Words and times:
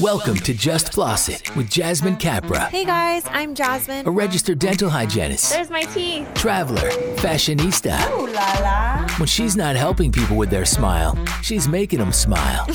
Welcome 0.00 0.34
to 0.38 0.54
Just 0.54 0.92
Floss 0.92 1.28
It 1.28 1.54
with 1.54 1.70
Jasmine 1.70 2.16
Capra, 2.16 2.64
Hey 2.66 2.84
guys, 2.84 3.22
I'm 3.30 3.54
Jasmine. 3.54 4.06
a 4.06 4.10
registered 4.10 4.58
dental 4.58 4.90
hygienist, 4.90 5.52
There's 5.52 5.70
my 5.70 5.82
teeth. 5.82 6.26
traveler, 6.34 6.90
fashionista. 7.16 7.96
Ooh 8.10 8.26
la 8.26 8.58
la. 8.60 9.08
When 9.18 9.28
she's 9.28 9.56
not 9.56 9.76
helping 9.76 10.10
people 10.10 10.36
with 10.36 10.50
their 10.50 10.64
smile, 10.64 11.16
she's 11.42 11.68
making 11.68 12.00
them 12.00 12.12
smile. 12.12 12.66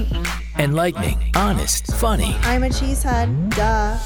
Enlightening, 0.58 1.18
honest, 1.36 1.86
funny. 1.94 2.34
I'm 2.42 2.64
a 2.64 2.68
cheesehead. 2.68 3.54
Duh. 3.54 3.96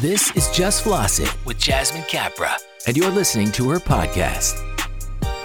This 0.00 0.30
is 0.36 0.50
Just 0.56 0.82
Floss 0.84 1.18
It 1.18 1.34
with 1.44 1.58
Jasmine 1.58 2.04
Capra, 2.08 2.56
and 2.86 2.96
you're 2.96 3.10
listening 3.10 3.52
to 3.52 3.68
her 3.70 3.78
podcast. 3.78 4.73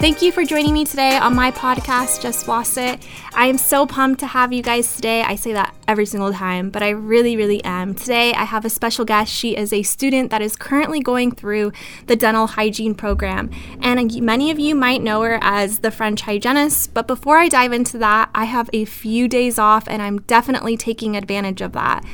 Thank 0.00 0.22
you 0.22 0.32
for 0.32 0.46
joining 0.46 0.72
me 0.72 0.86
today 0.86 1.18
on 1.18 1.36
my 1.36 1.50
podcast, 1.50 2.22
Just 2.22 2.46
Floss 2.46 2.78
It. 2.78 3.06
I 3.34 3.48
am 3.48 3.58
so 3.58 3.84
pumped 3.84 4.20
to 4.20 4.26
have 4.26 4.50
you 4.50 4.62
guys 4.62 4.96
today. 4.96 5.20
I 5.20 5.34
say 5.34 5.52
that 5.52 5.74
every 5.86 6.06
single 6.06 6.32
time, 6.32 6.70
but 6.70 6.82
I 6.82 6.88
really, 6.88 7.36
really 7.36 7.62
am. 7.64 7.94
Today, 7.94 8.32
I 8.32 8.44
have 8.44 8.64
a 8.64 8.70
special 8.70 9.04
guest. 9.04 9.30
She 9.30 9.54
is 9.54 9.74
a 9.74 9.82
student 9.82 10.30
that 10.30 10.40
is 10.40 10.56
currently 10.56 11.00
going 11.00 11.32
through 11.32 11.72
the 12.06 12.16
dental 12.16 12.46
hygiene 12.46 12.94
program. 12.94 13.50
And 13.82 14.22
many 14.22 14.50
of 14.50 14.58
you 14.58 14.74
might 14.74 15.02
know 15.02 15.20
her 15.20 15.38
as 15.42 15.80
the 15.80 15.90
French 15.90 16.22
hygienist. 16.22 16.94
But 16.94 17.06
before 17.06 17.36
I 17.36 17.48
dive 17.48 17.74
into 17.74 17.98
that, 17.98 18.30
I 18.34 18.46
have 18.46 18.70
a 18.72 18.86
few 18.86 19.28
days 19.28 19.58
off, 19.58 19.86
and 19.86 20.00
I'm 20.00 20.22
definitely 20.22 20.78
taking 20.78 21.14
advantage 21.14 21.60
of 21.60 21.72
that. 21.72 22.06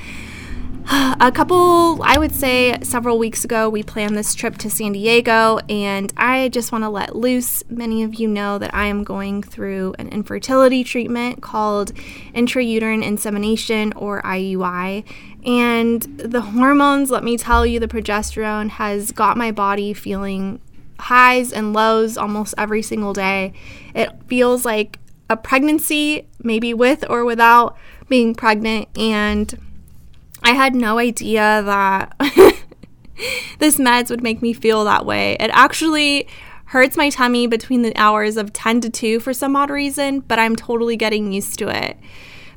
A 1.20 1.32
couple, 1.32 2.00
I 2.04 2.16
would 2.16 2.32
say 2.32 2.78
several 2.82 3.18
weeks 3.18 3.44
ago, 3.44 3.68
we 3.68 3.82
planned 3.82 4.16
this 4.16 4.36
trip 4.36 4.56
to 4.58 4.70
San 4.70 4.92
Diego, 4.92 5.58
and 5.68 6.12
I 6.16 6.48
just 6.50 6.70
want 6.70 6.84
to 6.84 6.88
let 6.88 7.16
loose. 7.16 7.64
Many 7.68 8.04
of 8.04 8.14
you 8.14 8.28
know 8.28 8.58
that 8.58 8.72
I 8.72 8.86
am 8.86 9.02
going 9.02 9.42
through 9.42 9.96
an 9.98 10.08
infertility 10.10 10.84
treatment 10.84 11.42
called 11.42 11.92
intrauterine 12.34 13.02
insemination 13.02 13.94
or 13.94 14.22
IUI. 14.22 15.04
And 15.44 16.02
the 16.18 16.42
hormones, 16.42 17.10
let 17.10 17.24
me 17.24 17.36
tell 17.36 17.66
you, 17.66 17.80
the 17.80 17.88
progesterone 17.88 18.68
has 18.70 19.10
got 19.10 19.36
my 19.36 19.50
body 19.50 19.92
feeling 19.92 20.60
highs 21.00 21.52
and 21.52 21.72
lows 21.72 22.16
almost 22.16 22.54
every 22.56 22.82
single 22.82 23.12
day. 23.12 23.52
It 23.92 24.12
feels 24.28 24.64
like 24.64 25.00
a 25.28 25.36
pregnancy, 25.36 26.28
maybe 26.44 26.72
with 26.72 27.04
or 27.10 27.24
without 27.24 27.76
being 28.08 28.36
pregnant, 28.36 28.86
and 28.96 29.58
I 30.42 30.52
had 30.52 30.74
no 30.74 30.98
idea 30.98 31.62
that 31.64 32.14
this 33.58 33.78
meds 33.78 34.10
would 34.10 34.22
make 34.22 34.42
me 34.42 34.52
feel 34.52 34.84
that 34.84 35.06
way. 35.06 35.36
It 35.40 35.50
actually 35.52 36.28
hurts 36.66 36.96
my 36.96 37.10
tummy 37.10 37.46
between 37.46 37.82
the 37.82 37.96
hours 37.96 38.36
of 38.36 38.52
10 38.52 38.80
to 38.82 38.90
2 38.90 39.20
for 39.20 39.32
some 39.32 39.56
odd 39.56 39.70
reason, 39.70 40.20
but 40.20 40.38
I'm 40.38 40.56
totally 40.56 40.96
getting 40.96 41.32
used 41.32 41.58
to 41.60 41.68
it. 41.68 41.96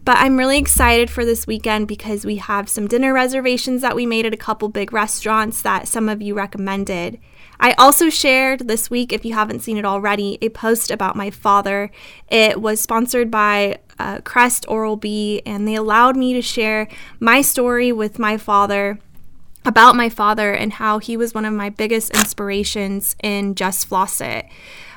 But 0.03 0.17
I'm 0.17 0.37
really 0.37 0.57
excited 0.57 1.09
for 1.09 1.23
this 1.23 1.45
weekend 1.45 1.87
because 1.87 2.25
we 2.25 2.37
have 2.37 2.69
some 2.69 2.87
dinner 2.87 3.13
reservations 3.13 3.81
that 3.81 3.95
we 3.95 4.05
made 4.05 4.25
at 4.25 4.33
a 4.33 4.37
couple 4.37 4.69
big 4.69 4.91
restaurants 4.91 5.61
that 5.61 5.87
some 5.87 6.09
of 6.09 6.21
you 6.21 6.33
recommended. 6.33 7.19
I 7.59 7.73
also 7.73 8.09
shared 8.09 8.67
this 8.67 8.89
week, 8.89 9.11
if 9.11 9.25
you 9.25 9.33
haven't 9.33 9.59
seen 9.59 9.77
it 9.77 9.85
already, 9.85 10.37
a 10.41 10.49
post 10.49 10.89
about 10.89 11.15
my 11.15 11.29
father. 11.29 11.91
It 12.29 12.61
was 12.61 12.79
sponsored 12.79 13.29
by 13.29 13.79
uh, 13.99 14.21
Crest 14.23 14.65
Oral 14.67 14.95
B, 14.95 15.41
and 15.45 15.67
they 15.67 15.75
allowed 15.75 16.15
me 16.15 16.33
to 16.33 16.41
share 16.41 16.87
my 17.19 17.41
story 17.41 17.91
with 17.91 18.17
my 18.17 18.37
father 18.37 18.99
about 19.65 19.95
my 19.95 20.09
father 20.09 20.53
and 20.53 20.73
how 20.73 20.99
he 20.99 21.17
was 21.17 21.33
one 21.33 21.45
of 21.45 21.53
my 21.53 21.69
biggest 21.69 22.11
inspirations 22.11 23.15
in 23.21 23.55
Just 23.55 23.87
Floss 23.87 24.21
It. 24.21 24.45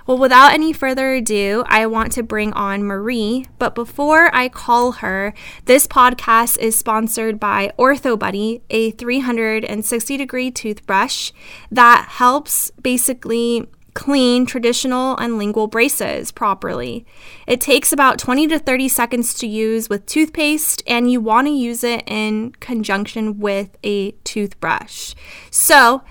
Well, 0.07 0.19
without 0.19 0.53
any 0.53 0.73
further 0.73 1.15
ado, 1.15 1.63
I 1.67 1.87
want 1.87 2.13
to 2.13 2.23
bring 2.23 2.53
on 2.55 2.83
Marie. 2.83 3.47
But 3.59 3.75
before 3.75 4.35
I 4.35 4.49
call 4.49 4.93
her, 4.93 5.33
this 5.67 5.87
podcast 5.87 6.59
is 6.59 6.77
sponsored 6.77 7.39
by 7.39 7.73
OrthoBuddy, 7.79 8.63
a 8.71 8.91
360 8.93 10.17
degree 10.17 10.51
toothbrush 10.51 11.31
that 11.71 12.07
helps 12.09 12.71
basically 12.83 13.69
clean 13.95 14.47
traditional 14.47 15.17
and 15.17 15.39
lingual 15.39 15.67
braces 15.67 16.33
properly. 16.33 17.05
It 17.47 17.61
takes 17.61 17.93
about 17.93 18.19
20 18.19 18.49
to 18.49 18.59
30 18.59 18.89
seconds 18.89 19.35
to 19.35 19.47
use 19.47 19.89
with 19.89 20.07
toothpaste, 20.07 20.83
and 20.87 21.11
you 21.11 21.21
want 21.21 21.47
to 21.47 21.53
use 21.53 21.85
it 21.85 22.03
in 22.07 22.53
conjunction 22.61 23.39
with 23.39 23.77
a 23.83 24.13
toothbrush. 24.25 25.15
So, 25.51 26.03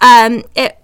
um, 0.00 0.42
it 0.54 0.78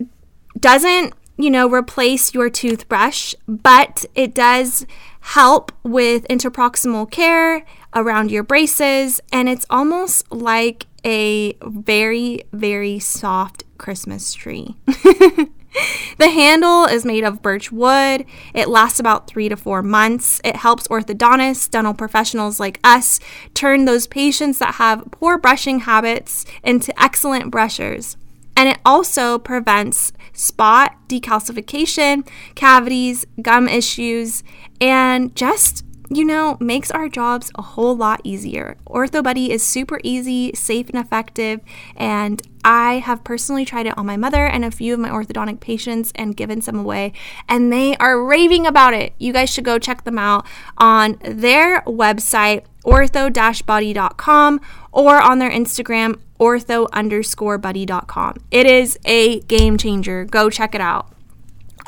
doesn't 0.58 1.14
you 1.38 1.50
know, 1.50 1.70
replace 1.70 2.34
your 2.34 2.50
toothbrush, 2.50 3.32
but 3.46 4.04
it 4.16 4.34
does 4.34 4.84
help 5.20 5.70
with 5.84 6.26
interproximal 6.28 7.08
care 7.10 7.64
around 7.94 8.30
your 8.30 8.42
braces, 8.42 9.20
and 9.32 9.48
it's 9.48 9.64
almost 9.70 10.30
like 10.32 10.86
a 11.04 11.52
very, 11.62 12.42
very 12.52 12.98
soft 12.98 13.62
Christmas 13.78 14.34
tree. 14.34 14.76
The 16.18 16.30
handle 16.30 16.84
is 16.84 17.04
made 17.04 17.22
of 17.22 17.42
birch 17.42 17.70
wood. 17.70 18.24
It 18.52 18.68
lasts 18.68 18.98
about 18.98 19.28
three 19.28 19.48
to 19.48 19.56
four 19.56 19.84
months. 19.84 20.40
It 20.42 20.56
helps 20.56 20.88
orthodontists, 20.88 21.70
dental 21.70 21.94
professionals 21.94 22.58
like 22.58 22.80
us, 22.82 23.20
turn 23.54 23.84
those 23.84 24.08
patients 24.08 24.58
that 24.58 24.74
have 24.74 25.04
poor 25.12 25.38
brushing 25.38 25.80
habits 25.80 26.44
into 26.64 27.00
excellent 27.00 27.52
brushers. 27.52 28.16
And 28.56 28.68
it 28.68 28.78
also 28.84 29.38
prevents 29.38 30.12
spot 30.32 30.96
decalcification, 31.08 32.28
cavities, 32.56 33.24
gum 33.40 33.68
issues, 33.68 34.42
and 34.80 35.34
just 35.36 35.84
you 36.10 36.24
know, 36.24 36.56
makes 36.60 36.90
our 36.90 37.08
jobs 37.08 37.50
a 37.54 37.62
whole 37.62 37.96
lot 37.96 38.20
easier. 38.24 38.76
OrthoBuddy 38.86 39.48
is 39.48 39.62
super 39.62 40.00
easy, 40.02 40.52
safe, 40.54 40.88
and 40.88 40.98
effective, 40.98 41.60
and 41.96 42.40
I 42.64 42.94
have 42.94 43.24
personally 43.24 43.64
tried 43.64 43.86
it 43.86 43.96
on 43.96 44.06
my 44.06 44.16
mother 44.16 44.46
and 44.46 44.64
a 44.64 44.70
few 44.70 44.94
of 44.94 45.00
my 45.00 45.10
orthodontic 45.10 45.60
patients 45.60 46.12
and 46.14 46.36
given 46.36 46.60
some 46.60 46.76
away, 46.76 47.12
and 47.48 47.72
they 47.72 47.96
are 47.96 48.22
raving 48.22 48.66
about 48.66 48.94
it. 48.94 49.12
You 49.18 49.32
guys 49.32 49.50
should 49.50 49.64
go 49.64 49.78
check 49.78 50.04
them 50.04 50.18
out 50.18 50.46
on 50.76 51.18
their 51.22 51.82
website, 51.82 52.64
ortho-buddy.com, 52.84 54.60
or 54.92 55.20
on 55.20 55.38
their 55.38 55.50
Instagram, 55.50 56.20
ortho 56.40 56.88
underscore 56.92 57.58
buddy.com. 57.58 58.36
It 58.50 58.66
is 58.66 58.98
a 59.04 59.40
game 59.40 59.76
changer. 59.76 60.24
Go 60.24 60.48
check 60.50 60.74
it 60.74 60.80
out. 60.80 61.12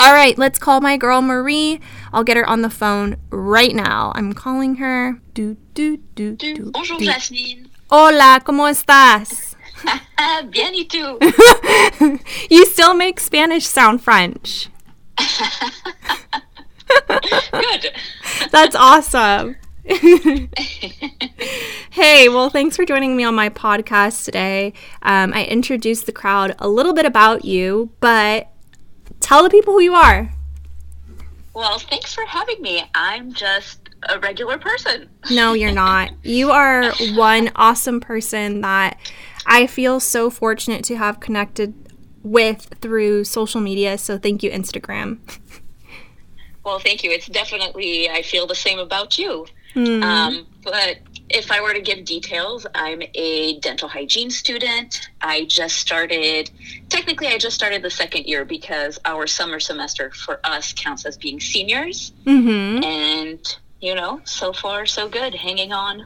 All 0.00 0.14
right, 0.14 0.38
let's 0.38 0.58
call 0.58 0.80
my 0.80 0.96
girl 0.96 1.20
Marie. 1.20 1.78
I'll 2.10 2.24
get 2.24 2.38
her 2.38 2.48
on 2.48 2.62
the 2.62 2.70
phone 2.70 3.18
right 3.28 3.74
now. 3.74 4.12
I'm 4.14 4.32
calling 4.32 4.76
her. 4.76 5.20
Do, 5.34 5.58
do, 5.74 5.98
do, 6.14 6.36
do, 6.36 6.70
Bonjour 6.70 6.96
do. 6.96 7.04
Jasmine. 7.04 7.68
Hola, 7.90 8.40
¿cómo 8.42 8.66
estás? 8.70 9.54
Bien 10.50 10.74
y 10.74 10.86
tú? 10.88 11.18
You 12.50 12.64
still 12.64 12.94
make 12.94 13.20
Spanish 13.20 13.66
sound 13.66 14.02
French. 14.02 14.70
Good. 17.52 17.92
That's 18.50 18.74
awesome. 18.74 19.56
hey, 21.90 22.30
well, 22.30 22.48
thanks 22.48 22.74
for 22.74 22.86
joining 22.86 23.18
me 23.18 23.24
on 23.24 23.34
my 23.34 23.50
podcast 23.50 24.24
today. 24.24 24.72
Um, 25.02 25.34
I 25.34 25.44
introduced 25.44 26.06
the 26.06 26.12
crowd 26.12 26.54
a 26.58 26.70
little 26.70 26.94
bit 26.94 27.04
about 27.04 27.44
you, 27.44 27.90
but 28.00 28.50
tell 29.30 29.44
the 29.44 29.48
people 29.48 29.74
who 29.74 29.80
you 29.80 29.94
are. 29.94 30.28
Well, 31.54 31.78
thanks 31.78 32.12
for 32.12 32.24
having 32.26 32.60
me. 32.60 32.82
I'm 32.96 33.32
just 33.32 33.88
a 34.08 34.18
regular 34.18 34.58
person. 34.58 35.08
No, 35.30 35.52
you're 35.52 35.70
not. 35.70 36.10
You 36.24 36.50
are 36.50 36.92
one 37.14 37.52
awesome 37.54 38.00
person 38.00 38.60
that 38.62 38.98
I 39.46 39.68
feel 39.68 40.00
so 40.00 40.30
fortunate 40.30 40.82
to 40.86 40.96
have 40.96 41.20
connected 41.20 41.74
with 42.24 42.74
through 42.80 43.22
social 43.22 43.60
media. 43.60 43.98
So 43.98 44.18
thank 44.18 44.42
you, 44.42 44.50
Instagram. 44.50 45.18
Well, 46.64 46.80
thank 46.80 47.04
you. 47.04 47.12
It's 47.12 47.28
definitely, 47.28 48.10
I 48.10 48.22
feel 48.22 48.48
the 48.48 48.56
same 48.56 48.80
about 48.80 49.16
you. 49.16 49.46
Um, 49.76 50.46
but 50.64 50.98
if 51.30 51.52
I 51.52 51.60
were 51.60 51.72
to 51.72 51.80
give 51.80 52.04
details, 52.04 52.66
I'm 52.74 53.02
a 53.14 53.58
dental 53.60 53.88
hygiene 53.88 54.30
student. 54.30 55.08
I 55.20 55.44
just 55.44 55.76
started, 55.76 56.50
technically, 56.88 57.28
I 57.28 57.38
just 57.38 57.54
started 57.54 57.82
the 57.82 57.90
second 57.90 58.26
year 58.26 58.44
because 58.44 58.98
our 59.04 59.26
summer 59.26 59.60
semester 59.60 60.10
for 60.10 60.40
us 60.44 60.72
counts 60.72 61.06
as 61.06 61.16
being 61.16 61.38
seniors. 61.38 62.12
Mm-hmm. 62.24 62.82
And, 62.82 63.56
you 63.80 63.94
know, 63.94 64.20
so 64.24 64.52
far, 64.52 64.86
so 64.86 65.08
good, 65.08 65.34
hanging 65.34 65.72
on. 65.72 66.04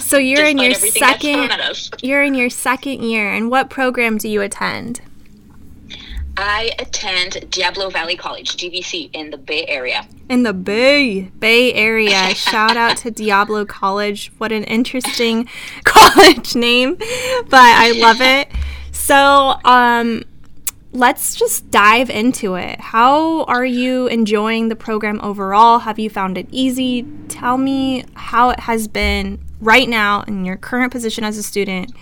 So 0.00 0.18
you're 0.18 0.46
in 0.46 0.58
your 0.58 0.72
everything 0.72 1.00
that's 1.00 1.22
thrown 1.22 1.48
second. 1.48 2.02
You're 2.02 2.24
in 2.24 2.34
your 2.34 2.50
second 2.50 3.02
year, 3.02 3.32
and 3.32 3.50
what 3.50 3.70
program 3.70 4.18
do 4.18 4.28
you 4.28 4.42
attend? 4.42 5.00
I 6.40 6.70
attend 6.78 7.50
Diablo 7.50 7.90
Valley 7.90 8.16
College, 8.16 8.56
DVC, 8.56 9.10
in 9.12 9.30
the 9.30 9.36
Bay 9.36 9.66
Area. 9.66 10.06
In 10.28 10.44
the 10.44 10.52
Bay 10.52 11.22
Bay 11.40 11.72
Area. 11.74 12.32
Shout 12.34 12.76
out 12.76 12.96
to 12.98 13.10
Diablo 13.10 13.64
College. 13.64 14.30
What 14.38 14.52
an 14.52 14.62
interesting 14.64 15.48
college 15.84 16.54
name, 16.54 16.94
but 16.94 17.54
I 17.54 17.92
love 17.96 18.20
it. 18.20 18.48
So, 18.92 19.58
um, 19.64 20.22
let's 20.92 21.34
just 21.34 21.70
dive 21.72 22.08
into 22.08 22.54
it. 22.54 22.80
How 22.80 23.42
are 23.44 23.64
you 23.64 24.06
enjoying 24.06 24.68
the 24.68 24.76
program 24.76 25.20
overall? 25.22 25.80
Have 25.80 25.98
you 25.98 26.08
found 26.08 26.38
it 26.38 26.46
easy? 26.52 27.04
Tell 27.28 27.58
me 27.58 28.04
how 28.14 28.50
it 28.50 28.60
has 28.60 28.86
been 28.86 29.40
right 29.60 29.88
now 29.88 30.22
in 30.22 30.44
your 30.44 30.56
current 30.56 30.92
position 30.92 31.24
as 31.24 31.36
a 31.36 31.42
student? 31.42 31.92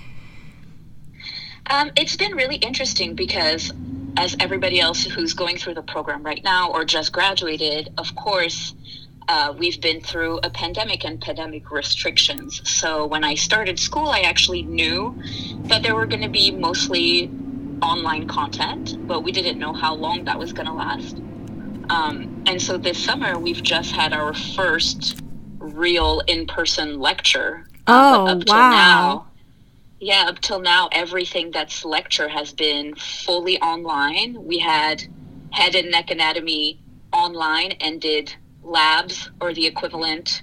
Um, 1.69 1.91
it's 1.97 2.17
been 2.17 2.33
really 2.37 2.57
interesting 2.57 3.15
because, 3.15 3.73
as 4.17 4.37
everybody 4.41 4.81
else 4.81 5.05
who's 5.05 5.35
going 5.35 5.57
through 5.59 5.75
the 5.75 5.83
program 5.83 6.23
right 6.23 6.43
now 6.43 6.73
or 6.73 6.85
just 6.85 7.13
graduated, 7.13 7.93
of 7.99 8.15
course, 8.15 8.75
uh, 9.29 9.55
we've 9.59 9.81
been 9.81 10.01
through 10.01 10.39
a 10.43 10.51
pandemic 10.51 11.05
and 11.05 11.21
pandemic 11.21 11.71
restrictions. 11.71 12.63
So 12.69 13.07
when 13.07 13.25
I 13.25 13.35
started 13.35 13.79
school, 13.79 14.09
I 14.09 14.21
actually 14.21 14.63
knew 14.63 15.21
that 15.65 15.83
there 15.83 15.95
were 15.95 16.07
going 16.07 16.23
to 16.23 16.29
be 16.29 16.51
mostly 16.51 17.31
online 17.83 18.27
content, 18.27 18.97
but 19.07 19.23
we 19.23 19.33
didn't 19.33 19.59
know 19.59 19.73
how 19.73 19.95
long 19.95 20.25
that 20.25 20.39
was 20.39 20.53
going 20.53 20.67
to 20.67 20.73
last. 20.73 21.17
Um, 21.91 22.43
and 22.47 22.61
so 22.61 22.79
this 22.79 23.03
summer, 23.03 23.39
we've 23.39 23.63
just 23.63 23.93
had 23.93 24.13
our 24.13 24.33
first 24.33 25.21
real 25.59 26.21
in 26.27 26.47
person 26.47 27.01
lecture. 27.01 27.67
Oh, 27.87 28.27
up 28.27 28.45
till 28.45 28.55
wow. 28.55 28.71
Now, 28.71 29.27
yeah, 29.99 30.25
up 30.29 30.41
till 30.41 30.61
now, 30.61 30.89
everything 30.93 31.51
that's 31.51 31.85
lecture 31.85 32.29
has 32.29 32.53
been 32.53 32.95
fully 32.95 33.61
online. 33.61 34.43
We 34.45 34.59
had 34.59 35.03
head 35.51 35.75
and 35.75 35.91
neck 35.91 36.11
anatomy 36.11 36.81
online 37.13 37.73
and 37.81 38.01
did 38.01 38.35
labs 38.63 39.31
or 39.41 39.55
the 39.55 39.67
equivalent 39.67 40.43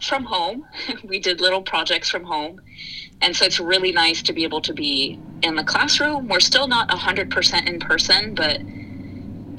from 0.00 0.24
home. 0.24 0.66
we 1.04 1.18
did 1.18 1.40
little 1.40 1.62
projects 1.62 2.10
from 2.10 2.24
home. 2.24 2.60
And 3.20 3.36
so 3.36 3.44
it's 3.44 3.60
really 3.60 3.92
nice 3.92 4.22
to 4.22 4.32
be 4.32 4.44
able 4.44 4.60
to 4.62 4.72
be 4.72 5.18
in 5.42 5.54
the 5.54 5.64
classroom. 5.64 6.28
We're 6.28 6.40
still 6.40 6.66
not 6.68 6.88
100% 6.88 7.68
in 7.68 7.78
person, 7.80 8.34
but 8.34 8.60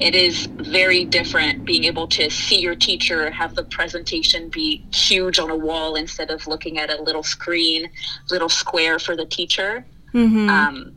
it 0.00 0.14
is 0.14 0.46
very 0.46 1.04
different 1.04 1.64
being 1.64 1.84
able 1.84 2.06
to 2.08 2.28
see 2.30 2.60
your 2.60 2.74
teacher, 2.74 3.30
have 3.30 3.54
the 3.54 3.64
presentation 3.64 4.48
be 4.48 4.84
huge 4.92 5.38
on 5.38 5.50
a 5.50 5.56
wall 5.56 5.94
instead 5.94 6.30
of 6.30 6.46
looking 6.46 6.78
at 6.78 6.90
a 6.90 7.00
little 7.02 7.22
screen, 7.22 7.88
little 8.30 8.48
square 8.48 8.98
for 8.98 9.16
the 9.16 9.24
teacher. 9.24 9.86
Mm-hmm. 10.12 10.48
Um, 10.48 10.94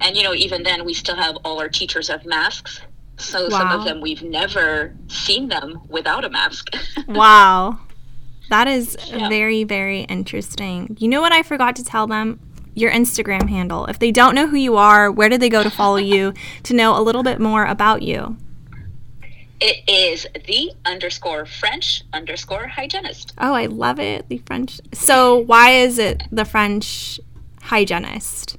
and, 0.00 0.16
you 0.16 0.22
know, 0.22 0.34
even 0.34 0.62
then, 0.62 0.84
we 0.84 0.92
still 0.94 1.16
have 1.16 1.36
all 1.44 1.60
our 1.60 1.68
teachers 1.68 2.08
have 2.08 2.26
masks. 2.26 2.80
So 3.16 3.48
some 3.48 3.70
of 3.70 3.84
them, 3.84 4.00
we've 4.00 4.22
never 4.22 4.94
seen 5.08 5.48
them 5.48 5.80
without 5.88 6.24
a 6.24 6.30
mask. 6.30 6.68
wow. 7.08 7.78
That 8.50 8.68
is 8.68 8.96
Yeah. 9.06 9.28
very, 9.28 9.64
very 9.64 10.00
interesting. 10.02 10.96
You 11.00 11.08
know 11.08 11.20
what 11.20 11.32
I 11.32 11.42
forgot 11.42 11.76
to 11.76 11.84
tell 11.84 12.06
them? 12.06 12.40
Your 12.74 12.90
Instagram 12.90 13.48
handle. 13.48 13.86
If 13.86 13.98
they 13.98 14.10
don't 14.10 14.34
know 14.34 14.48
who 14.48 14.56
you 14.56 14.76
are, 14.76 15.10
where 15.10 15.28
do 15.28 15.38
they 15.38 15.48
go 15.48 15.62
to 15.62 15.70
follow 15.70 15.96
you 15.96 16.34
to 16.64 16.74
know 16.74 16.98
a 16.98 17.02
little 17.02 17.22
bit 17.22 17.40
more 17.40 17.64
about 17.64 18.02
you? 18.02 18.36
it 19.60 19.88
is 19.88 20.26
the 20.46 20.72
underscore 20.84 21.46
French 21.46 22.02
underscore 22.12 22.66
hygienist. 22.66 23.32
Oh, 23.38 23.54
I 23.54 23.64
love 23.64 23.98
it. 23.98 24.28
The 24.28 24.38
French. 24.38 24.78
So, 24.92 25.38
why 25.38 25.70
is 25.70 25.98
it 25.98 26.22
the 26.30 26.44
French 26.44 27.18
hygienist? 27.62 28.58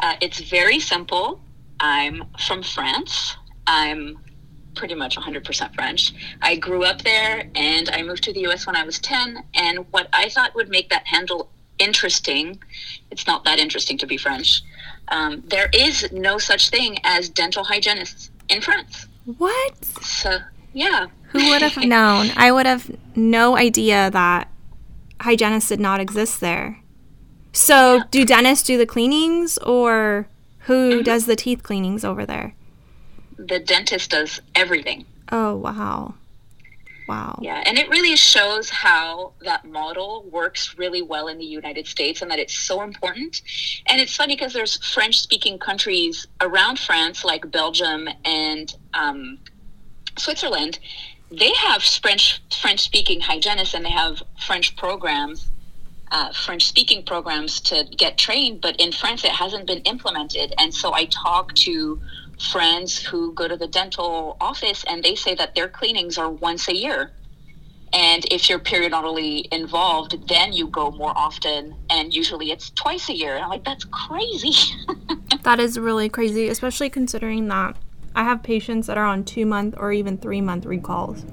Uh, 0.00 0.14
it's 0.22 0.40
very 0.40 0.80
simple. 0.80 1.40
I'm 1.78 2.24
from 2.38 2.62
France. 2.62 3.36
I'm 3.66 4.18
pretty 4.74 4.94
much 4.94 5.16
100% 5.16 5.74
French. 5.74 6.14
I 6.40 6.56
grew 6.56 6.84
up 6.84 7.02
there 7.02 7.50
and 7.54 7.90
I 7.90 8.02
moved 8.02 8.24
to 8.24 8.32
the 8.32 8.46
US 8.46 8.66
when 8.66 8.76
I 8.76 8.84
was 8.84 8.98
10. 8.98 9.44
And 9.54 9.80
what 9.90 10.08
I 10.12 10.30
thought 10.30 10.54
would 10.54 10.70
make 10.70 10.88
that 10.88 11.06
handle 11.06 11.50
interesting, 11.78 12.60
it's 13.10 13.26
not 13.26 13.44
that 13.44 13.58
interesting 13.58 13.98
to 13.98 14.06
be 14.06 14.16
French. 14.16 14.62
Um, 15.08 15.42
there 15.46 15.68
is 15.72 16.10
no 16.12 16.38
such 16.38 16.70
thing 16.70 16.98
as 17.04 17.28
dental 17.28 17.64
hygienists 17.64 18.30
in 18.48 18.60
France. 18.60 19.06
What? 19.38 19.84
So, 20.02 20.38
yeah. 20.72 21.06
Who 21.30 21.50
would 21.50 21.62
have 21.62 21.76
known? 21.84 22.30
I 22.36 22.52
would 22.52 22.66
have 22.66 22.90
no 23.16 23.56
idea 23.56 24.10
that 24.10 24.48
hygienists 25.20 25.68
did 25.68 25.80
not 25.80 26.00
exist 26.00 26.40
there. 26.40 26.78
So, 27.52 28.02
do 28.10 28.24
dentists 28.24 28.66
do 28.66 28.78
the 28.78 28.86
cleanings 28.86 29.58
or 29.58 30.28
who 30.60 31.02
does 31.02 31.26
the 31.26 31.36
teeth 31.36 31.62
cleanings 31.62 32.04
over 32.04 32.24
there? 32.24 32.54
The 33.36 33.58
dentist 33.58 34.10
does 34.10 34.40
everything. 34.54 35.04
Oh, 35.30 35.56
wow. 35.56 36.14
Wow. 37.12 37.38
Yeah, 37.42 37.62
and 37.66 37.76
it 37.76 37.90
really 37.90 38.16
shows 38.16 38.70
how 38.70 39.34
that 39.42 39.66
model 39.66 40.24
works 40.30 40.76
really 40.78 41.02
well 41.02 41.28
in 41.28 41.36
the 41.36 41.44
United 41.44 41.86
States 41.86 42.22
and 42.22 42.30
that 42.30 42.38
it's 42.38 42.54
so 42.54 42.80
important. 42.80 43.42
And 43.86 44.00
it's 44.00 44.16
funny 44.16 44.34
because 44.34 44.54
there's 44.54 44.82
French 44.94 45.20
speaking 45.20 45.58
countries 45.58 46.26
around 46.40 46.78
France, 46.78 47.22
like 47.22 47.50
Belgium 47.50 48.08
and 48.24 48.74
um, 48.94 49.38
Switzerland. 50.16 50.78
They 51.30 51.52
have 51.52 51.82
French 51.82 52.42
French 52.62 52.80
speaking 52.80 53.20
hygienists 53.20 53.74
and 53.74 53.84
they 53.84 53.90
have 53.90 54.22
French 54.46 54.74
programs, 54.76 55.50
uh, 56.10 56.32
French 56.32 56.64
speaking 56.64 57.04
programs 57.04 57.60
to 57.60 57.84
get 57.94 58.16
trained. 58.16 58.62
But 58.62 58.76
in 58.76 58.90
France, 58.90 59.22
it 59.22 59.32
hasn't 59.32 59.66
been 59.66 59.80
implemented. 59.80 60.54
And 60.56 60.72
so 60.72 60.94
I 60.94 61.04
talk 61.04 61.54
to 61.66 62.00
friends 62.50 62.98
who 63.02 63.32
go 63.34 63.48
to 63.48 63.56
the 63.56 63.66
dental 63.66 64.36
office 64.40 64.84
and 64.88 65.02
they 65.02 65.14
say 65.14 65.34
that 65.34 65.54
their 65.54 65.68
cleanings 65.68 66.18
are 66.18 66.30
once 66.30 66.68
a 66.68 66.76
year. 66.76 67.12
And 67.92 68.24
if 68.30 68.48
you're 68.48 68.58
periodontally 68.58 69.46
involved, 69.52 70.28
then 70.28 70.52
you 70.52 70.66
go 70.68 70.90
more 70.90 71.12
often, 71.16 71.74
and 71.90 72.14
usually 72.14 72.50
it's 72.50 72.70
twice 72.70 73.08
a 73.10 73.14
year. 73.14 73.34
And 73.34 73.44
I'm 73.44 73.50
like, 73.50 73.64
that's 73.64 73.84
crazy. 73.84 74.54
That 75.44 75.58
is 75.58 75.78
really 75.78 76.08
crazy, 76.08 76.48
especially 76.48 76.88
considering 76.90 77.48
that 77.48 77.76
I 78.14 78.22
have 78.24 78.42
patients 78.42 78.86
that 78.86 78.98
are 78.98 79.04
on 79.04 79.24
two 79.24 79.46
month 79.46 79.74
or 79.76 79.92
even 79.92 80.18
three 80.18 80.40
month 80.40 80.66
recalls. 80.66 81.24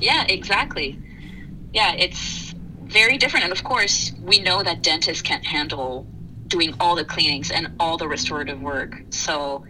yeah, 0.00 0.24
exactly. 0.28 0.98
Yeah, 1.72 1.92
it's 1.92 2.54
very 2.82 3.18
different. 3.18 3.44
And 3.44 3.52
of 3.52 3.62
course, 3.64 4.12
we 4.20 4.40
know 4.40 4.62
that 4.62 4.82
dentists 4.82 5.22
can't 5.22 5.44
handle 5.46 6.06
doing 6.48 6.74
all 6.80 6.94
the 6.96 7.04
cleanings 7.04 7.50
and 7.50 7.68
all 7.80 7.96
the 7.96 8.08
restorative 8.08 8.60
work. 8.60 9.02
So, 9.10 9.64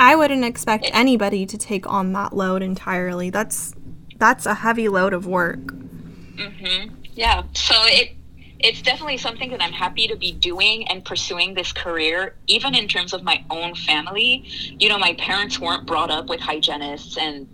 I 0.00 0.16
wouldn't 0.16 0.46
expect 0.46 0.88
anybody 0.92 1.44
to 1.44 1.58
take 1.58 1.86
on 1.86 2.14
that 2.14 2.32
load 2.32 2.62
entirely. 2.62 3.28
That's 3.28 3.74
that's 4.16 4.46
a 4.46 4.54
heavy 4.54 4.88
load 4.88 5.12
of 5.12 5.26
work. 5.26 5.60
Mm-hmm. 5.60 6.94
yeah, 7.12 7.42
so 7.52 7.74
it 7.84 8.16
it's 8.58 8.80
definitely 8.80 9.18
something 9.18 9.50
that 9.50 9.62
I'm 9.62 9.72
happy 9.72 10.08
to 10.08 10.16
be 10.16 10.32
doing 10.32 10.88
and 10.88 11.04
pursuing 11.04 11.52
this 11.52 11.72
career, 11.72 12.34
even 12.46 12.74
in 12.74 12.88
terms 12.88 13.12
of 13.12 13.22
my 13.22 13.44
own 13.50 13.74
family. 13.74 14.44
You 14.78 14.88
know, 14.88 14.98
my 14.98 15.12
parents 15.14 15.58
weren't 15.60 15.86
brought 15.86 16.10
up 16.10 16.28
with 16.28 16.40
hygienists, 16.40 17.18
and 17.18 17.46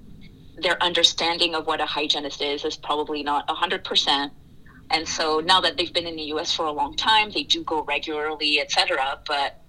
their 0.57 0.81
understanding 0.81 1.57
of 1.57 1.67
what 1.67 1.81
a 1.81 1.87
hygienist 1.87 2.43
is 2.43 2.65
is 2.65 2.77
probably 2.77 3.25
not 3.25 3.47
100%. 3.49 4.31
And 4.91 5.09
so 5.09 5.41
now 5.41 5.61
that 5.63 5.77
they've 5.77 5.93
been 5.93 6.07
in 6.07 6.15
the 6.15 6.31
US 6.35 6.55
for 6.55 6.67
a 6.67 6.73
long 6.73 6.95
time, 6.95 7.33
they 7.33 7.43
do 7.43 7.65
go 7.65 7.83
regularly, 7.83 8.61
etc. 8.61 9.19
But 9.27 9.61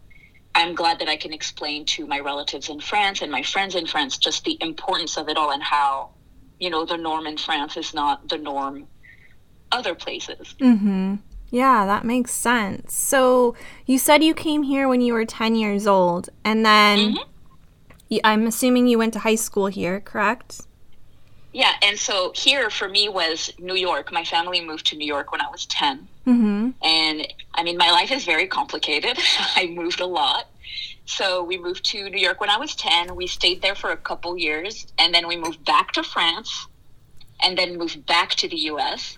I'm 0.58 0.74
glad 0.74 0.98
that 1.00 1.08
I 1.08 1.16
can 1.18 1.34
explain 1.34 1.86
to 1.86 2.08
my 2.08 2.20
relatives 2.20 2.70
in 2.70 2.80
France 2.80 3.22
and 3.22 3.32
my 3.32 3.44
friends 3.44 3.76
in 3.76 3.86
France 3.86 4.18
just 4.18 4.44
the 4.44 4.58
importance 4.60 5.16
of 5.16 5.30
it 5.30 5.38
all 5.38 5.52
and 5.52 5.62
how, 5.62 6.10
you 6.60 6.72
know, 6.72 6.84
the 6.84 6.98
norm 6.98 7.28
in 7.28 7.38
France 7.38 7.78
is 7.78 7.94
not 7.94 8.28
the 8.28 8.40
norm 8.40 8.88
other 9.72 9.94
places. 9.94 10.56
Mm-hmm. 10.60 11.18
Yeah, 11.52 11.86
that 11.86 12.06
makes 12.06 12.32
sense. 12.32 12.96
So 12.96 13.56
you 13.86 14.00
said 14.00 14.24
you 14.24 14.34
came 14.34 14.64
here 14.64 14.88
when 14.88 15.00
you 15.00 15.14
were 15.14 15.26
10 15.26 15.54
years 15.56 15.86
old, 15.86 16.30
and 16.44 16.66
then 16.66 17.18
I'm 18.24 18.48
assuming 18.48 18.88
you 18.88 18.98
went 18.98 19.14
to 19.14 19.20
high 19.20 19.36
school 19.36 19.68
here, 19.68 20.00
correct? 20.00 20.62
Yeah, 21.54 21.74
and 21.84 22.00
so 22.00 22.34
here 22.36 22.72
for 22.72 22.90
me 22.90 23.10
was 23.10 23.54
New 23.60 23.76
York. 23.76 24.12
My 24.12 24.24
family 24.24 24.60
moved 24.60 24.88
to 24.88 24.98
New 24.98 25.08
York 25.08 25.32
when 25.32 25.40
I 25.40 25.50
was 25.50 25.68
10. 25.68 26.08
Mm-hmm. 26.28 26.72
And 26.82 27.34
I 27.54 27.64
mean, 27.64 27.78
my 27.78 27.90
life 27.92 28.12
is 28.12 28.26
very 28.26 28.48
complicated. 28.48 29.18
I 29.56 29.68
moved 29.68 30.02
a 30.02 30.06
lot. 30.06 30.48
So 31.06 31.42
we 31.42 31.58
moved 31.58 31.86
to 31.86 32.10
New 32.10 32.20
York 32.20 32.42
when 32.42 32.50
I 32.50 32.58
was 32.58 32.76
10. 32.76 33.16
We 33.16 33.28
stayed 33.28 33.62
there 33.62 33.76
for 33.76 33.92
a 33.92 33.98
couple 33.98 34.38
years. 34.38 34.88
And 35.00 35.16
then 35.16 35.28
we 35.28 35.38
moved 35.38 35.64
back 35.64 35.94
to 35.94 36.04
France 36.04 36.68
and 37.42 37.58
then 37.58 37.78
moved 37.78 38.06
back 38.06 38.32
to 38.36 38.50
the 38.50 38.58
US. 38.72 39.18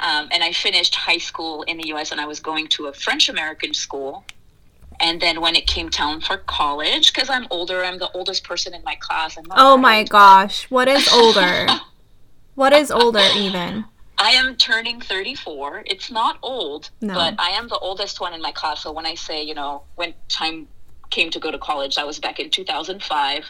Um, 0.00 0.28
and 0.32 0.42
I 0.42 0.52
finished 0.52 0.96
high 0.96 1.18
school 1.18 1.62
in 1.62 1.76
the 1.76 1.88
US 1.94 2.10
and 2.10 2.20
I 2.20 2.26
was 2.26 2.40
going 2.40 2.66
to 2.68 2.86
a 2.86 2.92
French 2.92 3.28
American 3.28 3.72
school. 3.72 4.24
And 5.00 5.20
then 5.20 5.40
when 5.40 5.54
it 5.54 5.68
came 5.68 5.88
time 5.88 6.20
for 6.20 6.38
college, 6.38 7.12
because 7.12 7.30
I'm 7.30 7.46
older, 7.50 7.84
I'm 7.84 7.98
the 8.00 8.10
oldest 8.10 8.42
person 8.42 8.74
in 8.74 8.82
my 8.82 8.96
class. 8.96 9.38
Oh 9.52 9.76
my 9.76 10.02
gosh, 10.02 10.68
what 10.68 10.88
is 10.88 11.08
older? 11.12 11.68
what 12.56 12.72
is 12.72 12.90
older 12.90 13.22
even? 13.36 13.84
I 14.18 14.30
am 14.32 14.56
turning 14.56 15.00
34. 15.00 15.84
It's 15.86 16.10
not 16.10 16.38
old, 16.42 16.90
No. 17.00 17.14
but 17.14 17.34
I 17.38 17.50
am 17.50 17.68
the 17.68 17.78
oldest 17.78 18.20
one 18.20 18.34
in 18.34 18.42
my 18.42 18.50
class. 18.52 18.82
So 18.82 18.92
when 18.92 19.06
I 19.06 19.14
say, 19.14 19.42
you 19.42 19.54
know, 19.54 19.82
when 19.94 20.14
time 20.28 20.66
came 21.10 21.30
to 21.30 21.38
go 21.38 21.50
to 21.50 21.58
college, 21.58 21.94
that 21.96 22.06
was 22.06 22.18
back 22.18 22.40
in 22.40 22.50
2005. 22.50 23.44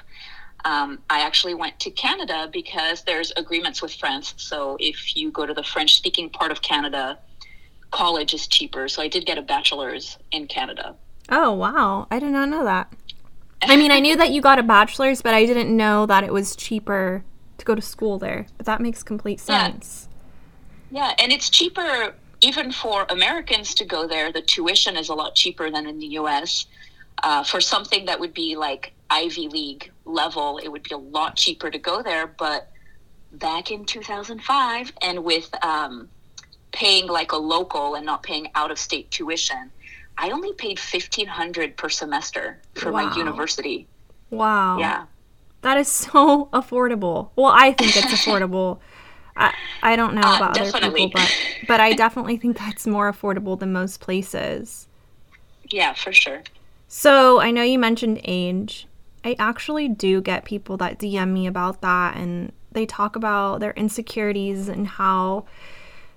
Um, 0.65 0.99
I 1.09 1.21
actually 1.21 1.55
went 1.55 1.79
to 1.81 1.91
Canada 1.91 2.49
because 2.53 3.03
there's 3.03 3.33
agreements 3.37 3.81
with 3.81 3.95
France. 3.95 4.35
So 4.37 4.77
if 4.79 5.17
you 5.17 5.31
go 5.31 5.47
to 5.47 5.55
the 5.55 5.63
French 5.63 5.97
speaking 5.97 6.29
part 6.31 6.51
of 6.53 6.61
Canada, 6.63 7.19
college 7.91 8.35
is 8.35 8.47
cheaper. 8.47 8.89
So 8.89 9.01
I 9.01 9.09
did 9.09 9.25
get 9.25 9.39
a 9.39 9.43
bachelor's 9.43 10.19
in 10.33 10.47
Canada. 10.49 10.97
Oh, 11.31 11.53
wow. 11.53 12.07
I 12.11 12.19
did 12.19 12.31
not 12.33 12.49
know 12.49 12.65
that. 12.65 12.93
I 13.63 13.77
mean, 13.77 13.91
I 13.91 14.01
knew 14.01 14.17
that 14.17 14.31
you 14.31 14.41
got 14.43 14.59
a 14.59 14.63
bachelor's, 14.63 15.23
but 15.23 15.33
I 15.35 15.47
didn't 15.47 15.75
know 15.75 16.07
that 16.07 16.25
it 16.25 16.33
was 16.33 16.55
cheaper 16.55 17.25
to 17.57 17.65
go 17.65 17.75
to 17.75 17.83
school 17.83 18.19
there. 18.19 18.47
But 18.57 18.67
that 18.67 18.81
makes 18.81 19.03
complete 19.03 19.41
sense. 19.41 20.08
Yeah, 20.08 20.08
and 20.93 21.33
it's 21.33 21.51
cheaper 21.51 22.15
even 22.41 22.71
for 22.71 23.05
Americans 23.11 23.75
to 23.75 23.85
go 23.85 24.07
there, 24.07 24.33
the 24.33 24.43
tuition 24.43 24.97
is 24.97 25.09
a 25.09 25.15
lot 25.15 25.35
cheaper 25.35 25.71
than 25.71 25.87
in 25.87 25.99
the 25.99 26.07
US. 26.19 26.67
Uh, 27.23 27.43
for 27.43 27.61
something 27.61 28.05
that 28.07 28.21
would 28.21 28.33
be 28.33 28.55
like 28.57 28.93
Ivy 29.11 29.49
League 29.49 29.91
level, 30.05 30.59
it 30.59 30.69
would 30.69 30.85
be 30.85 30.95
a 30.95 30.99
lot 30.99 31.35
cheaper 31.37 31.71
to 31.71 31.79
go 31.79 32.03
there. 32.03 32.29
But 32.29 32.71
back 33.33 33.71
in 33.73 33.85
2005, 33.85 34.93
and 35.03 35.25
with 35.25 35.51
um, 35.65 36.09
paying 36.71 37.09
like 37.09 37.33
a 37.33 37.37
local 37.37 37.97
and 37.97 38.07
not 38.07 38.23
paying 38.23 38.49
out 38.55 38.71
of 38.71 38.79
state 38.79 39.11
tuition, 39.11 39.71
I 40.17 40.31
only 40.31 40.53
paid 40.53 40.79
1500 40.79 41.77
per 41.77 41.89
semester 41.89 42.61
for 42.75 42.93
Wow. 42.93 43.09
my 43.09 43.17
university. 43.17 43.89
Wow. 44.31 44.79
Yeah. 44.79 45.07
That 45.63 45.77
is 45.77 45.91
so 45.91 46.47
affordable. 46.53 47.31
Well, 47.35 47.53
I 47.53 47.73
think 47.73 47.97
it's 47.97 48.07
affordable. 48.27 48.79
I, 49.39 49.55
I 49.83 49.97
don't 49.97 50.15
know 50.15 50.33
Uh, 50.33 50.35
about 50.35 50.53
definitely. 50.53 50.59
other 50.59 50.73
people, 50.73 51.09
but 51.09 51.35
but 51.63 51.81
I 51.81 51.93
definitely 51.95 52.37
think 52.39 52.59
that's 52.59 52.87
more 52.87 53.11
affordable 53.13 53.59
than 53.59 53.73
most 53.73 54.01
places. 54.01 54.89
Yeah, 55.71 55.95
for 55.95 56.13
sure. 56.13 56.43
So 56.89 57.41
I 57.41 57.51
know 57.51 57.63
you 57.63 57.79
mentioned 57.79 58.21
age. 58.25 58.87
I 59.25 59.37
actually 59.39 59.89
do 59.89 60.21
get 60.21 60.45
people 60.45 60.77
that 60.79 60.99
DM 60.99 61.33
me 61.33 61.47
about 61.47 61.81
that 61.83 62.17
and 62.17 62.53
they 62.73 62.87
talk 62.87 63.17
about 63.17 63.61
their 63.61 63.73
insecurities 63.73 64.69
and 64.69 64.87
how 64.87 65.45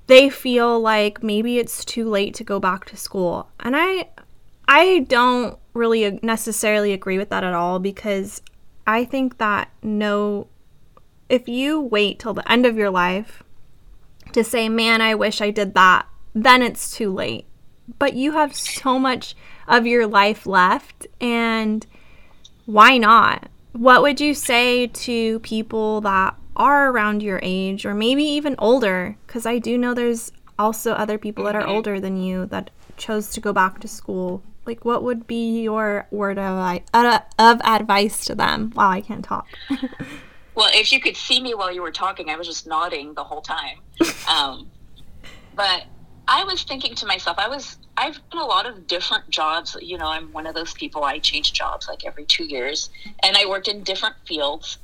they 0.07 0.29
feel 0.29 0.79
like 0.79 1.23
maybe 1.23 1.59
it's 1.59 1.85
too 1.85 2.09
late 2.09 2.33
to 2.35 2.43
go 2.43 2.59
back 2.59 2.85
to 2.85 2.97
school. 2.97 3.49
And 3.61 3.75
I 3.77 4.09
I 4.67 5.01
don't 5.09 5.59
really 5.73 6.19
necessarily 6.23 6.93
agree 6.93 7.17
with 7.17 7.29
that 7.29 7.43
at 7.43 7.53
all 7.53 7.79
because 7.79 8.41
I 8.87 9.05
think 9.05 9.37
that 9.39 9.71
no 9.83 10.47
if 11.31 11.47
you 11.47 11.79
wait 11.79 12.19
till 12.19 12.33
the 12.33 12.51
end 12.51 12.65
of 12.65 12.75
your 12.75 12.89
life 12.89 13.41
to 14.33 14.43
say, 14.43 14.67
"Man, 14.67 15.01
I 15.01 15.15
wish 15.15 15.41
I 15.41 15.50
did 15.50 15.73
that," 15.75 16.05
then 16.35 16.61
it's 16.61 16.91
too 16.91 17.11
late. 17.11 17.45
But 17.97 18.13
you 18.13 18.33
have 18.33 18.53
so 18.53 19.00
much 19.00 19.35
of 19.67 19.88
your 19.88 20.05
life 20.07 20.45
left 20.45 21.07
and 21.19 21.85
why 22.65 22.97
not? 22.97 23.50
What 23.71 24.01
would 24.01 24.19
you 24.19 24.33
say 24.33 24.88
to 24.88 25.39
people 25.39 26.01
that 26.01 26.35
are 26.57 26.91
around 26.91 27.23
your 27.23 27.39
age 27.41 27.85
or 27.85 27.93
maybe 27.93 28.23
even 28.23 28.55
older? 28.59 29.17
Because 29.25 29.45
i 29.45 29.57
do 29.57 29.77
know 29.77 29.93
there's 29.93 30.31
also 30.59 30.91
other 30.93 31.17
people 31.17 31.45
that 31.45 31.55
are 31.55 31.65
older 31.65 32.00
than 32.00 32.17
you 32.17 32.45
that 32.47 32.69
chose 32.97 33.29
to 33.31 33.39
go 33.39 33.53
back 33.53 33.79
to 33.79 33.88
school. 33.88 34.43
Like 34.65 34.85
what 34.85 35.03
would 35.03 35.25
be 35.25 35.61
your 35.61 36.07
word 36.11 36.38
of, 36.38 36.81
uh, 36.93 37.19
of 37.39 37.61
advice 37.61 38.25
to 38.25 38.35
them? 38.35 38.73
Wow 38.75 38.91
i 38.91 39.01
can't 39.01 39.23
talk 39.23 39.47
Well, 40.55 40.70
if 40.74 40.91
you 40.91 41.00
could 41.00 41.15
see 41.15 41.41
me 41.41 41.53
while 41.53 41.72
you 41.72 41.81
were 41.81 41.91
talking, 41.91 42.29
I 42.29 42.36
was 42.36 42.48
just 42.48 42.67
nodding 42.67 43.13
the 43.13 43.24
whole 43.24 43.41
time. 43.41 43.79
Um, 44.29 44.72
but 45.55 45.84
I 46.27 46.46
was 46.46 46.63
thinking 46.63 46.96
to 46.96 47.05
myself, 47.05 47.38
I 47.38 47.50
was 47.50 47.77
I've 47.98 48.17
done 48.29 48.41
a 48.41 48.46
lot 48.46 48.65
of 48.65 48.88
different 48.88 49.29
jobs. 49.29 49.75
You 49.81 49.98
know, 49.98 50.08
I'm 50.08 50.31
one 50.31 50.48
of 50.48 50.55
those 50.55 50.74
people. 50.74 51.03
I 51.03 51.20
change 51.20 51.51
jobs 51.51 51.88
like 51.89 52.05
every 52.05 52.25
two 52.25 52.46
years, 52.46 52.89
and 53.24 53.36
I 53.36 53.46
worked 53.46 53.67
in 53.67 53.84
different 53.84 54.15
fields. 54.25 54.77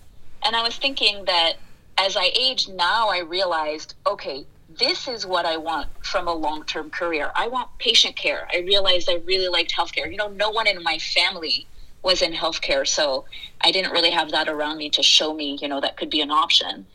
And 0.44 0.56
I 0.56 0.62
was 0.62 0.76
thinking 0.76 1.26
that 1.26 1.54
as 1.98 2.18
I 2.18 2.32
aged, 2.38 2.74
now 2.74 3.08
I 3.10 3.20
realized, 3.20 3.96
okay, 4.06 4.46
this 4.78 5.08
is 5.08 5.26
what 5.26 5.46
I 5.46 5.58
want 5.58 5.88
from 6.06 6.28
a 6.28 6.34
long 6.34 6.66
term 6.66 6.90
career. 6.90 7.32
I 7.36 7.48
want 7.48 7.70
patient 7.80 8.16
care. 8.16 8.48
I 8.54 8.60
realized 8.60 9.10
I 9.10 9.22
really 9.26 9.48
liked 9.48 9.74
healthcare. 9.74 10.12
You 10.12 10.18
know, 10.18 10.28
no 10.28 10.50
one 10.50 10.68
in 10.68 10.84
my 10.84 10.98
family 10.98 11.66
was 12.04 12.22
in 12.22 12.34
healthcare, 12.34 12.88
so 12.88 13.26
I 13.62 13.72
didn't 13.72 13.92
really 13.92 14.12
have 14.12 14.32
that 14.32 14.48
around 14.48 14.78
me 14.78 14.90
to 14.92 15.04
show 15.04 15.34
me, 15.34 15.58
you 15.62 15.68
know, 15.68 15.82
that 15.82 15.98
could 15.98 16.10
be 16.10 16.22
an 16.22 16.32
option. 16.32 16.86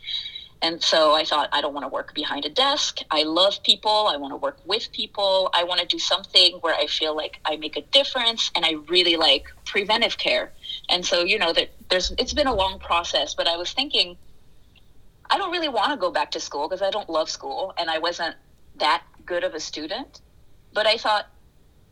And 0.63 0.81
so 0.81 1.13
I 1.13 1.25
thought, 1.25 1.49
I 1.53 1.61
don't 1.61 1.75
want 1.75 1.85
to 1.85 1.89
work 1.89 2.15
behind 2.15 2.45
a 2.45 2.49
desk. 2.49 3.01
I 3.11 3.25
love 3.25 3.61
people. 3.65 4.07
I 4.07 4.17
want 4.17 4.33
to 4.33 4.37
work 4.37 4.59
with 4.65 4.93
people. 4.93 5.51
I 5.53 5.65
want 5.65 5.81
to 5.81 5.87
do 5.87 5.99
something 5.99 6.59
where 6.61 6.75
I 6.75 6.87
feel 6.87 7.17
like 7.17 7.41
I 7.45 7.57
make 7.57 7.77
a 7.77 7.83
difference 7.83 8.53
and 8.55 8.65
I 8.65 8.75
really 8.89 9.17
like 9.17 9.47
preventive 9.65 10.19
care. 10.19 10.53
And 10.89 11.05
so, 11.05 11.25
you 11.25 11.37
know, 11.37 11.53
that 11.53 11.71
there's 11.91 12.13
it's 12.17 12.33
been 12.33 12.47
a 12.47 12.55
long 12.55 12.79
process, 12.79 13.35
but 13.35 13.49
I 13.49 13.57
was 13.57 13.73
thinking 13.73 14.17
I 15.31 15.37
don't 15.37 15.51
really 15.51 15.69
want 15.69 15.91
to 15.91 15.97
go 15.97 16.13
back 16.13 16.31
to 16.33 16.41
school 16.41 16.69
because 16.69 16.83
I 16.83 16.91
don't 16.91 17.11
love 17.11 17.29
school 17.29 17.75
and 17.77 17.91
I 17.91 17.99
wasn't 17.99 18.37
that 18.77 19.03
good 19.27 19.43
of 19.43 19.55
a 19.55 19.61
student. 19.61 20.21
But 20.73 20.87
I 20.87 20.97
thought, 20.97 21.27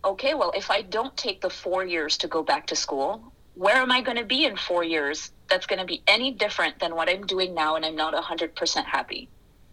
okay, 0.05 0.35
well, 0.35 0.53
if 0.57 0.71
I 0.71 0.83
don't 0.83 1.17
take 1.17 1.41
the 1.41 1.51
4 1.51 1.85
years 1.85 2.17
to 2.19 2.29
go 2.29 2.43
back 2.43 2.67
to 2.69 2.77
school, 2.77 3.33
where 3.55 3.77
am 3.77 3.91
I 3.91 4.01
going 4.01 4.17
to 4.17 4.25
be 4.25 4.45
in 4.45 4.57
4 4.57 4.85
years 4.85 5.33
that's 5.49 5.67
going 5.67 5.81
to 5.81 5.85
be 5.85 6.03
any 6.07 6.31
different 6.31 6.79
than 6.79 6.95
what 6.95 7.09
I'm 7.09 7.27
doing 7.27 7.55
now 7.55 7.77
and 7.77 7.85
I'm 7.85 7.97
not 7.97 8.15
100% 8.15 8.85
happy? 8.85 9.29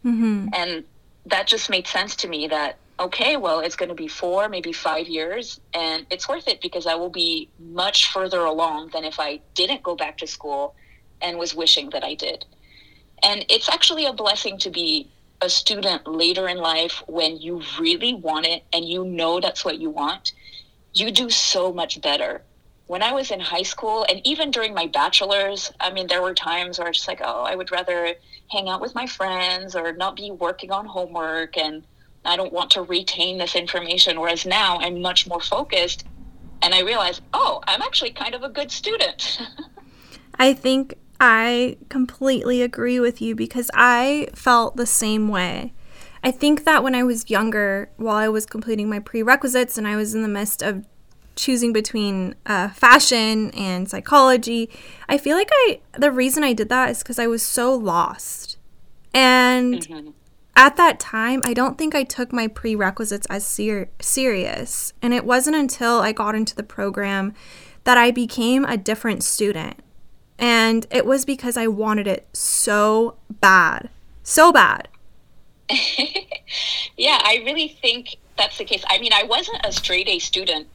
mm-hmm. 0.05 0.49
And 0.53 0.83
that 1.25 1.47
just 1.47 1.69
made 1.69 1.87
sense 1.87 2.15
to 2.17 2.27
me 2.27 2.47
that, 2.47 2.77
okay, 2.99 3.37
well, 3.37 3.59
it's 3.59 3.75
going 3.75 3.89
to 3.89 3.95
be 3.95 4.07
four, 4.07 4.49
maybe 4.49 4.71
five 4.71 5.07
years, 5.07 5.59
and 5.73 6.05
it's 6.09 6.27
worth 6.27 6.47
it 6.47 6.61
because 6.61 6.87
I 6.87 6.95
will 6.95 7.09
be 7.09 7.49
much 7.59 8.11
further 8.11 8.39
along 8.39 8.89
than 8.93 9.03
if 9.03 9.19
I 9.19 9.39
didn't 9.53 9.83
go 9.83 9.95
back 9.95 10.17
to 10.19 10.27
school 10.27 10.73
and 11.21 11.37
was 11.37 11.53
wishing 11.53 11.89
that 11.91 12.03
I 12.03 12.15
did. 12.15 12.45
And 13.23 13.45
it's 13.49 13.69
actually 13.69 14.05
a 14.05 14.13
blessing 14.13 14.57
to 14.59 14.69
be 14.69 15.09
a 15.41 15.49
student 15.49 16.07
later 16.07 16.47
in 16.47 16.57
life 16.57 17.03
when 17.07 17.37
you 17.37 17.61
really 17.79 18.13
want 18.13 18.45
it 18.45 18.63
and 18.73 18.85
you 18.85 19.05
know 19.05 19.39
that's 19.39 19.63
what 19.63 19.79
you 19.79 19.89
want. 19.89 20.33
You 20.93 21.11
do 21.11 21.29
so 21.29 21.71
much 21.71 22.01
better. 22.01 22.41
When 22.87 23.03
I 23.03 23.11
was 23.11 23.31
in 23.31 23.39
high 23.39 23.63
school 23.63 24.05
and 24.09 24.21
even 24.25 24.49
during 24.49 24.73
my 24.73 24.87
bachelor's, 24.87 25.71
I 25.79 25.91
mean, 25.91 26.07
there 26.07 26.21
were 26.21 26.33
times 26.33 26.79
where 26.79 26.87
I 26.87 26.89
was 26.89 26.97
just 26.97 27.07
like, 27.07 27.21
oh, 27.23 27.43
I 27.43 27.55
would 27.55 27.71
rather 27.71 28.13
hang 28.49 28.69
out 28.69 28.81
with 28.81 28.95
my 28.95 29.05
friends 29.05 29.75
or 29.75 29.91
not 29.91 30.15
be 30.15 30.31
working 30.31 30.71
on 30.71 30.85
homework 30.85 31.57
and 31.57 31.83
I 32.25 32.35
don't 32.35 32.53
want 32.53 32.71
to 32.71 32.81
retain 32.81 33.37
this 33.37 33.55
information. 33.55 34.19
Whereas 34.19 34.45
now 34.45 34.79
I'm 34.79 35.01
much 35.01 35.27
more 35.27 35.41
focused 35.41 36.05
and 36.61 36.73
I 36.73 36.81
realize, 36.81 37.21
oh, 37.33 37.61
I'm 37.67 37.81
actually 37.81 38.11
kind 38.11 38.33
of 38.33 38.43
a 38.43 38.49
good 38.49 38.71
student. 38.71 39.41
I 40.39 40.53
think 40.53 40.95
I 41.19 41.77
completely 41.89 42.61
agree 42.61 42.99
with 42.99 43.21
you 43.21 43.35
because 43.35 43.71
I 43.73 44.27
felt 44.33 44.75
the 44.75 44.85
same 44.85 45.27
way. 45.27 45.73
I 46.23 46.31
think 46.31 46.65
that 46.65 46.83
when 46.83 46.95
I 46.95 47.03
was 47.03 47.29
younger, 47.29 47.89
while 47.97 48.15
I 48.15 48.27
was 48.27 48.45
completing 48.45 48.89
my 48.89 48.99
prerequisites 48.99 49.77
and 49.77 49.87
I 49.87 49.95
was 49.95 50.13
in 50.13 50.21
the 50.21 50.27
midst 50.27 50.61
of 50.61 50.85
choosing 51.35 51.71
between 51.71 52.35
uh, 52.45 52.69
fashion 52.69 53.51
and 53.51 53.89
psychology, 53.89 54.69
I 55.07 55.17
feel 55.17 55.37
like 55.37 55.49
I 55.51 55.79
the 55.97 56.11
reason 56.11 56.43
I 56.43 56.53
did 56.53 56.69
that 56.69 56.89
is 56.89 56.99
because 56.99 57.19
I 57.19 57.27
was 57.27 57.43
so 57.43 57.73
lost. 57.73 58.57
And 59.13 59.87
at 60.55 60.75
that 60.75 60.99
time, 60.99 61.41
I 61.43 61.53
don't 61.53 61.77
think 61.77 61.95
I 61.95 62.03
took 62.03 62.33
my 62.33 62.47
prerequisites 62.47 63.27
as 63.29 63.45
ser- 63.45 63.89
serious. 64.01 64.93
And 65.01 65.13
it 65.13 65.23
wasn't 65.23 65.55
until 65.55 65.99
I 65.99 66.11
got 66.11 66.35
into 66.35 66.55
the 66.55 66.63
program 66.63 67.33
that 67.83 67.97
I 67.97 68.11
became 68.11 68.65
a 68.65 68.75
different 68.75 69.23
student. 69.23 69.79
And 70.39 70.85
it 70.91 71.05
was 71.05 71.25
because 71.25 71.57
I 71.57 71.67
wanted 71.67 72.07
it 72.07 72.27
so 72.33 73.15
bad. 73.29 73.89
So 74.23 74.51
bad. 74.51 74.87
yeah, 76.97 77.19
I 77.23 77.41
really 77.45 77.67
think 77.67 78.17
that's 78.37 78.57
the 78.57 78.65
case. 78.65 78.83
I 78.87 78.99
mean, 78.99 79.13
I 79.13 79.23
wasn't 79.23 79.65
a 79.65 79.71
straight 79.71 80.07
A 80.07 80.19
student 80.19 80.67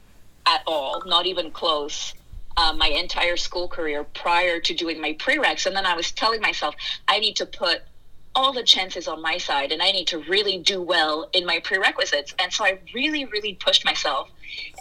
at 0.45 0.61
all, 0.67 1.01
not 1.05 1.25
even 1.25 1.51
close. 1.51 2.13
Uh, 2.55 2.73
my 2.73 2.87
entire 2.87 3.35
school 3.35 3.67
career 3.67 4.03
prior 4.03 4.59
to 4.59 4.75
doing 4.75 5.01
my 5.01 5.13
prereqs, 5.13 5.65
and 5.65 5.75
then 5.75 5.87
I 5.87 5.95
was 5.95 6.11
telling 6.11 6.39
myself 6.39 6.75
I 7.07 7.19
need 7.19 7.35
to 7.37 7.47
put 7.47 7.81
all 8.35 8.53
the 8.53 8.63
chances 8.63 9.07
on 9.07 9.21
my 9.21 9.37
side, 9.37 9.71
and 9.71 9.81
I 9.81 9.91
need 9.91 10.07
to 10.07 10.19
really 10.19 10.59
do 10.59 10.81
well 10.81 11.29
in 11.33 11.45
my 11.45 11.59
prerequisites. 11.59 12.33
And 12.39 12.51
so 12.51 12.65
I 12.65 12.79
really, 12.93 13.25
really 13.25 13.55
pushed 13.55 13.85
myself, 13.85 14.29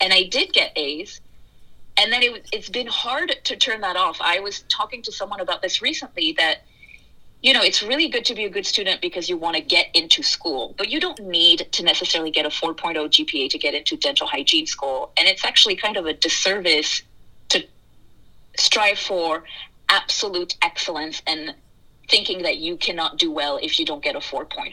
and 0.00 0.12
I 0.12 0.24
did 0.24 0.52
get 0.52 0.72
A's. 0.76 1.20
And 1.96 2.12
then 2.12 2.22
it, 2.22 2.48
it's 2.52 2.68
been 2.68 2.86
hard 2.86 3.36
to 3.44 3.56
turn 3.56 3.80
that 3.82 3.96
off. 3.96 4.18
I 4.20 4.40
was 4.40 4.60
talking 4.68 5.02
to 5.02 5.12
someone 5.12 5.40
about 5.40 5.62
this 5.62 5.82
recently 5.82 6.32
that 6.38 6.62
you 7.42 7.52
know, 7.52 7.60
it's 7.60 7.82
really 7.82 8.08
good 8.08 8.24
to 8.26 8.34
be 8.36 8.44
a 8.44 8.48
good 8.48 8.64
student 8.64 9.00
because 9.00 9.28
you 9.28 9.36
want 9.36 9.56
to 9.56 9.62
get 9.62 9.86
into 9.94 10.22
school, 10.22 10.74
but 10.78 10.88
you 10.88 11.00
don't 11.00 11.18
need 11.18 11.66
to 11.72 11.82
necessarily 11.82 12.30
get 12.30 12.46
a 12.46 12.48
4.0 12.48 12.94
GPA 12.96 13.50
to 13.50 13.58
get 13.58 13.74
into 13.74 13.96
dental 13.96 14.28
hygiene 14.28 14.66
school. 14.66 15.12
And 15.18 15.26
it's 15.26 15.44
actually 15.44 15.74
kind 15.74 15.96
of 15.96 16.06
a 16.06 16.12
disservice 16.12 17.02
to 17.48 17.66
strive 18.56 18.98
for 18.98 19.42
absolute 19.88 20.56
excellence 20.62 21.20
and 21.26 21.54
thinking 22.08 22.42
that 22.42 22.58
you 22.58 22.76
cannot 22.76 23.18
do 23.18 23.32
well 23.32 23.58
if 23.60 23.78
you 23.78 23.84
don't 23.84 24.04
get 24.04 24.14
a 24.14 24.20
4.0. 24.20 24.70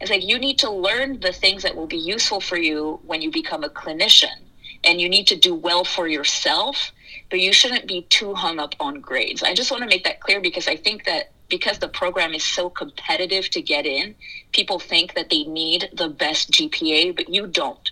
It's 0.00 0.10
like 0.10 0.24
you 0.24 0.38
need 0.38 0.58
to 0.58 0.70
learn 0.70 1.20
the 1.20 1.32
things 1.32 1.62
that 1.62 1.76
will 1.76 1.86
be 1.86 1.96
useful 1.96 2.40
for 2.40 2.56
you 2.56 3.00
when 3.06 3.22
you 3.22 3.30
become 3.30 3.62
a 3.62 3.68
clinician. 3.68 4.43
And 4.84 5.00
you 5.00 5.08
need 5.08 5.26
to 5.28 5.36
do 5.36 5.54
well 5.54 5.84
for 5.84 6.08
yourself, 6.08 6.92
but 7.30 7.40
you 7.40 7.52
shouldn't 7.52 7.86
be 7.86 8.02
too 8.02 8.34
hung 8.34 8.58
up 8.58 8.74
on 8.80 9.00
grades. 9.00 9.42
I 9.42 9.54
just 9.54 9.70
want 9.70 9.82
to 9.82 9.88
make 9.88 10.04
that 10.04 10.20
clear 10.20 10.40
because 10.40 10.68
I 10.68 10.76
think 10.76 11.04
that 11.04 11.32
because 11.48 11.78
the 11.78 11.88
program 11.88 12.34
is 12.34 12.44
so 12.44 12.70
competitive 12.70 13.48
to 13.50 13.62
get 13.62 13.86
in, 13.86 14.14
people 14.52 14.78
think 14.78 15.14
that 15.14 15.30
they 15.30 15.44
need 15.44 15.88
the 15.92 16.08
best 16.08 16.50
GPA, 16.50 17.14
but 17.14 17.28
you 17.28 17.46
don't. 17.46 17.90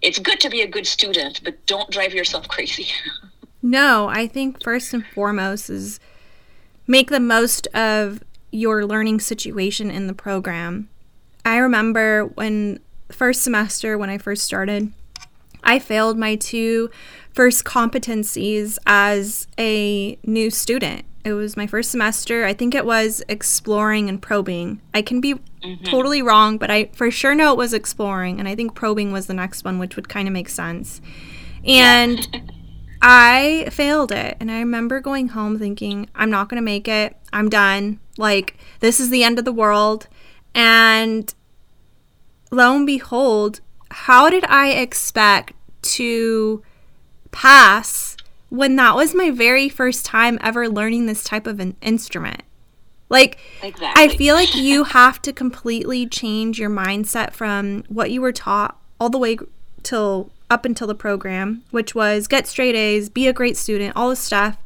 It's 0.00 0.18
good 0.18 0.38
to 0.40 0.50
be 0.50 0.60
a 0.62 0.66
good 0.66 0.86
student, 0.86 1.42
but 1.42 1.66
don't 1.66 1.90
drive 1.90 2.14
yourself 2.14 2.48
crazy. 2.48 2.88
No, 3.60 4.08
I 4.08 4.28
think 4.28 4.62
first 4.62 4.94
and 4.94 5.04
foremost 5.04 5.68
is 5.68 5.98
make 6.86 7.10
the 7.10 7.20
most 7.20 7.66
of 7.74 8.22
your 8.50 8.86
learning 8.86 9.20
situation 9.20 9.90
in 9.90 10.06
the 10.06 10.14
program. 10.14 10.88
I 11.44 11.56
remember 11.56 12.26
when 12.26 12.80
first 13.10 13.42
semester 13.42 13.98
when 13.98 14.10
I 14.10 14.18
first 14.18 14.44
started, 14.44 14.92
I 15.68 15.78
failed 15.78 16.16
my 16.16 16.34
two 16.34 16.90
first 17.34 17.62
competencies 17.64 18.78
as 18.86 19.46
a 19.58 20.18
new 20.24 20.50
student. 20.50 21.04
It 21.24 21.34
was 21.34 21.58
my 21.58 21.66
first 21.66 21.90
semester. 21.90 22.46
I 22.46 22.54
think 22.54 22.74
it 22.74 22.86
was 22.86 23.22
exploring 23.28 24.08
and 24.08 24.20
probing. 24.20 24.80
I 24.94 25.02
can 25.02 25.20
be 25.20 25.34
mm-hmm. 25.34 25.84
totally 25.84 26.22
wrong, 26.22 26.56
but 26.56 26.70
I 26.70 26.86
for 26.94 27.10
sure 27.10 27.34
know 27.34 27.52
it 27.52 27.58
was 27.58 27.74
exploring. 27.74 28.38
And 28.38 28.48
I 28.48 28.54
think 28.54 28.74
probing 28.74 29.12
was 29.12 29.26
the 29.26 29.34
next 29.34 29.62
one, 29.62 29.78
which 29.78 29.94
would 29.94 30.08
kind 30.08 30.26
of 30.26 30.32
make 30.32 30.48
sense. 30.48 31.02
And 31.66 32.50
I 33.02 33.68
failed 33.70 34.10
it. 34.10 34.38
And 34.40 34.50
I 34.50 34.60
remember 34.60 35.00
going 35.00 35.28
home 35.28 35.58
thinking, 35.58 36.08
I'm 36.14 36.30
not 36.30 36.48
going 36.48 36.56
to 36.56 36.64
make 36.64 36.88
it. 36.88 37.14
I'm 37.30 37.50
done. 37.50 38.00
Like, 38.16 38.56
this 38.80 38.98
is 38.98 39.10
the 39.10 39.22
end 39.22 39.38
of 39.38 39.44
the 39.44 39.52
world. 39.52 40.08
And 40.54 41.34
lo 42.50 42.74
and 42.74 42.86
behold, 42.86 43.60
how 43.90 44.30
did 44.30 44.44
I 44.46 44.70
expect 44.70 45.52
to 45.88 46.62
pass 47.30 48.16
when 48.48 48.76
that 48.76 48.94
was 48.94 49.14
my 49.14 49.30
very 49.30 49.68
first 49.68 50.04
time 50.04 50.38
ever 50.42 50.68
learning 50.68 51.06
this 51.06 51.24
type 51.24 51.46
of 51.46 51.60
an 51.60 51.76
instrument? 51.80 52.42
Like, 53.10 53.38
exactly. 53.62 54.04
I 54.04 54.16
feel 54.16 54.34
like 54.34 54.54
you 54.54 54.84
have 54.98 55.20
to 55.22 55.32
completely 55.32 56.06
change 56.06 56.58
your 56.58 56.70
mindset 56.70 57.32
from 57.32 57.84
what 57.88 58.10
you 58.10 58.20
were 58.20 58.32
taught 58.32 58.78
all 59.00 59.10
the 59.10 59.18
way 59.18 59.38
till 59.82 60.30
up 60.50 60.64
until 60.64 60.86
the 60.86 60.94
program, 60.94 61.62
which 61.70 61.94
was 61.94 62.26
get 62.26 62.46
straight 62.46 62.74
A's, 62.74 63.08
be 63.08 63.26
a 63.26 63.32
great 63.32 63.56
student, 63.56 63.94
all 63.96 64.10
this 64.10 64.20
stuff, 64.20 64.56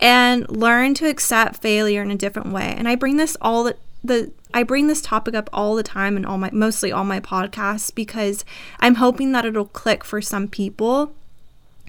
and 0.00 0.48
learn 0.50 0.94
to 0.94 1.08
accept 1.08 1.60
failure 1.60 2.02
in 2.02 2.10
a 2.10 2.16
different 2.16 2.52
way. 2.52 2.74
And 2.76 2.88
I 2.88 2.94
bring 2.94 3.16
this 3.16 3.36
all 3.40 3.64
the, 3.64 3.76
the 4.02 4.32
I 4.52 4.62
bring 4.62 4.86
this 4.86 5.00
topic 5.00 5.34
up 5.34 5.48
all 5.52 5.74
the 5.74 5.82
time 5.82 6.16
in 6.16 6.24
all 6.24 6.38
my 6.38 6.50
mostly 6.52 6.90
all 6.90 7.04
my 7.04 7.20
podcasts 7.20 7.94
because 7.94 8.44
I'm 8.80 8.96
hoping 8.96 9.32
that 9.32 9.44
it'll 9.44 9.66
click 9.66 10.04
for 10.04 10.20
some 10.20 10.48
people 10.48 11.12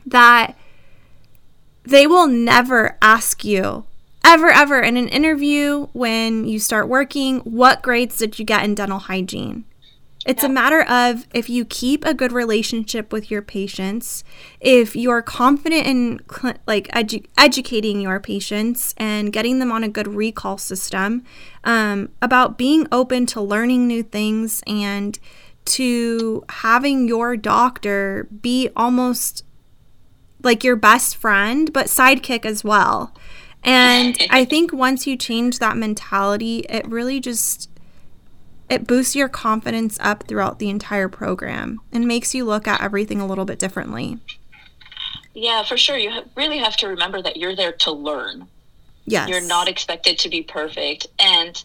that 0.05 0.57
they 1.83 2.05
will 2.05 2.27
never 2.27 2.97
ask 3.01 3.43
you 3.43 3.85
ever 4.23 4.49
ever 4.49 4.79
in 4.79 4.97
an 4.97 5.07
interview 5.07 5.87
when 5.93 6.45
you 6.45 6.59
start 6.59 6.87
working 6.87 7.39
what 7.39 7.81
grades 7.81 8.17
did 8.17 8.37
you 8.37 8.45
get 8.45 8.63
in 8.63 8.75
dental 8.75 8.99
hygiene 8.99 9.65
it's 10.25 10.43
yeah. 10.43 10.49
a 10.49 10.51
matter 10.51 10.83
of 10.83 11.27
if 11.33 11.49
you 11.49 11.65
keep 11.65 12.05
a 12.05 12.13
good 12.13 12.31
relationship 12.31 13.11
with 13.11 13.31
your 13.31 13.41
patients, 13.41 14.23
if 14.59 14.95
you're 14.95 15.21
confident 15.21 15.87
in 15.87 16.19
cl- 16.31 16.57
like 16.67 16.87
edu- 16.89 17.25
educating 17.37 18.01
your 18.01 18.19
patients 18.19 18.93
and 18.97 19.33
getting 19.33 19.59
them 19.59 19.71
on 19.71 19.83
a 19.83 19.89
good 19.89 20.07
recall 20.07 20.57
system, 20.57 21.23
um, 21.63 22.09
about 22.21 22.57
being 22.57 22.87
open 22.91 23.25
to 23.27 23.41
learning 23.41 23.87
new 23.87 24.03
things 24.03 24.61
and 24.67 25.17
to 25.65 26.43
having 26.49 27.07
your 27.07 27.35
doctor 27.37 28.27
be 28.41 28.69
almost 28.75 29.43
like 30.43 30.63
your 30.63 30.75
best 30.75 31.15
friend, 31.15 31.71
but 31.73 31.87
sidekick 31.87 32.45
as 32.45 32.63
well. 32.63 33.13
And 33.63 34.17
I 34.29 34.45
think 34.45 34.73
once 34.73 35.07
you 35.07 35.15
change 35.15 35.59
that 35.59 35.77
mentality, 35.77 36.59
it 36.69 36.87
really 36.87 37.19
just 37.19 37.69
it 38.71 38.87
boosts 38.87 39.15
your 39.17 39.27
confidence 39.27 39.97
up 39.99 40.23
throughout 40.23 40.57
the 40.57 40.69
entire 40.69 41.09
program 41.09 41.81
and 41.91 42.07
makes 42.07 42.33
you 42.33 42.45
look 42.45 42.67
at 42.67 42.81
everything 42.81 43.19
a 43.19 43.27
little 43.27 43.43
bit 43.43 43.59
differently. 43.59 44.17
Yeah, 45.33 45.63
for 45.63 45.77
sure. 45.77 45.97
You 45.97 46.21
really 46.37 46.57
have 46.57 46.77
to 46.77 46.87
remember 46.87 47.21
that 47.21 47.35
you're 47.35 47.55
there 47.55 47.73
to 47.73 47.91
learn. 47.91 48.47
Yes. 49.05 49.27
You're 49.27 49.41
not 49.41 49.67
expected 49.67 50.17
to 50.19 50.29
be 50.29 50.41
perfect. 50.41 51.07
And 51.19 51.61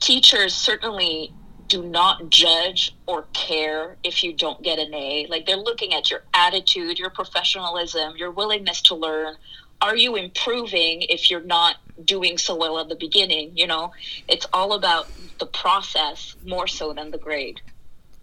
teachers 0.00 0.54
certainly 0.54 1.34
do 1.68 1.82
not 1.82 2.30
judge 2.30 2.96
or 3.06 3.26
care 3.34 3.96
if 4.02 4.24
you 4.24 4.32
don't 4.32 4.62
get 4.62 4.78
an 4.78 4.94
A. 4.94 5.26
Like 5.28 5.44
they're 5.44 5.56
looking 5.56 5.92
at 5.92 6.10
your 6.10 6.22
attitude, 6.32 6.98
your 6.98 7.10
professionalism, 7.10 8.16
your 8.16 8.30
willingness 8.30 8.80
to 8.82 8.94
learn. 8.94 9.36
Are 9.82 9.96
you 9.96 10.16
improving 10.16 11.02
if 11.02 11.30
you're 11.30 11.42
not 11.42 11.76
doing 12.04 12.38
so 12.38 12.54
well 12.54 12.78
at 12.78 12.88
the 12.88 12.96
beginning? 12.96 13.52
You 13.56 13.66
know, 13.66 13.92
it's 14.28 14.46
all 14.52 14.72
about 14.72 15.08
the 15.38 15.46
process 15.46 16.34
more 16.44 16.66
so 16.66 16.92
than 16.92 17.10
the 17.10 17.18
grade. 17.18 17.60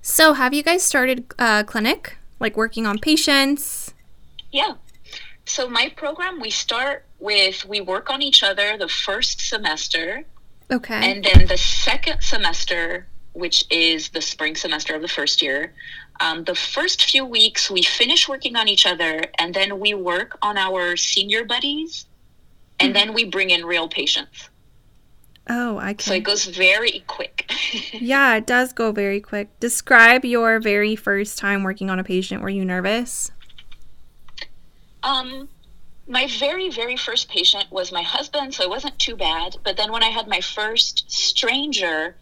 So, 0.01 0.33
have 0.33 0.53
you 0.53 0.63
guys 0.63 0.83
started 0.83 1.25
a 1.37 1.43
uh, 1.43 1.63
clinic, 1.63 2.17
like 2.39 2.55
working 2.55 2.85
on 2.85 2.99
patients? 2.99 3.93
Yeah. 4.51 4.75
So, 5.45 5.69
my 5.69 5.89
program, 5.95 6.39
we 6.39 6.49
start 6.49 7.05
with 7.19 7.65
we 7.65 7.81
work 7.81 8.09
on 8.09 8.21
each 8.21 8.43
other 8.43 8.77
the 8.77 8.87
first 8.87 9.41
semester. 9.41 10.23
Okay. 10.71 11.11
And 11.11 11.23
then 11.23 11.47
the 11.47 11.57
second 11.57 12.21
semester, 12.21 13.07
which 13.33 13.65
is 13.69 14.09
the 14.09 14.21
spring 14.21 14.55
semester 14.55 14.95
of 14.95 15.01
the 15.01 15.07
first 15.07 15.41
year, 15.41 15.73
um, 16.19 16.43
the 16.43 16.55
first 16.55 17.03
few 17.03 17.25
weeks 17.25 17.69
we 17.69 17.83
finish 17.83 18.27
working 18.27 18.55
on 18.55 18.67
each 18.67 18.85
other 18.85 19.25
and 19.37 19.53
then 19.53 19.79
we 19.79 19.93
work 19.93 20.37
on 20.41 20.57
our 20.57 20.97
senior 20.97 21.45
buddies 21.45 22.05
and 22.79 22.93
mm-hmm. 22.93 23.07
then 23.07 23.13
we 23.13 23.25
bring 23.25 23.49
in 23.49 23.65
real 23.65 23.87
patients. 23.87 24.49
Oh, 25.49 25.77
I 25.77 25.93
can. 25.93 25.99
So 25.99 26.13
it 26.13 26.23
goes 26.23 26.45
very 26.45 27.03
quick. 27.07 27.51
yeah, 27.93 28.35
it 28.35 28.45
does 28.45 28.73
go 28.73 28.91
very 28.91 29.21
quick. 29.21 29.57
Describe 29.59 30.25
your 30.25 30.59
very 30.59 30.95
first 30.95 31.37
time 31.37 31.63
working 31.63 31.89
on 31.89 31.99
a 31.99 32.03
patient. 32.03 32.41
Were 32.41 32.49
you 32.49 32.65
nervous? 32.65 33.31
Um, 35.03 35.47
my 36.07 36.27
very, 36.39 36.69
very 36.69 36.97
first 36.97 37.29
patient 37.29 37.65
was 37.71 37.91
my 37.91 38.01
husband, 38.01 38.53
so 38.53 38.63
it 38.63 38.69
wasn't 38.69 38.99
too 38.99 39.15
bad. 39.15 39.57
But 39.63 39.77
then 39.77 39.91
when 39.91 40.03
I 40.03 40.09
had 40.09 40.27
my 40.27 40.41
first 40.41 41.09
stranger, 41.09 42.15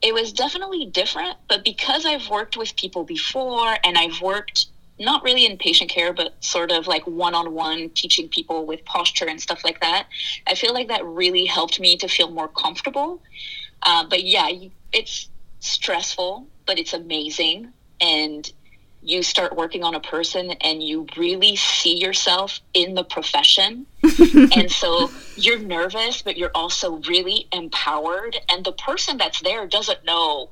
it 0.00 0.14
was 0.14 0.32
definitely 0.32 0.86
different. 0.86 1.36
But 1.48 1.64
because 1.64 2.06
I've 2.06 2.28
worked 2.30 2.56
with 2.56 2.74
people 2.76 3.04
before 3.04 3.76
and 3.84 3.98
I've 3.98 4.20
worked 4.22 4.66
not 4.98 5.22
really 5.22 5.44
in 5.44 5.58
patient 5.58 5.90
care, 5.90 6.12
but 6.12 6.32
sort 6.42 6.70
of 6.72 6.86
like 6.86 7.06
one 7.06 7.34
on 7.34 7.52
one 7.52 7.90
teaching 7.90 8.28
people 8.28 8.66
with 8.66 8.84
posture 8.84 9.26
and 9.26 9.40
stuff 9.40 9.62
like 9.64 9.80
that. 9.80 10.06
I 10.46 10.54
feel 10.54 10.72
like 10.72 10.88
that 10.88 11.04
really 11.04 11.44
helped 11.44 11.78
me 11.80 11.96
to 11.98 12.08
feel 12.08 12.30
more 12.30 12.48
comfortable. 12.48 13.22
Uh, 13.82 14.04
but 14.08 14.24
yeah, 14.24 14.48
it's 14.92 15.28
stressful, 15.60 16.46
but 16.66 16.78
it's 16.78 16.94
amazing. 16.94 17.72
And 18.00 18.50
you 19.02 19.22
start 19.22 19.54
working 19.54 19.84
on 19.84 19.94
a 19.94 20.00
person 20.00 20.52
and 20.62 20.82
you 20.82 21.06
really 21.16 21.56
see 21.56 21.96
yourself 21.98 22.60
in 22.74 22.94
the 22.94 23.04
profession. 23.04 23.86
and 24.56 24.70
so 24.70 25.10
you're 25.36 25.58
nervous, 25.58 26.22
but 26.22 26.36
you're 26.36 26.50
also 26.54 26.96
really 27.08 27.46
empowered. 27.52 28.36
And 28.50 28.64
the 28.64 28.72
person 28.72 29.18
that's 29.18 29.40
there 29.42 29.66
doesn't 29.66 30.04
know 30.04 30.50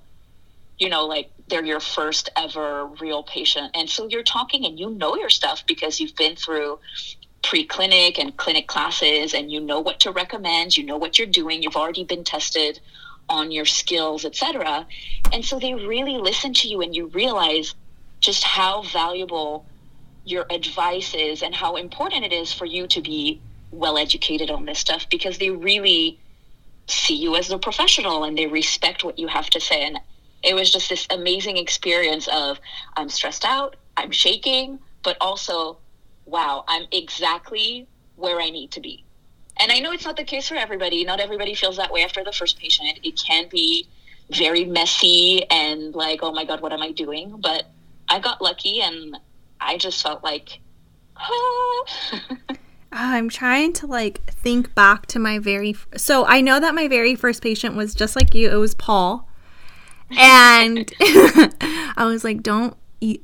you 0.78 0.88
know, 0.88 1.06
like 1.06 1.30
they're 1.48 1.64
your 1.64 1.80
first 1.80 2.30
ever 2.36 2.86
real 3.00 3.22
patient. 3.22 3.70
And 3.74 3.88
so 3.88 4.08
you're 4.08 4.22
talking 4.22 4.64
and 4.64 4.78
you 4.78 4.90
know 4.90 5.16
your 5.16 5.30
stuff 5.30 5.64
because 5.66 6.00
you've 6.00 6.16
been 6.16 6.36
through 6.36 6.78
pre-clinic 7.42 8.18
and 8.18 8.36
clinic 8.36 8.66
classes 8.66 9.34
and 9.34 9.52
you 9.52 9.60
know 9.60 9.80
what 9.80 10.00
to 10.00 10.10
recommend, 10.10 10.76
you 10.76 10.84
know 10.84 10.96
what 10.96 11.18
you're 11.18 11.26
doing, 11.26 11.62
you've 11.62 11.76
already 11.76 12.04
been 12.04 12.24
tested 12.24 12.80
on 13.28 13.50
your 13.50 13.66
skills, 13.66 14.24
etc. 14.24 14.86
And 15.32 15.44
so 15.44 15.58
they 15.58 15.74
really 15.74 16.18
listen 16.18 16.54
to 16.54 16.68
you 16.68 16.80
and 16.80 16.94
you 16.94 17.06
realize 17.08 17.74
just 18.20 18.44
how 18.44 18.82
valuable 18.82 19.66
your 20.24 20.46
advice 20.50 21.14
is 21.14 21.42
and 21.42 21.54
how 21.54 21.76
important 21.76 22.24
it 22.24 22.32
is 22.32 22.52
for 22.52 22.64
you 22.64 22.86
to 22.86 23.02
be 23.02 23.40
well 23.70 23.98
educated 23.98 24.50
on 24.50 24.64
this 24.64 24.78
stuff 24.78 25.06
because 25.10 25.36
they 25.38 25.50
really 25.50 26.18
see 26.86 27.14
you 27.14 27.36
as 27.36 27.50
a 27.50 27.58
professional 27.58 28.24
and 28.24 28.38
they 28.38 28.46
respect 28.46 29.04
what 29.04 29.18
you 29.18 29.26
have 29.26 29.50
to 29.50 29.60
say 29.60 29.84
and 29.84 29.98
it 30.44 30.54
was 30.54 30.70
just 30.70 30.88
this 30.88 31.06
amazing 31.10 31.56
experience 31.56 32.28
of 32.28 32.60
I'm 32.96 33.08
stressed 33.08 33.44
out, 33.44 33.76
I'm 33.96 34.10
shaking, 34.10 34.78
but 35.02 35.16
also, 35.20 35.78
wow, 36.26 36.64
I'm 36.68 36.86
exactly 36.92 37.86
where 38.16 38.40
I 38.40 38.50
need 38.50 38.70
to 38.72 38.80
be. 38.80 39.04
And 39.58 39.70
I 39.70 39.78
know 39.78 39.92
it's 39.92 40.04
not 40.04 40.16
the 40.16 40.24
case 40.24 40.48
for 40.48 40.56
everybody. 40.56 41.04
Not 41.04 41.20
everybody 41.20 41.54
feels 41.54 41.76
that 41.76 41.92
way 41.92 42.02
after 42.02 42.24
the 42.24 42.32
first 42.32 42.58
patient. 42.58 42.98
It 43.02 43.20
can 43.20 43.48
be 43.48 43.88
very 44.30 44.64
messy 44.64 45.48
and 45.50 45.94
like, 45.94 46.20
oh 46.22 46.32
my 46.32 46.44
God, 46.44 46.60
what 46.60 46.72
am 46.72 46.82
I 46.82 46.90
doing? 46.90 47.40
But 47.40 47.66
I 48.08 48.18
got 48.18 48.42
lucky 48.42 48.80
and 48.80 49.16
I 49.60 49.78
just 49.78 50.02
felt 50.02 50.24
like, 50.24 50.60
oh. 51.20 51.86
I'm 52.92 53.28
trying 53.28 53.72
to 53.74 53.86
like 53.86 54.24
think 54.30 54.74
back 54.74 55.06
to 55.06 55.18
my 55.18 55.40
very 55.40 55.74
so 55.96 56.24
I 56.26 56.40
know 56.40 56.60
that 56.60 56.76
my 56.76 56.86
very 56.86 57.16
first 57.16 57.42
patient 57.42 57.74
was 57.74 57.92
just 57.92 58.14
like 58.14 58.34
you. 58.34 58.50
It 58.50 58.56
was 58.56 58.74
Paul 58.74 59.28
and 60.18 60.92
I 61.00 62.04
was 62.06 62.24
like, 62.24 62.42
don't 62.42 62.76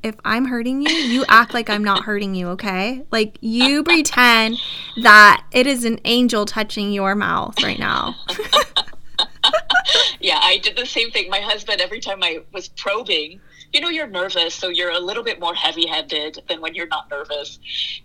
if 0.03 0.15
I'm 0.23 0.45
hurting 0.45 0.81
you, 0.81 0.89
you 0.89 1.25
act 1.27 1.53
like 1.53 1.69
I'm 1.69 1.83
not 1.83 2.03
hurting 2.03 2.35
you, 2.35 2.49
okay? 2.49 3.03
Like 3.11 3.37
you 3.41 3.83
pretend 3.85 4.57
that 5.01 5.43
it 5.51 5.67
is 5.67 5.85
an 5.85 5.99
angel 6.05 6.45
touching 6.45 6.91
your 6.91 7.15
mouth 7.15 7.61
right 7.63 7.79
now. 7.79 8.15
yeah, 10.19 10.39
I 10.41 10.59
did 10.61 10.75
the 10.75 10.85
same 10.85 11.11
thing. 11.11 11.29
My 11.29 11.39
husband, 11.39 11.81
every 11.81 11.99
time 11.99 12.21
I 12.21 12.43
was 12.53 12.67
probing, 12.67 13.39
you 13.73 13.81
know, 13.81 13.89
you're 13.89 14.07
nervous, 14.07 14.53
so 14.53 14.67
you're 14.67 14.91
a 14.91 14.99
little 14.99 15.23
bit 15.23 15.39
more 15.39 15.55
heavy 15.55 15.87
handed 15.87 16.39
than 16.47 16.61
when 16.61 16.75
you're 16.75 16.87
not 16.87 17.09
nervous. 17.09 17.59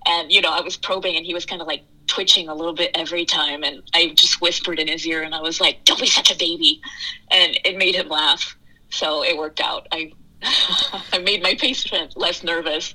And, 0.06 0.30
you 0.30 0.40
know, 0.40 0.52
I 0.52 0.60
was 0.60 0.76
probing 0.76 1.16
and 1.16 1.26
he 1.26 1.34
was 1.34 1.44
kind 1.44 1.60
of 1.60 1.66
like 1.66 1.82
twitching 2.06 2.48
a 2.48 2.54
little 2.54 2.72
bit 2.72 2.92
every 2.94 3.24
time. 3.24 3.64
And 3.64 3.82
I 3.92 4.12
just 4.14 4.40
whispered 4.40 4.78
in 4.78 4.88
his 4.88 5.04
ear 5.06 5.22
and 5.22 5.34
I 5.34 5.40
was 5.40 5.60
like, 5.60 5.84
don't 5.84 6.00
be 6.00 6.06
such 6.06 6.30
a 6.30 6.36
baby. 6.36 6.80
And 7.30 7.58
it 7.64 7.76
made 7.76 7.96
him 7.96 8.08
laugh 8.08 8.55
so 8.90 9.24
it 9.24 9.36
worked 9.36 9.60
out. 9.60 9.86
I 9.92 10.12
I 11.12 11.18
made 11.18 11.42
my 11.42 11.54
patient 11.54 12.16
less 12.16 12.44
nervous, 12.44 12.94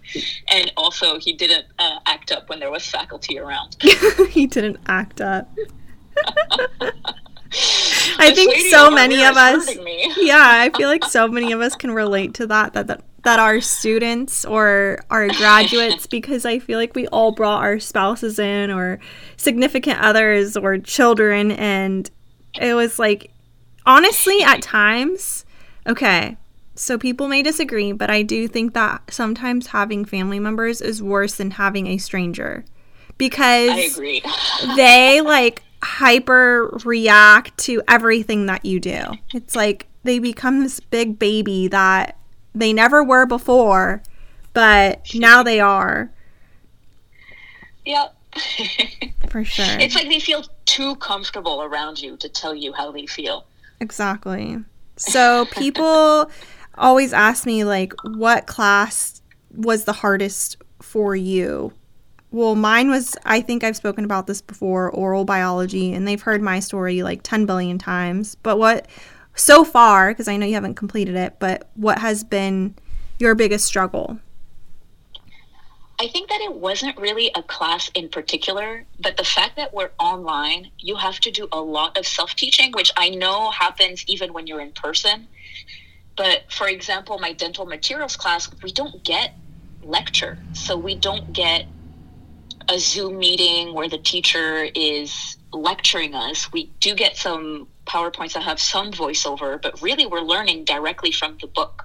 and 0.49 0.71
also 0.77 1.19
he 1.19 1.33
didn't 1.33 1.65
uh, 1.79 1.99
act 2.05 2.31
up 2.31 2.49
when 2.49 2.59
there 2.59 2.71
was 2.71 2.85
faculty 2.85 3.39
around. 3.39 3.77
he 4.29 4.47
didn't 4.47 4.79
act 4.87 5.21
up. 5.21 5.49
I 8.17 8.31
think 8.33 8.55
so 8.69 8.89
many 8.89 9.25
of 9.25 9.35
us. 9.35 9.75
Yeah, 10.17 10.37
I 10.37 10.71
feel 10.75 10.87
like 10.87 11.03
so 11.03 11.27
many 11.27 11.51
of 11.51 11.59
us 11.61 11.75
can 11.75 11.91
relate 11.91 12.33
to 12.35 12.47
that. 12.47 12.73
That 12.73 12.87
that 12.87 13.03
that 13.23 13.39
our 13.39 13.61
students 13.61 14.45
or 14.45 14.99
our 15.09 15.27
graduates, 15.27 16.07
because 16.07 16.45
I 16.45 16.59
feel 16.59 16.79
like 16.79 16.95
we 16.95 17.07
all 17.07 17.31
brought 17.31 17.61
our 17.61 17.79
spouses 17.79 18.39
in 18.39 18.71
or 18.71 18.99
significant 19.37 19.99
others 19.99 20.55
or 20.55 20.77
children, 20.77 21.51
and 21.51 22.09
it 22.59 22.73
was 22.73 22.97
like, 22.97 23.31
honestly, 23.85 24.41
at 24.41 24.61
times, 24.61 25.45
okay. 25.87 26.37
So 26.75 26.97
people 26.97 27.27
may 27.27 27.43
disagree, 27.43 27.91
but 27.91 28.09
I 28.09 28.21
do 28.21 28.47
think 28.47 28.73
that 28.73 29.13
sometimes 29.13 29.67
having 29.67 30.05
family 30.05 30.39
members 30.39 30.81
is 30.81 31.03
worse 31.03 31.35
than 31.35 31.51
having 31.51 31.87
a 31.87 31.97
stranger 31.97 32.65
because 33.17 33.71
I 33.71 33.89
agree. 33.91 34.23
they 34.75 35.21
like 35.21 35.61
hyper 35.83 36.67
react 36.85 37.57
to 37.59 37.81
everything 37.87 38.45
that 38.45 38.65
you 38.65 38.79
do. 38.79 39.01
It's 39.33 39.55
like 39.55 39.87
they 40.03 40.19
become 40.19 40.61
this 40.61 40.79
big 40.79 41.19
baby 41.19 41.67
that 41.67 42.17
they 42.55 42.73
never 42.73 43.03
were 43.03 43.25
before, 43.25 44.01
but 44.53 45.05
now 45.13 45.43
they 45.43 45.59
are 45.59 46.11
Yep. 47.85 48.15
for 49.29 49.43
sure. 49.43 49.65
it's 49.79 49.95
like 49.95 50.07
they 50.07 50.19
feel 50.19 50.43
too 50.65 50.95
comfortable 50.97 51.63
around 51.63 52.01
you 52.01 52.15
to 52.17 52.29
tell 52.29 52.55
you 52.55 52.71
how 52.73 52.91
they 52.91 53.05
feel. 53.05 53.45
Exactly. 53.79 54.57
So 55.01 55.45
people 55.51 56.29
always 56.77 57.11
ask 57.11 57.45
me 57.45 57.63
like 57.63 57.93
what 58.03 58.45
class 58.45 59.21
was 59.55 59.85
the 59.85 59.93
hardest 59.93 60.57
for 60.79 61.15
you? 61.15 61.73
Well, 62.29 62.55
mine 62.55 62.89
was 62.89 63.15
I 63.25 63.41
think 63.41 63.63
I've 63.63 63.75
spoken 63.75 64.05
about 64.05 64.27
this 64.27 64.41
before, 64.41 64.89
oral 64.91 65.25
biology, 65.25 65.93
and 65.93 66.07
they've 66.07 66.21
heard 66.21 66.41
my 66.41 66.59
story 66.59 67.03
like 67.03 67.23
10 67.23 67.45
billion 67.45 67.77
times. 67.77 68.35
But 68.35 68.57
what 68.57 68.87
so 69.33 69.63
far 69.63 70.11
because 70.11 70.27
I 70.27 70.37
know 70.37 70.45
you 70.45 70.53
haven't 70.53 70.75
completed 70.75 71.15
it, 71.15 71.37
but 71.39 71.69
what 71.73 71.97
has 71.97 72.23
been 72.23 72.75
your 73.17 73.33
biggest 73.33 73.65
struggle? 73.65 74.19
I 76.01 76.07
think 76.07 76.29
that 76.29 76.41
it 76.41 76.55
wasn't 76.55 76.97
really 76.97 77.29
a 77.35 77.43
class 77.43 77.91
in 77.93 78.09
particular, 78.09 78.85
but 78.99 79.17
the 79.17 79.23
fact 79.23 79.55
that 79.57 79.71
we're 79.71 79.91
online, 79.99 80.71
you 80.79 80.95
have 80.95 81.19
to 81.19 81.29
do 81.29 81.47
a 81.51 81.61
lot 81.61 81.95
of 81.95 82.07
self 82.07 82.33
teaching, 82.33 82.71
which 82.71 82.91
I 82.97 83.09
know 83.09 83.51
happens 83.51 84.03
even 84.07 84.33
when 84.33 84.47
you're 84.47 84.61
in 84.61 84.71
person. 84.71 85.27
But 86.17 86.51
for 86.51 86.67
example, 86.67 87.19
my 87.19 87.33
dental 87.33 87.67
materials 87.67 88.15
class, 88.15 88.49
we 88.63 88.71
don't 88.71 89.03
get 89.03 89.35
lecture. 89.83 90.39
So 90.53 90.75
we 90.75 90.95
don't 90.95 91.31
get 91.33 91.67
a 92.67 92.79
Zoom 92.79 93.19
meeting 93.19 93.75
where 93.75 93.87
the 93.87 93.99
teacher 93.99 94.69
is 94.73 95.37
lecturing 95.53 96.15
us. 96.15 96.51
We 96.51 96.71
do 96.79 96.95
get 96.95 97.15
some 97.15 97.67
PowerPoints 97.85 98.33
that 98.33 98.41
have 98.41 98.59
some 98.59 98.91
voiceover, 98.91 99.61
but 99.61 99.79
really 99.83 100.07
we're 100.07 100.21
learning 100.21 100.65
directly 100.65 101.11
from 101.11 101.37
the 101.39 101.47
book. 101.47 101.83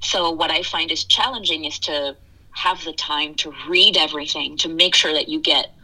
So 0.00 0.32
what 0.32 0.50
I 0.50 0.62
find 0.62 0.90
is 0.90 1.04
challenging 1.04 1.66
is 1.66 1.78
to 1.80 2.16
have 2.54 2.82
the 2.84 2.92
time 2.92 3.34
to 3.34 3.52
read 3.68 3.96
everything 3.96 4.56
to 4.58 4.68
make 4.68 4.94
sure 4.94 5.12
that 5.12 5.28
you 5.28 5.40
get 5.40 5.74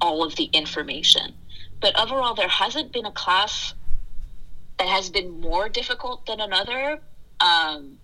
all 0.00 0.24
of 0.24 0.36
the 0.36 0.44
information. 0.52 1.34
But 1.80 1.98
overall, 1.98 2.34
there 2.34 2.48
hasn't 2.48 2.92
been 2.92 3.06
a 3.06 3.12
class 3.12 3.74
that 4.78 4.88
has 4.88 5.08
been 5.08 5.40
more 5.40 5.68
difficult 5.68 6.26
than 6.26 6.40
another 6.40 7.00
um, 7.40 7.98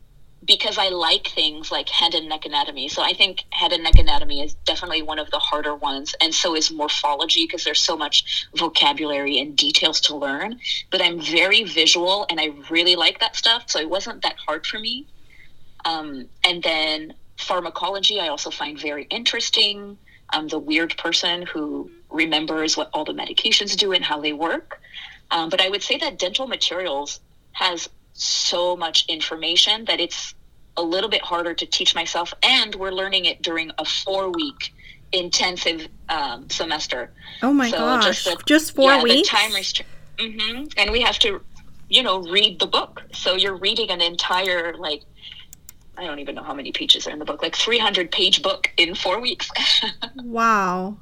because 0.45 0.79
I 0.79 0.89
like 0.89 1.29
things 1.29 1.71
like 1.71 1.89
head 1.89 2.15
and 2.15 2.29
neck 2.29 2.45
anatomy. 2.47 2.89
So 2.89 3.03
I 3.03 3.13
think 3.13 3.45
head 3.51 3.73
and 3.73 3.83
neck 3.83 3.99
anatomy 3.99 4.43
is 4.43 4.55
definitely 4.55 5.03
one 5.03 5.19
of 5.19 5.31
the 5.31 5.39
harder 5.39 5.75
ones, 5.75 6.15
and 6.21 6.35
so 6.35 6.57
is 6.57 6.73
morphology 6.73 7.45
because 7.45 7.65
there's 7.65 7.81
so 7.81 7.97
much 7.97 8.47
vocabulary 8.57 9.39
and 9.39 9.57
details 9.57 10.01
to 10.03 10.17
learn. 10.17 10.59
But 10.91 11.03
I'm 11.03 11.21
very 11.21 11.65
visual 11.65 12.27
and 12.31 12.41
I 12.41 12.53
really 12.71 12.97
like 12.97 13.21
that 13.21 13.37
stuff, 13.37 13.65
so 13.67 13.79
it 13.79 13.89
wasn't 13.89 14.23
that 14.23 14.37
hard 14.37 14.67
for 14.67 14.79
me. 14.79 15.07
Um, 15.85 16.29
and 16.45 16.63
then 16.63 17.15
pharmacology, 17.39 18.21
I 18.21 18.29
also 18.29 18.51
find 18.51 18.79
very 18.79 19.05
interesting. 19.05 19.99
I'm 20.31 20.49
the 20.49 20.59
weird 20.59 20.97
person 20.97 21.43
who 21.43 21.91
remembers 22.11 22.77
what 22.77 22.91
all 22.93 23.05
the 23.05 23.13
medications 23.13 23.77
do 23.77 23.93
and 23.93 24.05
how 24.05 24.21
they 24.21 24.33
work. 24.33 24.81
Um, 25.31 25.49
but 25.49 25.61
I 25.61 25.69
would 25.69 25.83
say 25.83 25.97
that 25.99 26.19
dental 26.19 26.47
materials 26.47 27.21
has 27.53 27.89
so 28.15 28.77
much 28.77 29.07
information 29.09 29.85
that 29.87 30.01
it's 30.01 30.35
a 30.77 30.83
little 30.83 31.09
bit 31.11 31.23
harder 31.23 31.53
to 31.55 31.67
teach 31.67 31.95
myself. 31.95 32.33
And 32.43 32.75
we're 32.75 32.91
learning 32.93 33.27
it 33.27 33.43
during 33.43 33.71
a 33.79 33.85
four 33.85 34.31
week 34.31 34.73
intensive 35.13 35.89
um, 36.09 36.49
semester. 36.49 37.11
Oh 37.43 37.53
my 37.53 37.71
So 37.71 37.79
gosh. 37.79 38.25
the- 38.25 38.41
Just 38.47 38.75
4 38.75 38.85
yeah, 38.91 39.03
weeks? 39.03 39.29
The 39.29 39.37
time 39.37 39.51
restri- 39.53 39.85
hmm 40.19 40.65
And 40.79 40.91
we 40.91 41.03
have 41.03 41.19
to, 41.21 41.43
you 41.91 42.03
know, 42.03 42.23
read 42.23 42.59
the 42.59 42.67
book. 42.67 43.03
So 43.13 43.35
you're 43.35 43.57
reading 43.57 43.91
an 43.91 44.01
entire, 44.01 44.75
like, 44.79 45.03
I 46.03 46.07
don't 46.07 46.19
even 46.19 46.35
know 46.35 46.43
how 46.43 46.53
many 46.55 46.73
pages 46.73 47.07
are 47.07 47.11
in 47.11 47.21
the 47.21 47.25
book, 47.25 47.43
like 47.43 47.55
300 47.55 48.11
page 48.11 48.43
book 48.43 48.71
in 48.77 48.95
four 48.95 49.21
weeks. 49.21 49.51
Wow. 50.23 50.99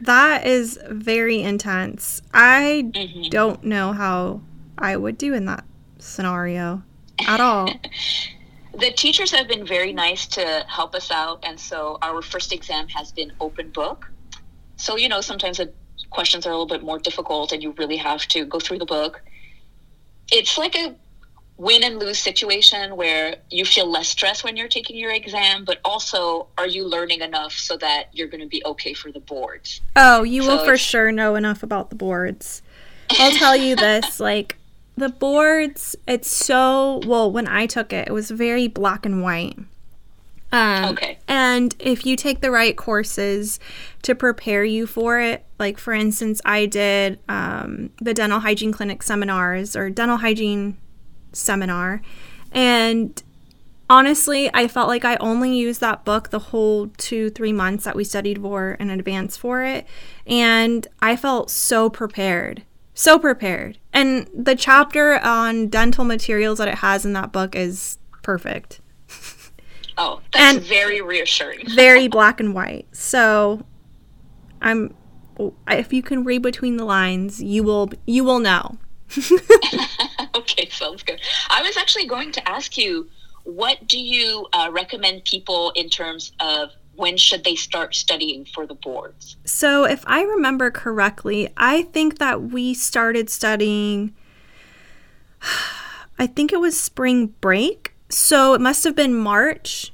That 0.00 0.46
is 0.46 0.78
very 0.88 1.40
intense. 1.42 2.22
I 2.32 2.90
Mhm. 2.94 3.30
don't 3.30 3.62
know 3.64 3.92
how 3.92 4.40
I 4.78 4.96
would 4.96 5.18
do 5.18 5.34
in 5.34 5.44
that 5.44 5.64
scenario 5.98 6.82
at 7.26 7.40
all. 7.40 7.68
The 8.72 8.92
teachers 8.92 9.32
have 9.32 9.48
been 9.48 9.66
very 9.66 9.92
nice 9.92 10.26
to 10.28 10.64
help 10.68 10.94
us 10.94 11.10
out. 11.10 11.40
And 11.42 11.58
so 11.58 11.98
our 12.02 12.22
first 12.22 12.52
exam 12.52 12.86
has 12.88 13.10
been 13.12 13.32
open 13.40 13.70
book. 13.70 14.08
So, 14.76 14.96
you 14.96 15.08
know, 15.08 15.20
sometimes 15.20 15.56
the 15.58 15.72
questions 16.10 16.46
are 16.46 16.50
a 16.50 16.52
little 16.52 16.66
bit 16.68 16.82
more 16.84 16.98
difficult 17.00 17.50
and 17.52 17.62
you 17.62 17.72
really 17.72 17.96
have 17.96 18.22
to 18.28 18.44
go 18.44 18.60
through 18.60 18.78
the 18.78 18.86
book. 18.86 19.20
It's 20.30 20.56
like 20.56 20.76
a 20.76 20.94
win 21.60 21.84
and 21.84 21.98
lose 21.98 22.18
situation 22.18 22.96
where 22.96 23.36
you 23.50 23.66
feel 23.66 23.88
less 23.88 24.08
stress 24.08 24.42
when 24.42 24.56
you're 24.56 24.66
taking 24.66 24.96
your 24.96 25.12
exam, 25.12 25.62
but 25.62 25.78
also 25.84 26.46
are 26.56 26.66
you 26.66 26.88
learning 26.88 27.20
enough 27.20 27.52
so 27.52 27.76
that 27.76 28.04
you're 28.12 28.28
going 28.28 28.40
to 28.40 28.48
be 28.48 28.62
okay 28.64 28.94
for 28.94 29.12
the 29.12 29.20
boards? 29.20 29.82
Oh, 29.94 30.22
you 30.22 30.42
will 30.42 30.64
for 30.64 30.78
sure 30.78 31.12
know 31.12 31.34
enough 31.34 31.62
about 31.62 31.90
the 31.90 31.96
boards. 31.96 32.62
I'll 33.10 33.32
tell 33.32 33.54
you 33.54 33.76
this 33.76 34.18
like, 34.18 34.56
the 34.96 35.10
boards, 35.10 35.96
it's 36.08 36.30
so, 36.30 37.02
well, 37.04 37.30
when 37.30 37.46
I 37.46 37.66
took 37.66 37.92
it, 37.92 38.08
it 38.08 38.12
was 38.12 38.30
very 38.30 38.66
black 38.66 39.04
and 39.04 39.22
white. 39.22 39.58
Um, 40.52 40.84
Okay. 40.86 41.18
And 41.28 41.76
if 41.78 42.06
you 42.06 42.16
take 42.16 42.40
the 42.40 42.50
right 42.50 42.74
courses 42.74 43.60
to 44.02 44.14
prepare 44.14 44.64
you 44.64 44.86
for 44.86 45.20
it, 45.20 45.44
like 45.58 45.76
for 45.78 45.92
instance, 45.92 46.40
I 46.42 46.64
did 46.64 47.18
um, 47.28 47.90
the 48.00 48.14
dental 48.14 48.40
hygiene 48.40 48.72
clinic 48.72 49.02
seminars 49.02 49.76
or 49.76 49.90
dental 49.90 50.16
hygiene 50.16 50.78
seminar, 51.32 52.02
and 52.52 53.22
honestly, 53.88 54.50
I 54.54 54.68
felt 54.68 54.88
like 54.88 55.04
I 55.04 55.16
only 55.16 55.56
used 55.56 55.80
that 55.80 56.04
book 56.04 56.30
the 56.30 56.38
whole 56.38 56.88
two, 56.96 57.30
three 57.30 57.52
months 57.52 57.84
that 57.84 57.96
we 57.96 58.04
studied 58.04 58.40
for 58.40 58.72
in 58.72 58.88
advance 58.90 59.36
for 59.36 59.62
it. 59.64 59.86
And 60.26 60.86
I 61.02 61.16
felt 61.16 61.50
so 61.50 61.90
prepared. 61.90 62.62
So 62.94 63.18
prepared. 63.18 63.78
And 63.92 64.28
the 64.34 64.54
chapter 64.54 65.18
on 65.24 65.68
dental 65.68 66.04
materials 66.04 66.58
that 66.58 66.68
it 66.68 66.76
has 66.76 67.04
in 67.04 67.12
that 67.14 67.32
book 67.32 67.54
is 67.56 67.98
perfect. 68.22 68.80
Oh, 69.98 70.20
that's 70.32 70.56
And- 70.56 70.64
very 70.66 71.02
reassuring. 71.02 71.66
Very 71.74 72.08
black 72.08 72.40
and 72.40 72.54
white. 72.54 72.86
So 72.92 73.66
I'm 74.62 74.94
if 75.68 75.92
you 75.92 76.02
can 76.02 76.24
read 76.24 76.40
between 76.40 76.78
the 76.78 76.86
lines, 76.86 77.42
you 77.42 77.62
will 77.62 77.90
you 78.06 78.24
will 78.24 78.38
know. 78.38 78.78
okay, 80.34 80.68
sounds 80.70 81.02
good. 81.02 81.20
I 81.48 81.62
was 81.62 81.76
actually 81.76 82.06
going 82.06 82.32
to 82.32 82.48
ask 82.48 82.76
you, 82.78 83.08
what 83.44 83.86
do 83.86 83.98
you 83.98 84.46
uh, 84.52 84.70
recommend 84.72 85.24
people 85.24 85.70
in 85.74 85.88
terms 85.88 86.32
of 86.40 86.70
when 86.94 87.16
should 87.16 87.44
they 87.44 87.56
start 87.56 87.94
studying 87.94 88.44
for 88.44 88.66
the 88.66 88.74
boards? 88.74 89.36
So, 89.44 89.84
if 89.84 90.04
I 90.06 90.22
remember 90.22 90.70
correctly, 90.70 91.48
I 91.56 91.82
think 91.82 92.18
that 92.18 92.42
we 92.42 92.74
started 92.74 93.30
studying, 93.30 94.14
I 96.18 96.26
think 96.26 96.52
it 96.52 96.60
was 96.60 96.78
spring 96.78 97.28
break. 97.40 97.94
So, 98.08 98.54
it 98.54 98.60
must 98.60 98.84
have 98.84 98.94
been 98.94 99.14
March, 99.14 99.92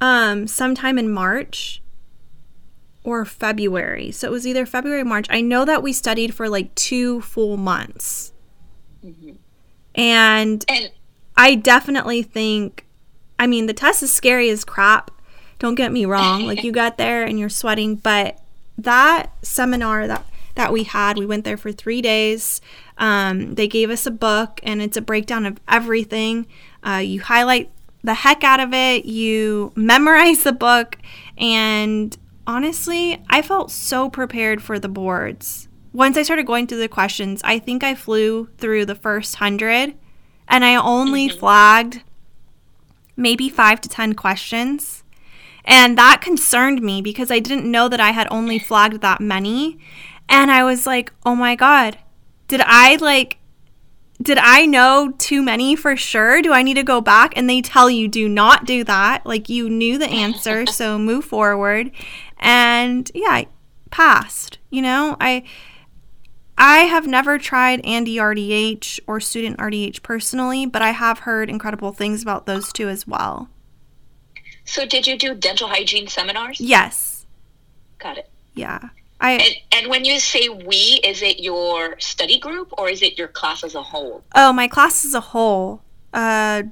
um, 0.00 0.46
sometime 0.46 0.98
in 0.98 1.10
March 1.10 1.82
or 3.04 3.24
February. 3.24 4.10
So, 4.10 4.28
it 4.28 4.32
was 4.32 4.46
either 4.46 4.64
February 4.64 5.02
or 5.02 5.04
March. 5.04 5.26
I 5.28 5.42
know 5.42 5.64
that 5.66 5.82
we 5.82 5.92
studied 5.92 6.34
for 6.34 6.48
like 6.48 6.74
two 6.74 7.20
full 7.20 7.58
months. 7.58 8.32
And 9.94 10.64
And 10.68 10.90
I 11.36 11.54
definitely 11.54 12.22
think, 12.22 12.86
I 13.38 13.46
mean, 13.46 13.66
the 13.66 13.72
test 13.72 14.02
is 14.02 14.14
scary 14.14 14.50
as 14.50 14.64
crap. 14.64 15.10
Don't 15.58 15.74
get 15.74 15.92
me 15.92 16.04
wrong. 16.06 16.46
Like 16.46 16.62
you 16.64 16.72
got 16.72 16.98
there 16.98 17.24
and 17.24 17.38
you're 17.38 17.48
sweating, 17.48 17.96
but 17.96 18.38
that 18.78 19.32
seminar 19.42 20.06
that 20.06 20.24
that 20.54 20.72
we 20.72 20.84
had, 20.84 21.16
we 21.16 21.26
went 21.26 21.44
there 21.44 21.56
for 21.56 21.72
three 21.72 22.02
days. 22.02 22.60
Um, 22.98 23.54
they 23.54 23.68
gave 23.68 23.88
us 23.88 24.04
a 24.04 24.10
book 24.10 24.60
and 24.62 24.82
it's 24.82 24.96
a 24.96 25.00
breakdown 25.02 25.46
of 25.46 25.58
everything. 25.68 26.46
Uh, 26.86 26.96
you 26.96 27.20
highlight 27.20 27.70
the 28.02 28.14
heck 28.14 28.44
out 28.44 28.60
of 28.60 28.74
it. 28.74 29.04
You 29.04 29.72
memorize 29.74 30.42
the 30.42 30.52
book. 30.52 30.98
And 31.38 32.16
honestly, 32.46 33.22
I 33.30 33.42
felt 33.42 33.70
so 33.70 34.10
prepared 34.10 34.62
for 34.62 34.78
the 34.78 34.88
boards. 34.88 35.68
Once 35.92 36.16
I 36.16 36.22
started 36.22 36.46
going 36.46 36.66
through 36.66 36.78
the 36.78 36.88
questions, 36.88 37.40
I 37.44 37.58
think 37.58 37.82
I 37.82 37.94
flew 37.94 38.48
through 38.58 38.86
the 38.86 38.94
first 38.94 39.36
hundred 39.36 39.94
and 40.48 40.64
I 40.64 40.76
only 40.76 41.28
mm-hmm. 41.28 41.38
flagged 41.38 42.02
maybe 43.16 43.48
five 43.48 43.80
to 43.82 43.88
10 43.88 44.14
questions. 44.14 45.04
And 45.64 45.96
that 45.98 46.20
concerned 46.20 46.82
me 46.82 47.02
because 47.02 47.30
I 47.30 47.38
didn't 47.38 47.70
know 47.70 47.88
that 47.88 48.00
I 48.00 48.10
had 48.10 48.28
only 48.30 48.58
flagged 48.58 49.00
that 49.02 49.20
many. 49.20 49.78
And 50.28 50.50
I 50.50 50.64
was 50.64 50.86
like, 50.86 51.12
oh 51.24 51.34
my 51.34 51.54
God, 51.54 51.98
did 52.48 52.62
I 52.64 52.96
like, 52.96 53.38
did 54.22 54.38
I 54.38 54.66
know 54.66 55.14
too 55.18 55.42
many 55.42 55.76
for 55.76 55.96
sure? 55.96 56.42
Do 56.42 56.52
I 56.52 56.62
need 56.62 56.74
to 56.74 56.82
go 56.82 57.00
back? 57.00 57.36
And 57.36 57.48
they 57.48 57.62
tell 57.62 57.88
you, 57.88 58.08
do 58.08 58.28
not 58.28 58.64
do 58.64 58.84
that. 58.84 59.24
Like, 59.24 59.48
you 59.48 59.68
knew 59.68 59.98
the 59.98 60.08
answer, 60.08 60.66
so 60.70 60.98
move 60.98 61.24
forward. 61.24 61.90
And 62.38 63.10
yeah, 63.14 63.30
I 63.30 63.46
passed. 63.90 64.58
You 64.70 64.82
know, 64.82 65.16
I. 65.20 65.44
I 66.60 66.80
have 66.80 67.06
never 67.06 67.38
tried 67.38 67.80
Andy 67.86 68.16
RDH 68.16 69.00
or 69.06 69.18
Student 69.18 69.56
RDH 69.56 70.02
personally, 70.02 70.66
but 70.66 70.82
I 70.82 70.90
have 70.90 71.20
heard 71.20 71.48
incredible 71.48 71.92
things 71.92 72.20
about 72.20 72.44
those 72.44 72.70
two 72.70 72.90
as 72.90 73.06
well. 73.06 73.48
So, 74.66 74.84
did 74.84 75.06
you 75.06 75.16
do 75.16 75.34
dental 75.34 75.68
hygiene 75.68 76.06
seminars? 76.06 76.60
Yes. 76.60 77.24
Got 77.98 78.18
it. 78.18 78.30
Yeah. 78.52 78.90
I 79.22 79.32
And, 79.32 79.54
and 79.72 79.90
when 79.90 80.04
you 80.04 80.20
say 80.20 80.50
we, 80.50 81.00
is 81.02 81.22
it 81.22 81.40
your 81.40 81.98
study 81.98 82.38
group 82.38 82.74
or 82.76 82.90
is 82.90 83.00
it 83.00 83.16
your 83.16 83.28
class 83.28 83.64
as 83.64 83.74
a 83.74 83.82
whole? 83.82 84.22
oh, 84.34 84.52
my 84.52 84.68
class 84.68 85.04
as 85.06 85.14
a 85.14 85.20
whole. 85.20 85.82
Uh 86.12 86.64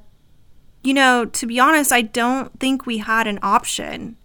you 0.83 0.93
know, 0.93 1.25
to 1.25 1.45
be 1.45 1.59
honest, 1.59 1.91
I 1.91 2.03
don't 2.03 2.57
think 2.59 2.85
we 2.85 2.99
had 2.99 3.27
an 3.27 3.39
option. 3.41 4.17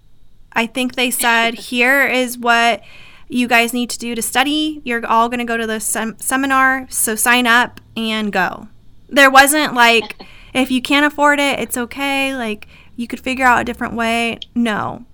I 0.53 0.67
think 0.67 0.95
they 0.95 1.11
said, 1.11 1.55
"Here 1.71 2.07
is 2.07 2.39
what 2.39 2.83
you 3.29 3.49
guys 3.49 3.73
need 3.73 3.91
to 3.91 3.99
do 3.99 4.15
to 4.15 4.23
study. 4.23 4.81
You're 4.85 5.05
all 5.07 5.29
going 5.29 5.39
to 5.39 5.45
go 5.45 5.57
to 5.57 5.67
the 5.67 5.81
sem- 5.81 6.19
seminar, 6.19 6.87
so 6.91 7.15
sign 7.15 7.47
up 7.47 7.81
and 7.97 8.33
go." 8.33 8.69
There 9.09 9.31
wasn't 9.31 9.75
like 9.75 10.17
if 10.55 10.71
you 10.71 10.81
can't 10.83 11.07
afford 11.07 11.41
it, 11.41 11.59
it's 11.61 11.77
okay, 11.77 12.35
like 12.35 12.67
you 12.97 13.07
could 13.07 13.21
figure 13.21 13.45
out 13.47 13.61
a 13.61 13.65
different 13.65 13.95
way. 13.95 14.39
No. 14.55 15.05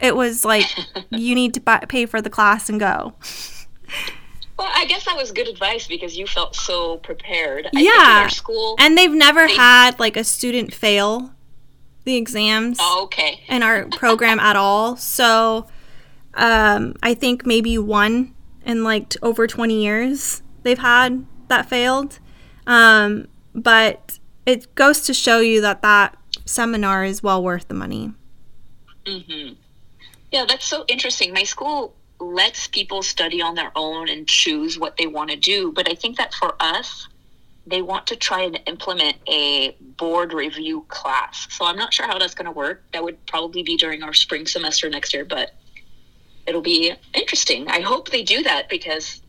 It 0.00 0.14
was 0.14 0.44
like 0.44 0.66
you 1.10 1.34
need 1.34 1.54
to 1.54 1.60
buy, 1.60 1.78
pay 1.88 2.06
for 2.06 2.20
the 2.20 2.30
class 2.30 2.68
and 2.68 2.78
go. 2.78 3.14
Well, 4.58 4.70
I 4.74 4.86
guess 4.86 5.04
that 5.04 5.16
was 5.16 5.30
good 5.30 5.46
advice 5.46 5.86
because 5.86 6.16
you 6.16 6.26
felt 6.26 6.56
so 6.56 6.96
prepared. 6.98 7.66
I 7.66 7.70
think 7.70 7.80
in 7.88 7.94
Yeah. 7.94 8.26
school. 8.28 8.74
And 8.78 8.98
they've 8.98 9.12
never 9.12 9.46
They- 9.46 9.54
had 9.54 9.98
like 10.00 10.16
a 10.16 10.24
student 10.24 10.74
fail 10.74 11.30
the 12.04 12.16
exams 12.16 12.78
oh, 12.80 13.04
okay. 13.04 13.42
in 13.48 13.62
our 13.62 13.86
program 13.86 14.40
at 14.40 14.56
all. 14.56 14.96
So 14.96 15.66
um, 16.38 16.94
I 17.02 17.14
think 17.14 17.44
maybe 17.44 17.76
one 17.78 18.34
in 18.64 18.84
like 18.84 19.14
over 19.22 19.46
20 19.46 19.82
years 19.82 20.42
they've 20.62 20.78
had 20.78 21.26
that 21.48 21.68
failed. 21.68 22.18
Um, 22.66 23.28
but 23.54 24.18
it 24.46 24.74
goes 24.74 25.02
to 25.02 25.14
show 25.14 25.40
you 25.40 25.60
that 25.62 25.82
that 25.82 26.16
seminar 26.44 27.04
is 27.04 27.22
well 27.22 27.42
worth 27.42 27.68
the 27.68 27.74
money. 27.74 28.12
hmm 29.06 29.50
Yeah, 30.30 30.44
that's 30.46 30.64
so 30.64 30.84
interesting. 30.88 31.32
My 31.32 31.42
school 31.42 31.94
lets 32.20 32.66
people 32.68 33.02
study 33.02 33.42
on 33.42 33.54
their 33.54 33.72
own 33.74 34.08
and 34.08 34.26
choose 34.26 34.78
what 34.78 34.96
they 34.96 35.06
want 35.06 35.30
to 35.30 35.36
do, 35.36 35.72
but 35.72 35.90
I 35.90 35.94
think 35.94 36.16
that 36.18 36.34
for 36.34 36.54
us, 36.60 37.08
they 37.66 37.82
want 37.82 38.06
to 38.08 38.16
try 38.16 38.42
and 38.42 38.60
implement 38.66 39.16
a 39.28 39.76
board 39.96 40.32
review 40.32 40.84
class. 40.88 41.46
So 41.50 41.66
I'm 41.66 41.76
not 41.76 41.92
sure 41.92 42.06
how 42.06 42.18
that's 42.18 42.34
going 42.34 42.46
to 42.46 42.52
work. 42.52 42.82
That 42.92 43.04
would 43.04 43.24
probably 43.26 43.62
be 43.62 43.76
during 43.76 44.02
our 44.02 44.14
spring 44.14 44.46
semester 44.46 44.88
next 44.88 45.12
year, 45.12 45.24
but 45.24 45.54
it'll 46.48 46.62
be 46.62 46.92
interesting. 47.14 47.68
I 47.68 47.80
hope 47.80 48.10
they 48.10 48.22
do 48.22 48.42
that 48.42 48.68
because 48.68 49.20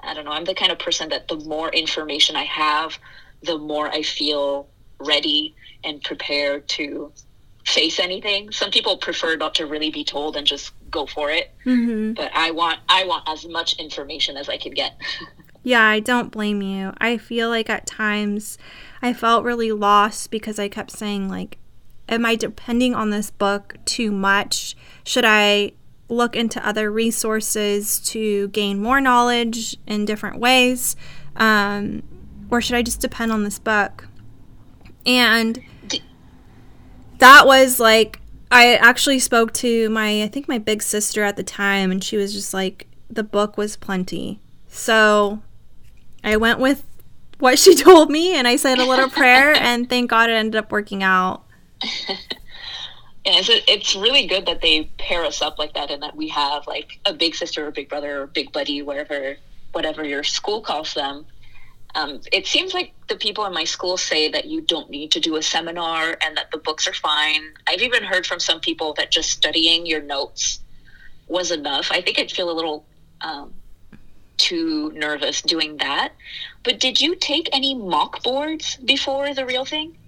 I 0.00 0.14
don't 0.14 0.24
know, 0.24 0.30
I'm 0.32 0.44
the 0.44 0.54
kind 0.54 0.70
of 0.70 0.78
person 0.78 1.08
that 1.08 1.26
the 1.28 1.36
more 1.36 1.70
information 1.70 2.36
I 2.36 2.44
have, 2.44 2.98
the 3.42 3.58
more 3.58 3.88
I 3.88 4.02
feel 4.02 4.68
ready 5.00 5.54
and 5.82 6.02
prepared 6.02 6.68
to 6.68 7.12
face 7.66 7.98
anything. 7.98 8.50
Some 8.52 8.70
people 8.70 8.96
prefer 8.96 9.36
not 9.36 9.54
to 9.56 9.66
really 9.66 9.90
be 9.90 10.04
told 10.04 10.36
and 10.36 10.46
just 10.46 10.72
go 10.90 11.06
for 11.06 11.30
it, 11.30 11.54
Mm-hmm. 11.66 12.12
but 12.14 12.30
I 12.34 12.50
want 12.52 12.80
I 12.88 13.04
want 13.04 13.28
as 13.28 13.46
much 13.46 13.74
information 13.78 14.36
as 14.36 14.48
I 14.48 14.56
can 14.58 14.72
get. 14.72 14.96
Yeah, 15.64 15.82
I 15.84 16.00
don't 16.00 16.30
blame 16.30 16.62
you. 16.62 16.94
I 16.98 17.18
feel 17.18 17.48
like 17.50 17.68
at 17.68 17.84
times 17.86 18.56
I 19.02 19.12
felt 19.12 19.44
really 19.44 19.72
lost 19.72 20.30
because 20.30 20.58
I 20.58 20.68
kept 20.68 20.92
saying, 20.92 21.28
like, 21.28 21.58
am 22.08 22.24
I 22.24 22.36
depending 22.36 22.94
on 22.94 23.10
this 23.10 23.30
book 23.30 23.76
too 23.84 24.10
much? 24.10 24.76
Should 25.04 25.24
I 25.26 25.72
look 26.08 26.34
into 26.34 26.66
other 26.66 26.90
resources 26.90 28.00
to 28.00 28.48
gain 28.48 28.80
more 28.80 29.00
knowledge 29.00 29.76
in 29.86 30.04
different 30.04 30.38
ways? 30.38 30.96
Um, 31.36 32.02
or 32.50 32.60
should 32.60 32.76
I 32.76 32.82
just 32.82 33.00
depend 33.00 33.32
on 33.32 33.44
this 33.44 33.58
book? 33.58 34.08
And 35.06 35.60
that 37.18 37.46
was 37.46 37.78
like, 37.78 38.20
I 38.50 38.76
actually 38.76 39.18
spoke 39.18 39.52
to 39.54 39.90
my, 39.90 40.22
I 40.22 40.28
think 40.28 40.48
my 40.48 40.58
big 40.58 40.82
sister 40.82 41.22
at 41.22 41.36
the 41.36 41.42
time, 41.42 41.90
and 41.90 42.02
she 42.02 42.16
was 42.16 42.32
just 42.32 42.54
like, 42.54 42.86
the 43.10 43.22
book 43.22 43.56
was 43.56 43.76
plenty. 43.76 44.40
So 44.68 45.42
I 46.24 46.36
went 46.36 46.58
with 46.58 46.84
what 47.38 47.58
she 47.58 47.74
told 47.76 48.10
me 48.10 48.34
and 48.34 48.46
I 48.46 48.56
said 48.56 48.78
a 48.78 48.84
little 48.84 49.08
prayer 49.10 49.54
and 49.54 49.88
thank 49.88 50.10
God 50.10 50.30
it 50.30 50.34
ended 50.34 50.58
up 50.58 50.72
working 50.72 51.02
out. 51.02 51.44
Yeah, 53.28 53.40
it's, 53.40 53.50
it's 53.68 53.94
really 53.94 54.26
good 54.26 54.46
that 54.46 54.62
they 54.62 54.84
pair 54.96 55.22
us 55.22 55.42
up 55.42 55.58
like 55.58 55.74
that 55.74 55.90
and 55.90 56.02
that 56.02 56.16
we 56.16 56.28
have 56.28 56.66
like 56.66 56.98
a 57.04 57.12
big 57.12 57.34
sister 57.34 57.66
or 57.66 57.70
big 57.70 57.90
brother 57.90 58.22
or 58.22 58.26
big 58.26 58.52
buddy, 58.52 58.80
whatever 58.80 59.36
whatever 59.72 60.02
your 60.02 60.24
school 60.24 60.62
calls 60.62 60.94
them. 60.94 61.26
Um, 61.94 62.22
it 62.32 62.46
seems 62.46 62.72
like 62.72 62.94
the 63.08 63.16
people 63.16 63.44
in 63.44 63.52
my 63.52 63.64
school 63.64 63.98
say 63.98 64.30
that 64.30 64.46
you 64.46 64.62
don't 64.62 64.88
need 64.88 65.12
to 65.12 65.20
do 65.20 65.36
a 65.36 65.42
seminar 65.42 66.16
and 66.22 66.38
that 66.38 66.50
the 66.52 66.56
books 66.56 66.88
are 66.88 66.94
fine. 66.94 67.42
I've 67.66 67.82
even 67.82 68.02
heard 68.02 68.26
from 68.26 68.40
some 68.40 68.60
people 68.60 68.94
that 68.94 69.10
just 69.10 69.30
studying 69.30 69.84
your 69.84 70.00
notes 70.00 70.60
was 71.26 71.50
enough. 71.50 71.88
I 71.90 72.00
think 72.00 72.18
I'd 72.18 72.32
feel 72.32 72.50
a 72.50 72.56
little 72.56 72.86
um, 73.20 73.52
too 74.38 74.90
nervous 74.92 75.42
doing 75.42 75.76
that. 75.78 76.14
But 76.62 76.80
did 76.80 76.98
you 76.98 77.14
take 77.14 77.50
any 77.52 77.74
mock 77.74 78.22
boards 78.22 78.76
before 78.76 79.34
the 79.34 79.44
real 79.44 79.66
thing? 79.66 79.98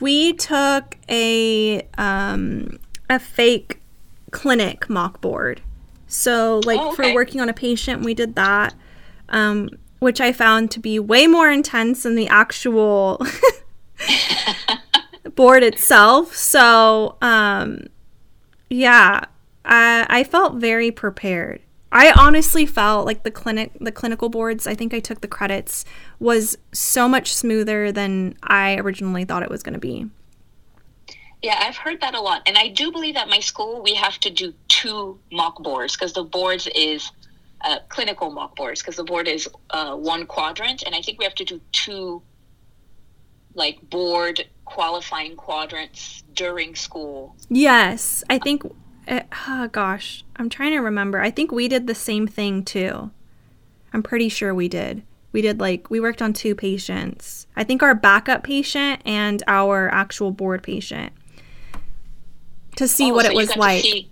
We 0.00 0.32
took 0.34 0.96
a 1.08 1.82
um, 1.96 2.78
a 3.08 3.18
fake 3.18 3.80
clinic 4.30 4.90
mock 4.90 5.20
board. 5.20 5.60
So 6.06 6.60
like 6.64 6.80
Oh, 6.80 6.92
for 6.92 7.12
working 7.14 7.40
on 7.40 7.48
a 7.48 7.52
patient, 7.54 8.02
we 8.02 8.14
did 8.14 8.34
that, 8.36 8.74
um, 9.28 9.70
which 9.98 10.20
I 10.20 10.32
found 10.32 10.70
to 10.72 10.80
be 10.80 10.98
way 10.98 11.26
more 11.26 11.50
intense 11.50 12.02
than 12.04 12.14
the 12.14 12.28
actual 12.28 13.24
board 15.34 15.62
itself. 15.62 16.34
So 16.34 17.16
um, 17.20 17.86
yeah, 18.70 19.24
I, 19.64 20.06
I 20.08 20.24
felt 20.24 20.56
very 20.56 20.90
prepared. 20.90 21.60
I 21.96 22.12
honestly 22.12 22.66
felt 22.66 23.06
like 23.06 23.22
the 23.22 23.30
clinic, 23.30 23.72
the 23.80 23.90
clinical 23.90 24.28
boards. 24.28 24.66
I 24.66 24.74
think 24.74 24.92
I 24.92 25.00
took 25.00 25.22
the 25.22 25.28
CRDTS 25.28 25.86
was 26.18 26.58
so 26.70 27.08
much 27.08 27.32
smoother 27.32 27.90
than 27.90 28.36
I 28.42 28.76
originally 28.76 29.24
thought 29.24 29.42
it 29.42 29.48
was 29.48 29.62
going 29.62 29.72
to 29.72 29.80
be. 29.80 30.04
Yeah, 31.40 31.56
I've 31.58 31.78
heard 31.78 32.02
that 32.02 32.14
a 32.14 32.20
lot. 32.20 32.42
And 32.46 32.58
I 32.58 32.68
do 32.68 32.92
believe 32.92 33.16
at 33.16 33.30
my 33.30 33.40
school 33.40 33.80
we 33.82 33.94
have 33.94 34.18
to 34.20 34.28
do 34.28 34.52
two 34.68 35.18
mock 35.32 35.62
boards 35.62 35.96
because 35.96 36.12
the 36.12 36.22
boards 36.22 36.68
is 36.74 37.10
uh, 37.62 37.78
clinical 37.88 38.30
mock 38.30 38.56
boards 38.56 38.82
because 38.82 38.96
the 38.96 39.04
board 39.04 39.26
is 39.26 39.48
uh, 39.70 39.96
one 39.96 40.26
quadrant. 40.26 40.82
And 40.82 40.94
I 40.94 41.00
think 41.00 41.18
we 41.18 41.24
have 41.24 41.36
to 41.36 41.46
do 41.46 41.62
two 41.72 42.20
like 43.54 43.80
board 43.88 44.44
qualifying 44.66 45.34
quadrants 45.34 46.24
during 46.34 46.74
school. 46.74 47.36
Yes, 47.48 48.22
I 48.28 48.36
think. 48.36 48.70
Uh, 49.08 49.20
oh 49.48 49.68
gosh, 49.68 50.24
I'm 50.36 50.48
trying 50.48 50.72
to 50.72 50.78
remember. 50.80 51.20
I 51.20 51.30
think 51.30 51.52
we 51.52 51.68
did 51.68 51.86
the 51.86 51.94
same 51.94 52.26
thing 52.26 52.64
too. 52.64 53.10
I'm 53.92 54.02
pretty 54.02 54.28
sure 54.28 54.54
we 54.54 54.68
did. 54.68 55.02
We 55.32 55.42
did 55.42 55.60
like 55.60 55.90
we 55.90 56.00
worked 56.00 56.22
on 56.22 56.32
two 56.32 56.54
patients. 56.54 57.46
I 57.56 57.62
think 57.64 57.82
our 57.82 57.94
backup 57.94 58.42
patient 58.42 59.02
and 59.04 59.42
our 59.46 59.88
actual 59.92 60.30
board 60.30 60.62
patient 60.62 61.12
to 62.76 62.88
see 62.88 63.10
Oh, 63.10 63.14
what 63.14 63.26
so 63.26 63.32
it 63.32 63.36
was 63.36 63.56
like. 63.56 63.82
see- 63.82 64.08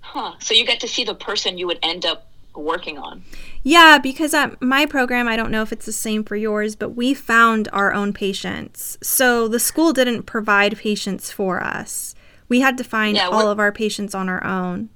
huh. 0.00 0.34
So 0.40 0.54
you 0.54 0.64
get 0.66 0.80
to 0.80 0.88
see 0.88 1.04
the 1.04 1.14
person 1.14 1.58
you 1.58 1.66
would 1.66 1.78
end 1.82 2.04
up 2.06 2.28
working 2.54 2.98
on. 2.98 3.24
Yeah, 3.62 3.98
because 3.98 4.34
at 4.34 4.60
my 4.60 4.84
program, 4.86 5.26
I 5.28 5.36
don't 5.36 5.50
know 5.50 5.62
if 5.62 5.72
it's 5.72 5.86
the 5.86 5.92
same 5.92 6.22
for 6.24 6.36
yours, 6.36 6.74
but 6.76 6.90
we 6.90 7.14
found 7.14 7.68
our 7.72 7.92
own 7.92 8.12
patients. 8.12 8.98
So 9.02 9.48
the 9.48 9.60
school 9.60 9.92
didn't 9.92 10.24
provide 10.24 10.76
patients 10.76 11.30
for 11.32 11.62
us. 11.62 12.14
We 12.48 12.60
had 12.60 12.76
to 12.78 12.84
find 12.84 13.16
Yeah, 13.16 13.28
all 13.28 13.48
of 13.48 13.58
our 13.58 13.72
patients 13.72 14.14
on 14.14 14.28
our 14.28 14.44
own. 14.44 14.88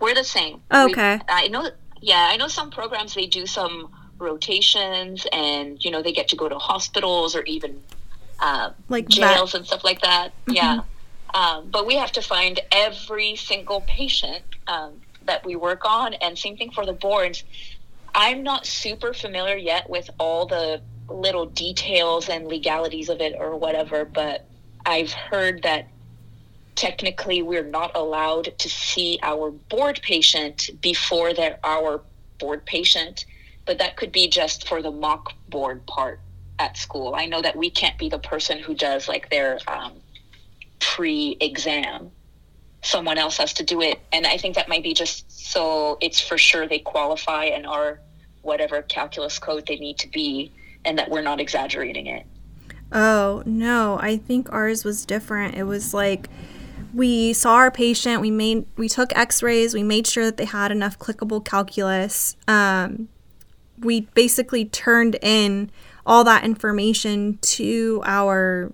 We're 0.00 0.14
the 0.14 0.24
same. 0.24 0.60
Oh, 0.70 0.86
We- 0.86 0.92
okay. 0.92 1.20
I 1.28 1.48
know. 1.48 1.70
Yeah, 2.00 2.28
I 2.30 2.36
know 2.36 2.48
some 2.48 2.70
programs 2.70 3.14
they 3.14 3.26
do 3.26 3.46
some 3.46 3.90
rotations, 4.18 5.26
and 5.32 5.82
you 5.84 5.90
know 5.90 6.02
they 6.02 6.12
get 6.12 6.28
to 6.28 6.36
go 6.36 6.48
to 6.48 6.58
hospitals 6.58 7.34
or 7.34 7.42
even 7.44 7.80
um, 8.40 8.74
Like 8.88 9.08
jails 9.08 9.52
vet. 9.52 9.60
and 9.60 9.66
stuff 9.66 9.84
like 9.84 10.00
that. 10.02 10.32
Yeah. 10.46 10.80
Um, 11.32 11.68
but 11.70 11.86
we 11.86 11.96
have 11.96 12.12
to 12.12 12.22
find 12.22 12.60
every 12.70 13.36
single 13.36 13.80
patient 13.82 14.42
um, 14.68 15.00
that 15.24 15.44
we 15.46 15.56
work 15.56 15.84
on, 15.84 16.14
and 16.14 16.38
same 16.38 16.56
thing 16.56 16.70
for 16.70 16.84
the 16.84 16.92
boards. 16.92 17.42
I'm 18.14 18.42
not 18.44 18.66
super 18.66 19.12
familiar 19.12 19.56
yet 19.56 19.88
with 19.90 20.08
all 20.18 20.46
the 20.46 20.80
little 21.08 21.46
details 21.46 22.28
and 22.28 22.46
legalities 22.46 23.08
of 23.08 23.20
it 23.20 23.34
or 23.38 23.56
whatever, 23.56 24.04
but 24.04 24.46
I've 24.86 25.12
heard 25.12 25.62
that 25.64 25.88
technically 26.74 27.42
we're 27.42 27.64
not 27.64 27.92
allowed 27.94 28.56
to 28.58 28.68
see 28.68 29.18
our 29.22 29.50
board 29.50 30.00
patient 30.02 30.70
before 30.80 31.32
they're 31.32 31.58
our 31.64 32.02
board 32.38 32.64
patient, 32.66 33.24
but 33.64 33.78
that 33.78 33.96
could 33.96 34.12
be 34.12 34.28
just 34.28 34.68
for 34.68 34.82
the 34.82 34.90
mock 34.90 35.32
board 35.48 35.86
part 35.86 36.20
at 36.58 36.76
school. 36.76 37.14
I 37.14 37.26
know 37.26 37.42
that 37.42 37.56
we 37.56 37.70
can't 37.70 37.98
be 37.98 38.08
the 38.08 38.18
person 38.18 38.58
who 38.58 38.74
does 38.74 39.08
like 39.08 39.30
their 39.30 39.58
um, 39.68 39.92
pre 40.80 41.36
exam. 41.40 42.10
Someone 42.82 43.18
else 43.18 43.38
has 43.38 43.54
to 43.54 43.62
do 43.62 43.80
it. 43.80 44.00
And 44.12 44.26
I 44.26 44.36
think 44.36 44.56
that 44.56 44.68
might 44.68 44.82
be 44.82 44.92
just 44.92 45.30
so 45.30 45.96
it's 46.00 46.20
for 46.20 46.36
sure 46.36 46.66
they 46.68 46.80
qualify 46.80 47.44
and 47.44 47.66
are 47.66 48.00
whatever 48.42 48.82
calculus 48.82 49.38
code 49.38 49.66
they 49.66 49.76
need 49.76 49.98
to 49.98 50.08
be, 50.08 50.52
and 50.84 50.98
that 50.98 51.10
we're 51.10 51.22
not 51.22 51.40
exaggerating 51.40 52.06
it. 52.06 52.26
Oh, 52.92 53.42
no. 53.46 53.98
I 54.00 54.18
think 54.18 54.52
ours 54.52 54.84
was 54.84 55.06
different. 55.06 55.56
It 55.56 55.64
was 55.64 55.94
like 55.94 56.28
we 56.94 57.32
saw 57.32 57.54
our 57.54 57.70
patient, 57.70 58.20
we 58.20 58.30
made 58.30 58.66
we 58.76 58.88
took 58.88 59.14
x-rays, 59.16 59.74
we 59.74 59.82
made 59.82 60.06
sure 60.06 60.24
that 60.24 60.36
they 60.36 60.44
had 60.44 60.70
enough 60.70 60.98
clickable 60.98 61.44
calculus. 61.44 62.36
Um, 62.46 63.08
we 63.80 64.02
basically 64.14 64.64
turned 64.66 65.16
in 65.20 65.70
all 66.06 66.22
that 66.24 66.44
information 66.44 67.38
to 67.42 68.00
our 68.04 68.72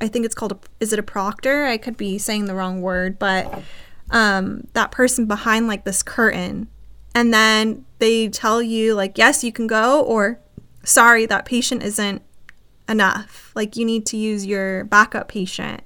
I 0.00 0.08
think 0.08 0.26
it's 0.26 0.34
called 0.34 0.52
a, 0.52 0.58
is 0.80 0.92
it 0.92 0.98
a 0.98 1.02
proctor? 1.04 1.64
I 1.64 1.78
could 1.78 1.96
be 1.96 2.18
saying 2.18 2.46
the 2.46 2.56
wrong 2.56 2.82
word, 2.82 3.20
but 3.20 3.62
um, 4.10 4.66
that 4.72 4.90
person 4.90 5.26
behind 5.26 5.68
like 5.68 5.84
this 5.84 6.02
curtain 6.02 6.68
and 7.14 7.32
then 7.32 7.84
they 7.98 8.28
tell 8.28 8.60
you 8.60 8.94
like 8.94 9.16
yes, 9.16 9.44
you 9.44 9.52
can 9.52 9.68
go 9.68 10.02
or 10.02 10.40
sorry, 10.84 11.26
that 11.26 11.44
patient 11.44 11.84
isn't 11.84 12.22
enough. 12.88 13.52
Like 13.54 13.76
you 13.76 13.84
need 13.84 14.04
to 14.06 14.16
use 14.16 14.44
your 14.44 14.84
backup 14.84 15.28
patient. 15.28 15.82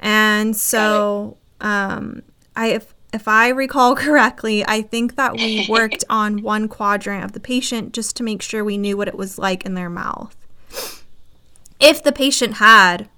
And 0.00 0.56
so 0.56 1.36
um 1.60 2.22
I 2.56 2.68
if 2.68 2.94
if 3.12 3.26
I 3.26 3.48
recall 3.48 3.96
correctly, 4.06 4.64
I 4.66 4.82
think 4.82 5.16
that 5.16 5.34
we 5.36 5.66
worked 5.68 6.04
on 6.10 6.42
one 6.42 6.68
quadrant 6.68 7.24
of 7.24 7.32
the 7.32 7.40
patient 7.40 7.92
just 7.92 8.16
to 8.16 8.22
make 8.22 8.42
sure 8.42 8.64
we 8.64 8.78
knew 8.78 8.96
what 8.96 9.08
it 9.08 9.16
was 9.16 9.38
like 9.38 9.64
in 9.64 9.74
their 9.74 9.90
mouth. 9.90 10.36
If 11.80 12.02
the 12.02 12.12
patient 12.12 12.54
had 12.54 13.08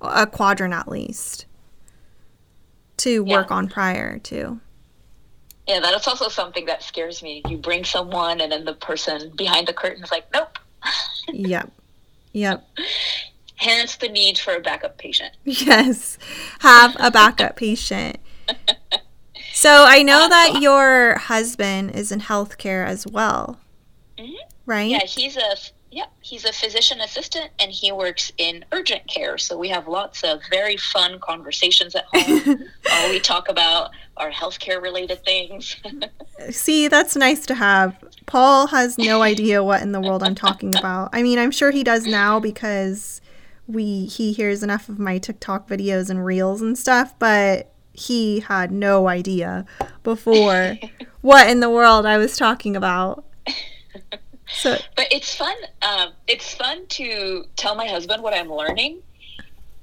a 0.00 0.26
quadrant 0.26 0.74
at 0.74 0.88
least 0.88 1.44
to 2.98 3.24
Yeah. 3.24 3.36
work 3.36 3.50
on 3.50 3.68
prior 3.68 4.18
to. 4.18 4.60
Yeah, 5.66 5.80
that's 5.80 6.08
also 6.08 6.28
something 6.28 6.64
that 6.64 6.82
scares 6.82 7.22
me. 7.22 7.42
You 7.46 7.58
bring 7.58 7.84
someone, 7.84 8.40
and 8.40 8.50
then 8.50 8.64
the 8.64 8.72
person 8.72 9.30
behind 9.36 9.68
the 9.68 9.74
curtain 9.74 10.02
is 10.02 10.10
like, 10.10 10.24
nope. 10.32 10.58
Yep. 11.28 11.70
Yep. 12.32 12.66
Hence 13.58 13.96
the 13.96 14.08
need 14.08 14.38
for 14.38 14.54
a 14.54 14.60
backup 14.60 14.98
patient. 14.98 15.36
Yes. 15.44 16.18
Have 16.60 16.96
a 16.98 17.10
backup 17.10 17.56
patient. 17.56 18.18
So 19.54 19.86
I 19.88 20.04
know 20.04 20.28
that 20.28 20.60
your 20.62 21.18
husband 21.18 21.90
is 21.90 22.12
in 22.12 22.20
healthcare 22.20 22.86
as 22.86 23.08
well. 23.08 23.58
Mhm. 24.16 24.36
Right? 24.66 24.88
Yeah, 24.88 25.04
he's 25.04 25.36
a 25.36 25.56
yeah, 25.90 26.04
he's 26.20 26.44
a 26.44 26.52
physician 26.52 27.00
assistant, 27.00 27.50
and 27.58 27.72
he 27.72 27.90
works 27.90 28.30
in 28.38 28.64
urgent 28.70 29.08
care. 29.08 29.36
So 29.36 29.58
we 29.58 29.68
have 29.70 29.88
lots 29.88 30.22
of 30.22 30.42
very 30.48 30.76
fun 30.76 31.18
conversations 31.18 31.96
at 31.96 32.04
home. 32.14 32.66
All 32.92 33.08
we 33.10 33.18
talk 33.18 33.48
about 33.48 33.90
are 34.16 34.30
healthcare 34.30 34.80
related 34.80 35.24
things. 35.24 35.74
See, 36.50 36.86
that's 36.86 37.16
nice 37.16 37.44
to 37.46 37.56
have. 37.56 37.96
Paul 38.26 38.68
has 38.68 38.96
no 38.96 39.22
idea 39.22 39.64
what 39.64 39.82
in 39.82 39.90
the 39.90 40.00
world 40.00 40.22
I'm 40.22 40.36
talking 40.36 40.72
about. 40.76 41.10
I 41.12 41.22
mean, 41.22 41.40
I'm 41.40 41.50
sure 41.50 41.72
he 41.72 41.82
does 41.82 42.06
now 42.06 42.38
because 42.38 43.20
we 43.68 44.06
he 44.06 44.32
hears 44.32 44.62
enough 44.62 44.88
of 44.88 44.98
my 44.98 45.18
TikTok 45.18 45.68
videos 45.68 46.10
and 46.10 46.24
reels 46.24 46.60
and 46.60 46.76
stuff, 46.76 47.16
but 47.18 47.70
he 47.92 48.40
had 48.40 48.72
no 48.72 49.08
idea 49.08 49.66
before 50.02 50.78
what 51.20 51.48
in 51.48 51.60
the 51.60 51.70
world 51.70 52.06
I 52.06 52.18
was 52.18 52.36
talking 52.36 52.74
about. 52.74 53.24
So 54.50 54.78
but 54.96 55.08
it's 55.10 55.34
fun. 55.34 55.54
Um, 55.82 56.12
it's 56.26 56.54
fun 56.54 56.86
to 56.86 57.44
tell 57.56 57.74
my 57.74 57.86
husband 57.86 58.22
what 58.22 58.32
I'm 58.32 58.50
learning, 58.50 59.02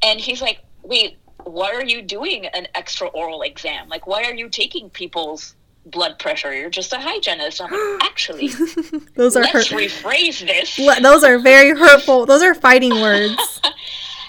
and 0.01 0.19
he's 0.19 0.41
like, 0.41 0.63
"Wait, 0.81 1.17
why 1.43 1.71
are 1.73 1.83
you 1.85 2.01
doing 2.01 2.47
an 2.47 2.67
extra 2.73 3.07
oral 3.09 3.43
exam? 3.43 3.87
Like, 3.87 4.07
why 4.07 4.23
are 4.23 4.33
you 4.33 4.49
taking 4.49 4.89
people's 4.89 5.55
blood 5.85 6.19
pressure? 6.19 6.53
You're 6.53 6.69
just 6.69 6.93
a 6.93 6.99
hygienist." 6.99 7.61
I'm 7.61 7.71
like, 7.71 8.03
"Actually, 8.09 8.47
those 9.15 9.35
are 9.35 9.41
let's 9.41 9.69
hurt. 9.69 9.79
rephrase 9.79 10.45
this." 10.45 10.75
Those 11.01 11.23
are 11.23 11.39
very 11.39 11.77
hurtful. 11.79 12.25
Those 12.25 12.43
are 12.43 12.53
fighting 12.53 12.91
words. 13.01 13.61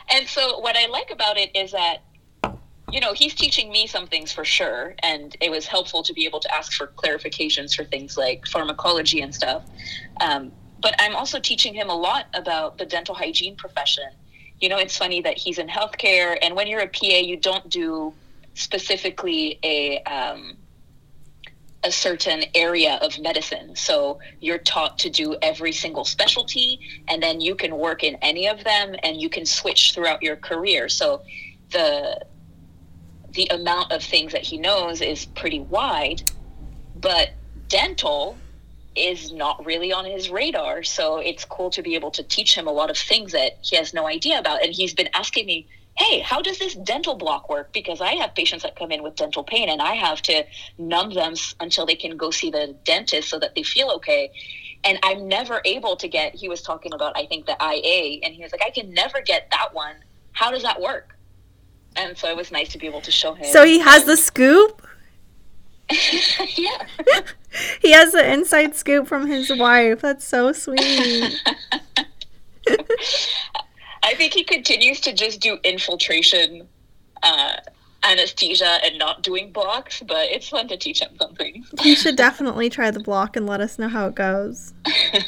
And 0.09 0.29
so, 0.29 0.59
what 0.61 0.77
I 0.77 0.87
like 0.87 1.11
about 1.11 1.37
it 1.37 1.51
is 1.57 1.73
that, 1.73 1.99
you 2.93 3.01
know, 3.01 3.13
he's 3.13 3.35
teaching 3.35 3.71
me 3.73 3.87
some 3.87 4.07
things 4.07 4.31
for 4.33 4.45
sure, 4.45 4.95
and 5.03 5.37
it 5.41 5.51
was 5.51 5.67
helpful 5.67 6.03
to 6.05 6.13
be 6.13 6.25
able 6.27 6.39
to 6.41 6.55
ask 6.55 6.73
for 6.73 6.87
clarifications 6.89 7.75
for 7.75 7.85
things 7.85 8.17
like 8.17 8.47
pharmacology 8.47 9.21
and 9.21 9.35
stuff. 9.35 9.65
Um, 10.21 10.53
but 10.81 10.95
I'm 11.01 11.17
also 11.17 11.41
teaching 11.41 11.75
him 11.75 11.91
a 11.91 11.95
lot 11.95 12.27
about 12.35 12.79
the 12.79 12.87
dental 12.87 13.15
hygiene 13.15 13.57
profession. 13.57 14.09
You 14.61 14.69
know, 14.69 14.79
it's 14.79 14.97
funny 14.97 15.21
that 15.23 15.37
he's 15.37 15.59
in 15.59 15.67
healthcare, 15.67 16.39
and 16.41 16.55
when 16.55 16.69
you're 16.69 16.81
a 16.81 16.89
PA, 16.89 17.07
you 17.07 17.37
don't 17.37 17.69
do 17.69 18.15
specifically 18.55 19.59
a 19.65 20.03
um, 20.05 20.57
a 21.87 21.93
certain 21.93 22.43
area 22.55 22.99
of 23.01 23.17
medicine. 23.21 23.77
So 23.77 24.19
you're 24.41 24.59
taught 24.59 24.99
to 24.99 25.09
do 25.09 25.37
every 25.41 25.73
single 25.73 26.05
specialty, 26.05 26.81
and 27.07 27.23
then 27.23 27.41
you 27.41 27.55
can 27.55 27.79
work 27.79 28.03
in 28.03 28.17
any 28.23 28.49
of 28.49 28.65
them, 28.65 28.97
and 29.05 29.21
you 29.23 29.29
can 29.29 29.47
switch 29.47 29.93
throughout 29.95 30.21
your 30.21 30.37
career. 30.37 30.89
So 30.89 31.23
the 31.71 32.21
the 33.31 33.47
amount 33.49 33.93
of 33.93 34.03
things 34.03 34.33
that 34.33 34.43
he 34.43 34.57
knows 34.59 35.01
is 35.01 35.27
pretty 35.27 35.61
wide, 35.61 36.23
but 36.97 37.31
dental 37.69 38.37
is 38.97 39.31
not 39.33 39.65
really 39.65 39.93
on 39.93 40.07
his 40.07 40.31
radar. 40.31 40.83
So 40.83 41.19
it's 41.19 41.45
cool 41.45 41.71
to 41.71 41.83
be 41.83 41.95
able 41.95 42.11
to 42.13 42.23
teach 42.23 42.57
him 42.57 42.67
a 42.67 42.73
lot 42.73 42.91
of 42.91 42.97
things 42.97 43.33
that 43.33 43.59
he 43.63 43.77
has 43.77 43.93
no 43.93 44.07
idea 44.07 44.39
about. 44.39 44.65
And 44.65 44.73
he's 44.73 44.95
been 44.95 45.11
asking 45.13 45.47
me, 45.47 45.69
hey, 45.97 46.21
how 46.21 46.43
does 46.43 46.59
this 46.59 46.75
dental 46.75 47.15
block 47.15 47.49
work? 47.49 47.73
Because 47.73 48.01
I 48.01 48.15
have 48.15 48.35
patients 48.35 48.63
that 48.63 48.77
come 48.77 48.93
in 48.93 49.03
with 49.03 49.17
dental 49.17 49.43
pain 49.43 49.69
and 49.69 49.81
I 49.81 49.95
have 49.95 50.21
to 50.23 50.45
numb 50.79 51.15
them 51.15 51.35
until 51.61 51.87
they 51.87 51.95
can 51.95 52.17
go 52.17 52.31
see 52.31 52.51
the 52.51 52.77
dentist 52.85 53.29
so 53.29 53.39
that 53.39 53.55
they 53.55 53.63
feel 53.63 53.91
okay. 53.93 54.31
And 54.85 54.99
I'm 55.03 55.27
never 55.27 55.63
able 55.65 55.97
to 55.97 56.07
get, 56.07 56.35
he 56.35 56.49
was 56.49 56.63
talking 56.63 56.93
about, 56.93 57.17
I 57.17 57.27
think, 57.27 57.47
the 57.47 57.57
IA, 57.61 58.21
and 58.23 58.35
he 58.35 58.43
was 58.43 58.53
like, 58.53 58.63
I 58.63 58.71
can 58.71 58.93
never 58.93 59.21
get 59.23 59.49
that 59.51 59.73
one. 59.73 59.97
How 60.33 60.51
does 60.51 60.63
that 60.63 60.81
work? 60.81 61.17
And 61.97 62.17
so 62.17 62.29
it 62.29 62.37
was 62.37 62.53
nice 62.53 62.69
to 62.73 62.79
be 62.79 62.87
able 62.87 63.01
to 63.01 63.11
show 63.11 63.33
him. 63.33 63.47
So 63.47 63.65
he 63.65 63.79
has 63.79 64.05
the 64.05 64.17
scoop. 64.17 64.87
yeah. 66.57 66.87
He 67.81 67.93
has 67.93 68.13
the 68.13 68.33
inside 68.33 68.77
scoop 68.77 69.07
from 69.07 69.27
his 69.27 69.51
wife. 69.51 70.03
That's 70.03 70.27
so 70.27 70.53
sweet. 70.53 71.43
I 74.07 74.15
think 74.15 74.35
he 74.35 74.45
continues 74.45 75.01
to 75.01 75.13
just 75.13 75.41
do 75.41 75.59
infiltration 75.65 76.69
uh, 77.25 77.55
anesthesia 78.05 78.79
and 78.85 78.99
not 78.99 79.23
doing 79.23 79.51
blocks, 79.51 80.01
but 80.07 80.31
it's 80.31 80.49
fun 80.49 80.69
to 80.69 80.77
teach 80.77 81.01
him 81.01 81.11
something. 81.19 81.65
He 81.81 81.97
should 81.97 82.15
definitely 82.15 82.71
try 82.71 82.93
the 82.93 83.01
block 83.01 83.37
and 83.37 83.47
let 83.47 83.61
us 83.61 83.81
know 83.81 83.89
how 83.89 84.07
it 84.07 84.15
goes. 84.15 84.75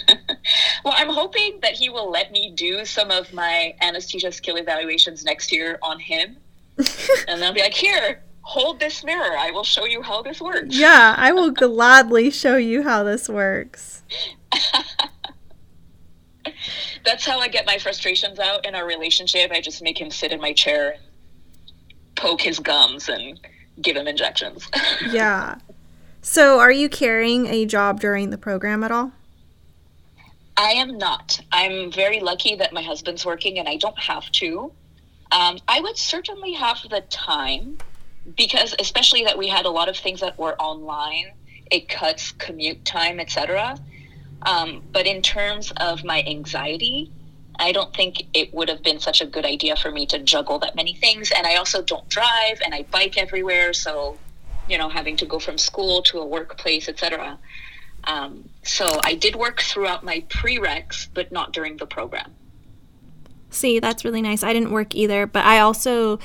well, 0.85 0.95
I'm 0.97 1.09
hoping 1.09 1.59
that 1.63 1.73
he 1.73 1.91
will 1.91 2.09
let 2.09 2.31
me 2.31 2.53
do 2.55 2.85
some 2.85 3.11
of 3.11 3.33
my 3.33 3.75
anesthesia 3.81 4.31
skill 4.31 4.57
evaluations 4.57 5.25
next 5.25 5.51
year 5.51 5.81
on 5.83 5.99
him. 5.99 6.37
and 7.27 7.43
I'll 7.43 7.53
be 7.53 7.61
like, 7.61 7.75
here, 7.75 8.23
hold 8.43 8.79
this 8.79 9.03
mirror. 9.03 9.37
I 9.37 9.51
will 9.51 9.65
show 9.65 9.87
you 9.87 10.03
how 10.03 10.23
this 10.23 10.41
works. 10.41 10.77
Yeah, 10.77 11.17
I 11.19 11.33
will 11.33 11.51
gladly 11.51 12.31
show 12.31 12.57
you 12.57 12.85
how 12.85 13.03
this 13.03 13.29
works. 13.29 14.05
That's 17.05 17.25
how 17.25 17.39
I 17.39 17.49
get 17.49 17.67
my 17.67 17.79
frustrations 17.79 18.39
out 18.39 18.67
in 18.67 18.75
our 18.75 18.87
relationship. 18.87 19.51
I 19.51 19.61
just 19.61 19.83
make 19.83 20.01
him 20.01 20.11
sit 20.11 20.33
in 20.33 20.41
my 20.41 20.53
chair 20.53 20.97
poke 22.19 22.43
his 22.43 22.59
gums 22.59 23.09
and 23.09 23.41
give 23.81 23.97
him 23.97 24.07
injections. 24.07 24.69
Yeah. 25.11 25.59
So, 26.21 26.59
are 26.59 26.73
you 26.73 26.89
carrying 26.89 27.47
a 27.47 27.65
job 27.65 28.01
during 28.01 28.31
the 28.31 28.37
program 28.37 28.83
at 28.83 28.91
all? 28.91 29.13
I 30.57 30.73
am 30.73 30.99
not. 30.99 31.41
I'm 31.53 31.93
very 31.93 32.19
lucky 32.19 32.57
that 32.57 32.73
my 32.73 32.83
husband's 32.83 33.25
working 33.25 33.59
and 33.59 33.69
I 33.69 33.77
don't 33.77 33.99
have 33.99 34.31
to. 34.33 34.73
Um, 35.31 35.59
I 35.69 35.81
would 35.81 35.97
certainly 35.97 36.53
have 36.55 36.79
the 36.91 37.03
time 37.03 37.79
because, 38.37 38.75
especially 38.81 39.25
that 39.25 39.39
we 39.39 39.47
had 39.47 39.65
a 39.65 39.71
lot 39.71 39.89
of 39.89 39.97
things 39.97 40.21
that 40.21 40.37
were 40.37 40.61
online, 40.61 41.31
it 41.71 41.89
cuts 41.89 42.33
commute 42.33 42.85
time, 42.85 43.21
etc. 43.21 43.79
Um, 44.43 44.83
but 44.93 45.07
in 45.07 45.23
terms 45.23 45.73
of 45.79 46.05
my 46.05 46.23
anxiety, 46.27 47.11
I 47.59 47.73
don't 47.73 47.95
think 47.95 48.27
it 48.35 48.55
would 48.55 48.69
have 48.69 48.83
been 48.83 49.01
such 49.01 49.21
a 49.21 49.27
good 49.27 49.45
idea 49.45 49.75
for 49.77 49.91
me 49.91 50.07
to 50.07 50.19
juggle 50.19 50.59
that 50.61 50.77
many 50.77 50.95
things. 50.95 51.33
And 51.37 51.47
I 51.47 51.57
also 51.57 51.83
don't 51.83 52.09
drive 52.09 52.61
and 52.65 52.75
I 52.75 52.83
bike 52.83 53.19
everywhere. 53.19 53.73
So, 53.73 54.17
you 54.69 54.79
know, 54.79 54.89
having 54.89 55.17
to 55.17 55.27
go 55.27 55.39
from 55.39 55.59
school 55.59 56.03
to 56.05 56.19
a 56.21 56.27
workplace, 56.27 56.89
etc. 56.89 57.39
Um, 58.05 58.49
so 58.63 59.01
I 59.03 59.15
did 59.15 59.35
work 59.35 59.61
throughout 59.61 60.05
my 60.05 60.21
prereqs, 60.29 61.09
but 61.13 61.33
not 61.33 61.53
during 61.53 61.77
the 61.79 61.87
program. 61.87 62.33
See, 63.51 63.81
that's 63.81 64.05
really 64.05 64.23
nice. 64.23 64.43
I 64.43 64.53
didn't 64.53 64.71
work 64.71 64.95
either, 64.95 65.27
but 65.27 65.45
I 65.45 65.59
also 65.61 66.19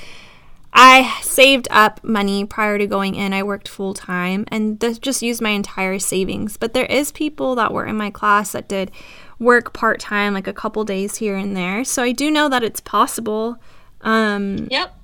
I 0.74 1.20
saved 1.22 1.68
up 1.70 2.02
money 2.02 2.44
prior 2.44 2.78
to 2.78 2.86
going 2.86 3.14
in. 3.14 3.32
I 3.32 3.44
worked 3.44 3.68
full 3.68 3.94
time 3.94 4.44
and 4.48 4.80
just 5.00 5.22
used 5.22 5.40
my 5.40 5.50
entire 5.50 6.00
savings. 6.00 6.56
But 6.56 6.74
there 6.74 6.86
is 6.86 7.12
people 7.12 7.54
that 7.54 7.72
were 7.72 7.86
in 7.86 7.96
my 7.96 8.10
class 8.10 8.52
that 8.52 8.68
did 8.68 8.90
work 9.38 9.72
part 9.72 10.00
time, 10.00 10.34
like 10.34 10.48
a 10.48 10.52
couple 10.52 10.84
days 10.84 11.16
here 11.16 11.36
and 11.36 11.56
there. 11.56 11.84
So 11.84 12.02
I 12.02 12.10
do 12.10 12.28
know 12.30 12.48
that 12.48 12.64
it's 12.64 12.80
possible. 12.80 13.56
Um, 14.00 14.66
yep. 14.68 14.94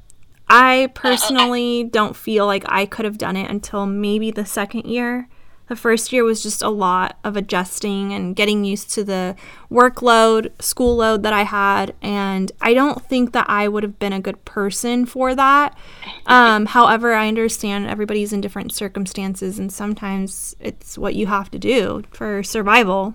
I 0.49 0.91
personally 0.95 1.83
uh, 1.83 1.87
I- 1.87 1.89
don't 1.91 2.17
feel 2.17 2.47
like 2.47 2.65
I 2.67 2.85
could 2.85 3.05
have 3.05 3.19
done 3.19 3.37
it 3.37 3.49
until 3.49 3.87
maybe 3.87 4.33
the 4.33 4.45
second 4.45 4.87
year. 4.87 5.29
The 5.71 5.77
first 5.77 6.13
year 6.13 6.25
was 6.25 6.43
just 6.43 6.63
a 6.63 6.69
lot 6.69 7.17
of 7.23 7.37
adjusting 7.37 8.13
and 8.13 8.35
getting 8.35 8.65
used 8.65 8.91
to 8.95 9.05
the 9.05 9.37
workload, 9.71 10.51
school 10.61 10.97
load 10.97 11.23
that 11.23 11.33
I 11.33 11.45
had. 11.45 11.95
And 12.03 12.51
I 12.61 12.75
don't 12.75 13.01
think 13.07 13.33
that 13.35 13.49
I 13.49 13.69
would 13.69 13.85
have 13.85 13.97
been 14.01 14.13
a 14.13 14.19
good 14.19 14.45
person 14.45 15.07
for 15.07 15.33
that. 15.37 15.79
Um, 16.27 16.67
however, 16.77 17.15
I 17.15 17.29
understand 17.29 17.87
everybody's 17.87 18.33
in 18.33 18.41
different 18.41 18.73
circumstances, 18.73 19.61
and 19.61 19.73
sometimes 19.73 20.57
it's 20.59 20.99
what 20.99 21.15
you 21.15 21.29
have 21.29 21.53
to 21.53 21.59
do 21.61 22.03
for 22.11 22.43
survival. 22.43 23.15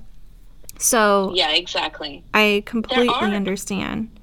So, 0.79 1.33
yeah, 1.35 1.51
exactly. 1.51 2.23
I 2.33 2.63
completely 2.65 3.09
are, 3.09 3.25
understand. 3.25 4.17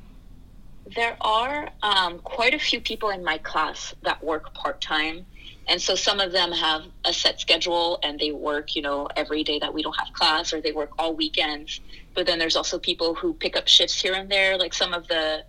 There 0.97 1.19
are 1.21 1.69
um, 1.83 2.19
quite 2.21 2.55
a 2.55 2.59
few 2.59 2.81
people 2.81 3.11
in 3.11 3.23
my 3.23 3.37
class 3.37 3.95
that 4.05 4.25
work 4.25 4.55
part 4.55 4.81
time 4.81 5.27
and 5.69 5.81
so 5.81 5.95
some 5.95 6.21
of 6.21 6.33
them 6.33 6.53
have 6.53 6.83
a 7.05 7.13
set 7.13 7.41
schedule 7.41 7.99
and 8.03 8.19
they 8.19 8.33
work, 8.33 8.75
you 8.75 8.83
know, 8.83 9.09
every 9.17 9.45
day 9.45 9.59
that 9.61 9.73
we 9.73 9.83
don't 9.83 9.97
have 9.99 10.13
class 10.13 10.53
or 10.53 10.61
they 10.61 10.73
work 10.73 10.91
all 10.99 11.15
weekends. 11.15 11.81
But 12.15 12.27
then 12.27 12.39
there's 12.39 12.57
also 12.57 12.79
people 12.79 13.15
who 13.15 13.33
pick 13.33 13.57
up 13.57 13.69
shifts 13.69 14.01
here 14.01 14.15
and 14.15 14.29
there. 14.29 14.59
Like 14.59 14.75
some 14.75 14.93
of 14.93 15.07
the 15.07 15.45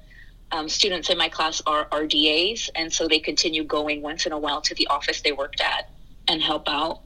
um, 0.52 0.70
students 0.70 1.10
in 1.10 1.18
my 1.18 1.30
class 1.30 1.62
are 1.66 1.86
RDAs. 1.86 2.70
And 2.76 2.94
so 2.94 3.08
they 3.08 3.20
continue 3.20 3.64
going 3.64 4.02
once 4.02 4.26
in 4.26 4.32
a 4.32 4.38
while 4.38 4.62
to 4.62 4.76
the 4.76 4.88
office 4.88 5.22
they 5.22 5.32
worked 5.32 5.62
at 5.62 5.90
and 6.28 6.42
help 6.42 6.70
out. 6.70 7.02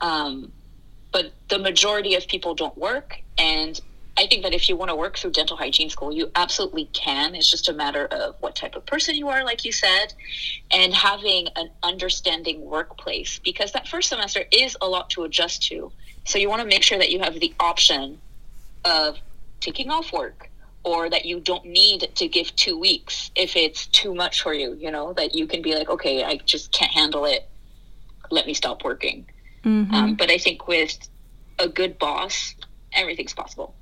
Um, 0.00 0.52
but 1.12 1.32
the 1.48 1.58
majority 1.58 2.14
of 2.14 2.26
people 2.26 2.54
don't 2.54 2.76
work. 2.78 3.20
And 3.36 3.78
I 4.16 4.26
think 4.26 4.42
that 4.42 4.52
if 4.52 4.68
you 4.68 4.76
want 4.76 4.90
to 4.90 4.94
work 4.94 5.16
through 5.16 5.30
dental 5.30 5.56
hygiene 5.56 5.88
school, 5.88 6.12
you 6.12 6.30
absolutely 6.34 6.84
can. 6.92 7.34
It's 7.34 7.50
just 7.50 7.68
a 7.68 7.72
matter 7.72 8.06
of 8.06 8.36
what 8.40 8.54
type 8.54 8.74
of 8.74 8.84
person 8.84 9.14
you 9.14 9.28
are, 9.28 9.42
like 9.42 9.64
you 9.64 9.72
said, 9.72 10.12
and 10.70 10.92
having 10.92 11.48
an 11.56 11.70
understanding 11.82 12.62
workplace 12.64 13.38
because 13.38 13.72
that 13.72 13.88
first 13.88 14.10
semester 14.10 14.44
is 14.52 14.76
a 14.82 14.86
lot 14.86 15.08
to 15.10 15.24
adjust 15.24 15.62
to. 15.68 15.92
So 16.24 16.38
you 16.38 16.50
want 16.50 16.60
to 16.60 16.68
make 16.68 16.82
sure 16.82 16.98
that 16.98 17.10
you 17.10 17.20
have 17.20 17.40
the 17.40 17.54
option 17.58 18.20
of 18.84 19.18
taking 19.60 19.90
off 19.90 20.12
work 20.12 20.50
or 20.84 21.08
that 21.08 21.24
you 21.24 21.40
don't 21.40 21.64
need 21.64 22.10
to 22.16 22.28
give 22.28 22.54
two 22.56 22.78
weeks 22.78 23.30
if 23.34 23.56
it's 23.56 23.86
too 23.86 24.14
much 24.14 24.42
for 24.42 24.52
you, 24.52 24.74
you 24.74 24.90
know, 24.90 25.12
that 25.14 25.34
you 25.34 25.46
can 25.46 25.62
be 25.62 25.74
like, 25.74 25.88
okay, 25.88 26.22
I 26.22 26.36
just 26.44 26.72
can't 26.72 26.90
handle 26.90 27.24
it. 27.24 27.48
Let 28.30 28.46
me 28.46 28.52
stop 28.52 28.84
working. 28.84 29.26
Mm-hmm. 29.64 29.94
Um, 29.94 30.14
but 30.16 30.30
I 30.30 30.38
think 30.38 30.66
with 30.66 30.98
a 31.58 31.68
good 31.68 31.98
boss, 31.98 32.54
everything's 32.92 33.32
possible. 33.32 33.74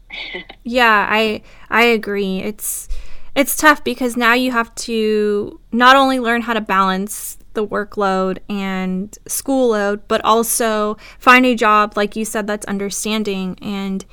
Yeah, 0.65 1.07
I 1.09 1.43
I 1.69 1.85
agree. 1.85 2.39
It's 2.39 2.89
it's 3.35 3.57
tough 3.57 3.85
because 3.85 4.17
now 4.17 4.35
you 4.35 4.51
have 4.51 4.75
to 4.75 5.61
not 5.73 5.97
only 5.97 6.19
learn 6.19 6.43
how 6.43 6.53
to 6.53 6.61
balance 6.61 7.39
the 7.55 7.67
workload 7.67 8.39
and 8.49 9.17
school 9.27 9.71
load, 9.71 10.07
but 10.09 10.25
also 10.25 10.97
find 11.19 11.45
a 11.47 11.55
job 11.55 11.97
like 11.97 12.17
you 12.17 12.25
said 12.25 12.47
that's 12.47 12.67
understanding 12.67 13.59
and 13.61 14.05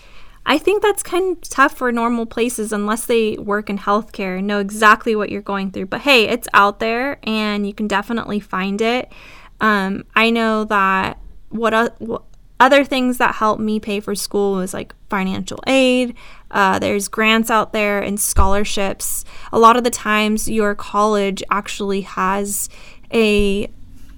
I 0.49 0.57
think 0.57 0.81
that's 0.81 1.03
kind 1.03 1.35
of 1.35 1.49
tough 1.49 1.77
for 1.77 1.91
normal 1.91 2.25
places 2.25 2.71
unless 2.71 3.05
they 3.05 3.35
work 3.37 3.69
in 3.69 3.77
healthcare 3.77 4.37
and 4.37 4.47
know 4.47 4.59
exactly 4.59 5.13
what 5.13 5.29
you're 5.29 5.41
going 5.41 5.71
through. 5.71 5.87
But 5.87 6.01
hey, 6.01 6.29
it's 6.29 6.47
out 6.53 6.79
there 6.79 7.19
and 7.23 7.67
you 7.67 7.73
can 7.73 7.85
definitely 7.85 8.39
find 8.39 8.81
it. 8.81 9.11
Um, 9.59 10.05
I 10.15 10.29
know 10.29 10.63
that 10.63 11.19
what, 11.49 11.73
uh, 11.73 11.89
other 12.59 12.83
things 12.83 13.17
that 13.17 13.35
help 13.35 13.59
me 13.59 13.79
pay 13.79 13.99
for 13.99 14.15
school 14.15 14.53
was 14.55 14.73
like 14.73 14.95
financial 15.09 15.59
aid. 15.67 16.15
Uh, 16.49 16.79
there's 16.79 17.07
grants 17.07 17.51
out 17.51 17.73
there 17.73 18.01
and 18.01 18.19
scholarships. 18.19 19.23
A 19.51 19.59
lot 19.59 19.75
of 19.75 19.83
the 19.83 19.89
times, 19.89 20.49
your 20.49 20.73
college 20.73 21.43
actually 21.51 22.01
has 22.01 22.69
a 23.13 23.69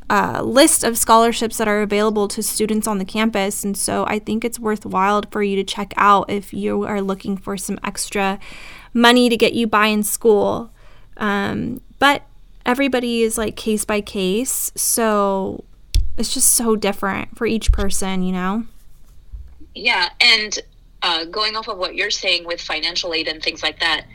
uh, 0.09 0.41
list 0.41 0.83
of 0.83 0.97
scholarships 0.97 1.57
that 1.57 1.67
are 1.67 1.81
available 1.81 2.27
to 2.27 2.41
students 2.41 2.87
on 2.87 2.97
the 2.97 3.05
campus. 3.05 3.63
And 3.63 3.77
so 3.77 4.05
I 4.07 4.19
think 4.19 4.43
it's 4.43 4.59
worthwhile 4.59 5.23
for 5.31 5.43
you 5.43 5.55
to 5.57 5.63
check 5.63 5.93
out 5.97 6.29
if 6.29 6.53
you 6.53 6.83
are 6.83 7.01
looking 7.01 7.37
for 7.37 7.57
some 7.57 7.79
extra 7.83 8.39
money 8.93 9.29
to 9.29 9.37
get 9.37 9.53
you 9.53 9.67
by 9.67 9.87
in 9.87 10.03
school. 10.03 10.71
Um, 11.17 11.81
but 11.99 12.23
everybody 12.65 13.21
is 13.21 13.37
like 13.37 13.55
case 13.55 13.85
by 13.85 14.01
case. 14.01 14.71
So 14.75 15.63
it's 16.19 16.33
just 16.33 16.53
so 16.53 16.75
different 16.75 17.37
for 17.37 17.47
each 17.47 17.71
person, 17.71 18.21
you 18.21 18.33
know? 18.33 18.65
Yeah. 19.73 20.09
And 20.19 20.59
uh, 21.01 21.25
going 21.25 21.55
off 21.55 21.69
of 21.69 21.77
what 21.77 21.95
you're 21.95 22.11
saying 22.11 22.45
with 22.45 22.61
financial 22.61 23.13
aid 23.13 23.29
and 23.29 23.41
things 23.41 23.63
like 23.63 23.79
that, 23.79 24.05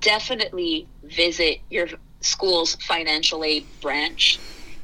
definitely 0.00 0.86
visit 1.04 1.60
your 1.70 1.88
school's 2.20 2.74
financial 2.76 3.42
aid 3.44 3.64
branch. 3.80 4.38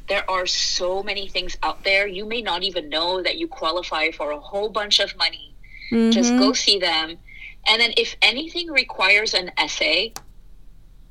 There 0.08 0.28
are 0.30 0.46
so 0.46 1.02
many 1.02 1.28
things 1.28 1.56
out 1.62 1.84
there. 1.84 2.06
You 2.06 2.24
may 2.24 2.40
not 2.40 2.62
even 2.62 2.88
know 2.88 3.22
that 3.22 3.36
you 3.36 3.46
qualify 3.46 4.10
for 4.10 4.30
a 4.30 4.40
whole 4.40 4.70
bunch 4.70 5.00
of 5.00 5.14
money. 5.16 5.54
Mm-hmm. 5.92 6.12
Just 6.12 6.30
go 6.38 6.54
see 6.54 6.78
them. 6.78 7.18
And 7.66 7.80
then, 7.80 7.92
if 7.96 8.14
anything 8.20 8.68
requires 8.68 9.32
an 9.32 9.50
essay, 9.56 10.12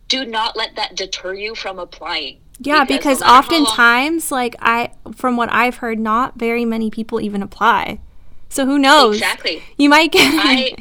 do 0.08 0.26
not 0.26 0.56
let 0.56 0.76
that 0.76 0.96
deter 0.96 1.34
you 1.34 1.56
from 1.56 1.80
applying. 1.80 2.43
Yeah, 2.60 2.84
because, 2.84 3.20
because 3.20 3.22
oftentimes, 3.22 4.32
like 4.32 4.56
I, 4.60 4.92
from 5.16 5.38
what 5.38 5.52
I've 5.52 5.78
heard, 5.78 6.00
not 6.00 6.38
very 6.38 6.66
many 6.66 6.90
people 6.90 7.20
even 7.20 7.42
apply. 7.42 8.00
So 8.50 8.66
who 8.66 8.78
knows? 8.78 9.16
Exactly. 9.16 9.64
You 9.78 9.90
might 9.90 10.12
get. 10.12 10.32
I, 10.34 10.76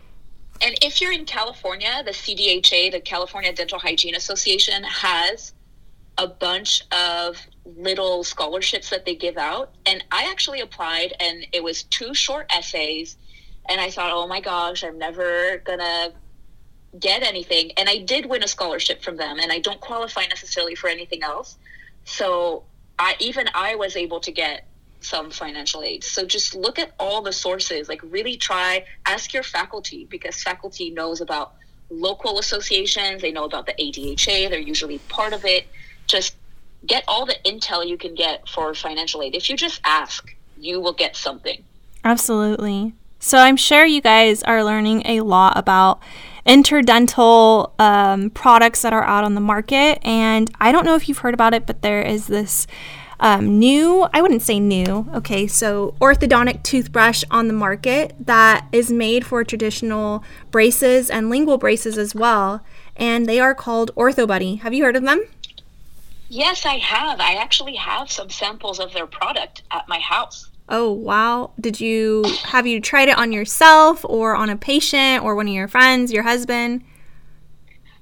and 0.62 0.76
if 0.82 1.00
you're 1.00 1.12
in 1.12 1.24
California, 1.24 2.02
the 2.04 2.12
CDHA, 2.12 2.92
the 2.92 3.00
California 3.00 3.52
Dental 3.52 3.78
Hygiene 3.78 4.14
Association, 4.14 4.84
has 4.84 5.52
a 6.16 6.26
bunch 6.26 6.82
of 6.92 7.36
little 7.64 8.24
scholarships 8.24 8.90
that 8.90 9.04
they 9.04 9.14
give 9.14 9.36
out. 9.36 9.74
And 9.86 10.04
I 10.10 10.28
actually 10.30 10.60
applied, 10.60 11.14
and 11.20 11.46
it 11.52 11.62
was 11.62 11.84
two 11.84 12.14
short 12.14 12.46
essays. 12.50 13.16
And 13.68 13.80
I 13.80 13.90
thought, 13.90 14.10
oh 14.12 14.26
my 14.26 14.40
gosh, 14.40 14.82
I'm 14.82 14.98
never 14.98 15.58
gonna 15.58 16.12
get 16.98 17.22
anything. 17.22 17.72
And 17.76 17.88
I 17.88 17.98
did 17.98 18.26
win 18.26 18.42
a 18.42 18.48
scholarship 18.48 19.02
from 19.02 19.16
them, 19.16 19.38
and 19.38 19.52
I 19.52 19.58
don't 19.58 19.80
qualify 19.80 20.26
necessarily 20.26 20.74
for 20.74 20.88
anything 20.88 21.22
else. 21.22 21.56
So 22.04 22.64
I 22.98 23.16
even 23.20 23.48
I 23.54 23.74
was 23.74 23.96
able 23.96 24.20
to 24.20 24.32
get 24.32 24.64
some 25.00 25.30
financial 25.30 25.82
aid. 25.82 26.02
So 26.02 26.24
just 26.24 26.54
look 26.54 26.78
at 26.78 26.92
all 26.98 27.22
the 27.22 27.32
sources. 27.32 27.88
Like 27.88 28.00
really 28.02 28.36
try 28.36 28.84
ask 29.06 29.32
your 29.32 29.42
faculty 29.42 30.06
because 30.06 30.42
faculty 30.42 30.90
knows 30.90 31.20
about 31.20 31.54
local 31.90 32.38
associations. 32.38 33.22
They 33.22 33.30
know 33.30 33.44
about 33.44 33.66
the 33.66 33.74
ADHA. 33.74 34.50
They're 34.50 34.58
usually 34.58 34.98
part 34.98 35.32
of 35.32 35.44
it. 35.44 35.66
Just 36.06 36.34
get 36.86 37.04
all 37.06 37.26
the 37.26 37.36
intel 37.44 37.86
you 37.86 37.96
can 37.96 38.14
get 38.14 38.48
for 38.48 38.74
financial 38.74 39.22
aid. 39.22 39.34
If 39.34 39.50
you 39.50 39.56
just 39.56 39.80
ask, 39.84 40.34
you 40.58 40.80
will 40.80 40.92
get 40.92 41.16
something. 41.16 41.62
Absolutely. 42.04 42.94
So 43.20 43.38
I'm 43.38 43.56
sure 43.56 43.84
you 43.84 44.00
guys 44.00 44.42
are 44.44 44.62
learning 44.62 45.02
a 45.04 45.20
lot 45.20 45.56
about 45.56 46.00
interdental 46.46 47.72
um, 47.80 48.30
products 48.30 48.82
that 48.82 48.92
are 48.92 49.02
out 49.02 49.24
on 49.24 49.34
the 49.34 49.40
market. 49.40 49.98
And 50.02 50.50
I 50.60 50.72
don't 50.72 50.84
know 50.84 50.94
if 50.94 51.08
you've 51.08 51.18
heard 51.18 51.34
about 51.34 51.52
it, 51.52 51.66
but 51.66 51.82
there 51.82 52.00
is 52.00 52.28
this 52.28 52.66
um, 53.20 53.58
new, 53.58 54.06
I 54.12 54.22
wouldn't 54.22 54.42
say 54.42 54.60
new, 54.60 55.08
okay, 55.12 55.48
so 55.48 55.94
orthodontic 56.00 56.62
toothbrush 56.62 57.24
on 57.30 57.48
the 57.48 57.52
market 57.52 58.14
that 58.20 58.66
is 58.70 58.92
made 58.92 59.26
for 59.26 59.42
traditional 59.42 60.22
braces 60.52 61.10
and 61.10 61.28
lingual 61.28 61.58
braces 61.58 61.98
as 61.98 62.14
well. 62.14 62.64
And 62.96 63.26
they 63.26 63.40
are 63.40 63.54
called 63.54 63.90
OrthoBuddy. 63.96 64.60
Have 64.60 64.72
you 64.72 64.84
heard 64.84 64.96
of 64.96 65.02
them? 65.02 65.24
Yes, 66.28 66.64
I 66.64 66.74
have. 66.74 67.20
I 67.20 67.34
actually 67.34 67.74
have 67.74 68.10
some 68.10 68.30
samples 68.30 68.78
of 68.78 68.92
their 68.92 69.06
product 69.06 69.62
at 69.70 69.88
my 69.88 69.98
house. 69.98 70.47
Oh, 70.68 70.92
wow. 70.92 71.52
Did 71.58 71.80
you 71.80 72.24
have 72.44 72.66
you 72.66 72.80
tried 72.80 73.08
it 73.08 73.16
on 73.16 73.32
yourself 73.32 74.04
or 74.04 74.36
on 74.36 74.50
a 74.50 74.56
patient 74.56 75.24
or 75.24 75.34
one 75.34 75.48
of 75.48 75.54
your 75.54 75.68
friends, 75.68 76.12
your 76.12 76.24
husband? 76.24 76.84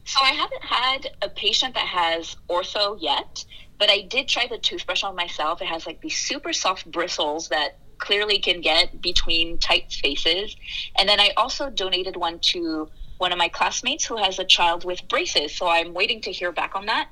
So 0.05 0.21
I 0.23 0.31
haven't 0.31 0.63
had 0.63 1.11
a 1.23 1.29
patient 1.29 1.75
that 1.75 1.87
has 1.87 2.37
ortho 2.49 2.97
yet, 3.01 3.45
but 3.79 3.91
I 3.91 4.03
did 4.03 4.29
try 4.29 4.47
the 4.47 4.59
toothbrush 4.59 5.03
on 5.03 5.15
myself. 5.15 5.63
It 5.63 5.67
has 5.67 5.87
like 5.87 6.01
these 6.01 6.17
super 6.17 6.53
soft 6.53 6.91
bristles 6.91 7.49
that 7.49 7.79
clearly 7.99 8.39
can 8.39 8.61
get 8.61 9.01
between 9.01 9.59
tight 9.59 9.91
spaces. 9.91 10.57
And 10.99 11.09
then 11.09 11.21
I 11.21 11.31
also 11.37 11.71
donated 11.71 12.17
one 12.17 12.39
to 12.41 12.89
one 13.19 13.33
of 13.33 13.39
my 13.39 13.49
classmates 13.49 14.05
who 14.05 14.17
has 14.17 14.39
a 14.39 14.45
child 14.45 14.85
with 14.85 15.07
braces. 15.09 15.57
So 15.57 15.69
I'm 15.69 15.95
waiting 15.95 16.21
to 16.23 16.33
hear 16.33 16.53
back 16.53 16.75
on 16.75 16.87
that. 16.87 17.09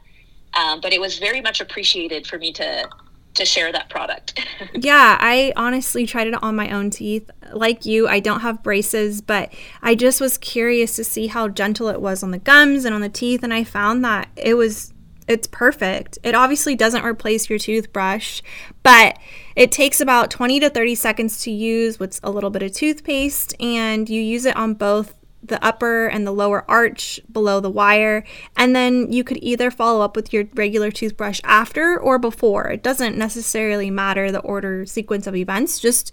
Um, 0.55 0.81
but 0.81 0.93
it 0.93 1.01
was 1.01 1.19
very 1.19 1.41
much 1.41 1.61
appreciated 1.61 2.27
for 2.27 2.39
me 2.39 2.53
to 2.53 2.89
to 3.35 3.45
share 3.45 3.73
that 3.73 3.89
product. 3.89 4.39
yeah, 4.75 5.17
I 5.21 5.53
honestly 5.57 6.07
tried 6.07 6.29
it 6.29 6.43
on 6.43 6.57
my 6.57 6.71
own 6.71 6.91
teeth. 6.91 7.31
Like 7.53 7.85
you, 7.85 8.09
I 8.09 8.21
don't 8.21 8.41
have 8.41 8.63
braces, 8.63 9.21
but 9.21 9.53
I 9.83 9.95
just 9.95 10.21
was 10.21 10.39
curious 10.39 10.97
to 10.97 11.05
see 11.05 11.27
how 11.27 11.49
gentle 11.49 11.89
it 11.89 12.01
was 12.01 12.23
on 12.23 12.31
the 12.31 12.39
gums 12.39 12.85
and 12.85 12.95
on 12.95 13.01
the 13.01 13.09
teeth 13.09 13.43
and 13.43 13.53
I 13.53 13.65
found 13.65 14.05
that 14.05 14.29
it 14.37 14.55
was 14.55 14.93
it's 15.27 15.47
perfect. 15.47 16.19
It 16.23 16.35
obviously 16.35 16.75
doesn't 16.75 17.05
replace 17.05 17.49
your 17.49 17.59
toothbrush, 17.59 18.43
but 18.83 19.19
it 19.57 19.73
takes 19.73 20.01
about 20.01 20.31
20 20.31 20.61
to 20.61 20.71
30 20.71 20.95
seconds 20.95 21.43
to 21.43 21.51
use 21.51 21.99
with 21.99 22.21
a 22.23 22.31
little 22.31 22.51
bit 22.51 22.63
of 22.63 22.73
toothpaste, 22.73 23.55
and 23.61 24.09
you 24.09 24.21
use 24.21 24.45
it 24.45 24.57
on 24.57 24.75
both 24.75 25.15
the 25.45 25.65
upper 25.65 26.07
and 26.07 26.27
the 26.27 26.33
lower 26.33 26.69
arch 26.69 27.21
below 27.31 27.61
the 27.61 27.71
wire. 27.71 28.25
And 28.57 28.75
then 28.75 29.13
you 29.13 29.23
could 29.23 29.39
either 29.43 29.71
follow 29.71 30.03
up 30.03 30.17
with 30.17 30.33
your 30.33 30.45
regular 30.55 30.91
toothbrush 30.91 31.43
after 31.45 32.01
or 32.01 32.19
before. 32.19 32.71
It 32.71 32.83
doesn't 32.83 33.19
necessarily 33.19 33.91
matter 33.91 34.33
the 34.33 34.41
order 34.41 34.87
sequence 34.87 35.27
of 35.27 35.37
events, 35.37 35.81
just 35.81 36.11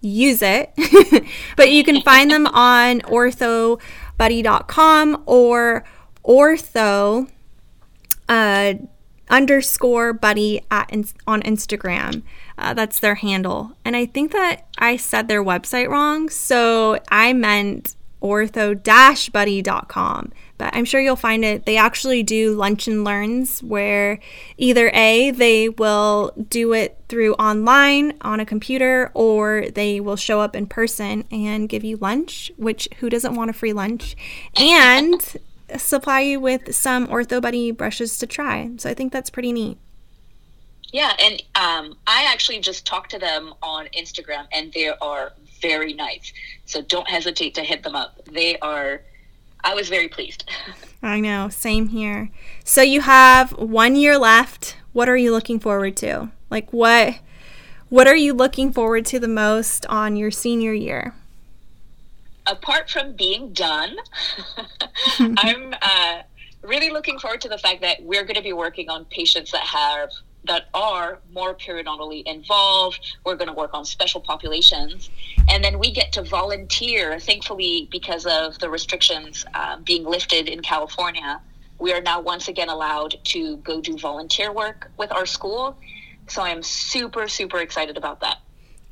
use 0.00 0.40
it. 0.42 0.72
but 1.56 1.70
you 1.70 1.84
can 1.84 2.02
find 2.02 2.30
them 2.30 2.46
on 2.52 3.00
orthobuddy.com 3.02 5.22
or 5.26 5.84
ortho 6.24 7.28
uh, 8.28 8.74
underscore 9.28 10.12
buddy 10.12 10.64
at 10.70 10.88
in, 10.90 11.04
on 11.26 11.42
Instagram. 11.42 12.22
Uh, 12.56 12.72
that's 12.74 13.00
their 13.00 13.16
handle. 13.16 13.72
And 13.84 13.96
I 13.96 14.06
think 14.06 14.30
that 14.32 14.68
I 14.78 14.96
said 14.96 15.26
their 15.28 15.44
website 15.44 15.88
wrong. 15.88 16.28
So 16.28 17.00
I 17.10 17.32
meant 17.32 17.96
ortho-buddy.com. 18.20 20.32
But 20.58 20.74
I'm 20.74 20.84
sure 20.84 21.00
you'll 21.00 21.16
find 21.16 21.44
it. 21.44 21.64
They 21.64 21.78
actually 21.78 22.22
do 22.22 22.54
lunch 22.54 22.86
and 22.86 23.02
learns 23.02 23.62
where 23.62 24.20
either 24.58 24.90
A, 24.92 25.30
they 25.30 25.70
will 25.70 26.32
do 26.48 26.74
it 26.74 26.98
through 27.08 27.32
online 27.34 28.12
on 28.20 28.40
a 28.40 28.46
computer, 28.46 29.10
or 29.14 29.64
they 29.74 30.00
will 30.00 30.16
show 30.16 30.40
up 30.40 30.54
in 30.54 30.66
person 30.66 31.24
and 31.30 31.68
give 31.68 31.82
you 31.82 31.96
lunch, 31.96 32.52
which 32.56 32.88
who 32.98 33.08
doesn't 33.08 33.34
want 33.34 33.50
a 33.50 33.54
free 33.54 33.72
lunch? 33.72 34.16
And 34.54 35.38
supply 35.76 36.20
you 36.20 36.40
with 36.40 36.74
some 36.74 37.06
Ortho 37.06 37.40
Buddy 37.40 37.70
brushes 37.70 38.18
to 38.18 38.26
try. 38.26 38.70
So 38.76 38.90
I 38.90 38.94
think 38.94 39.12
that's 39.12 39.30
pretty 39.30 39.52
neat. 39.52 39.78
Yeah, 40.92 41.12
and 41.20 41.40
um, 41.54 41.96
I 42.06 42.26
actually 42.28 42.58
just 42.58 42.84
talked 42.84 43.12
to 43.12 43.18
them 43.18 43.54
on 43.62 43.86
Instagram, 43.96 44.46
and 44.52 44.72
they 44.72 44.88
are 44.88 45.32
very 45.60 45.92
nice. 45.92 46.32
So 46.66 46.82
don't 46.82 47.08
hesitate 47.08 47.54
to 47.54 47.62
hit 47.62 47.82
them 47.82 47.94
up. 47.94 48.24
They 48.26 48.58
are. 48.58 49.02
I 49.62 49.74
was 49.74 49.88
very 49.88 50.08
pleased. 50.08 50.48
I 51.02 51.20
know, 51.20 51.48
same 51.48 51.88
here. 51.88 52.30
So 52.64 52.82
you 52.82 53.02
have 53.02 53.52
one 53.52 53.94
year 53.94 54.18
left. 54.18 54.76
What 54.92 55.08
are 55.08 55.16
you 55.16 55.32
looking 55.32 55.60
forward 55.60 55.96
to? 55.98 56.30
Like 56.50 56.72
what? 56.72 57.20
What 57.88 58.06
are 58.06 58.16
you 58.16 58.32
looking 58.32 58.72
forward 58.72 59.04
to 59.06 59.18
the 59.18 59.28
most 59.28 59.84
on 59.86 60.16
your 60.16 60.30
senior 60.30 60.72
year? 60.72 61.14
apart 62.50 62.90
from 62.90 63.12
being 63.12 63.52
done, 63.52 63.96
I'm 65.18 65.74
uh, 65.80 66.22
really 66.62 66.90
looking 66.90 67.18
forward 67.18 67.40
to 67.42 67.48
the 67.48 67.58
fact 67.58 67.80
that 67.82 68.02
we're 68.02 68.24
going 68.24 68.36
to 68.36 68.42
be 68.42 68.52
working 68.52 68.90
on 68.90 69.04
patients 69.06 69.52
that 69.52 69.62
have 69.62 70.10
that 70.44 70.68
are 70.74 71.20
more 71.32 71.54
periodontally 71.54 72.22
involved. 72.26 73.16
We're 73.24 73.36
going 73.36 73.48
to 73.48 73.54
work 73.54 73.74
on 73.74 73.84
special 73.84 74.20
populations, 74.20 75.10
and 75.48 75.62
then 75.62 75.78
we 75.78 75.92
get 75.92 76.12
to 76.12 76.22
volunteer. 76.22 77.18
Thankfully, 77.18 77.88
because 77.90 78.26
of 78.26 78.58
the 78.58 78.70
restrictions 78.70 79.44
uh, 79.54 79.78
being 79.78 80.04
lifted 80.04 80.48
in 80.48 80.60
California, 80.62 81.40
we 81.78 81.92
are 81.92 82.00
now 82.00 82.20
once 82.20 82.48
again 82.48 82.68
allowed 82.68 83.16
to 83.24 83.56
go 83.58 83.80
do 83.80 83.96
volunteer 83.98 84.52
work 84.52 84.90
with 84.96 85.12
our 85.12 85.26
school. 85.26 85.76
So 86.28 86.42
I 86.42 86.50
am 86.50 86.62
super 86.62 87.28
super 87.28 87.58
excited 87.58 87.96
about 87.96 88.20
that. 88.20 88.38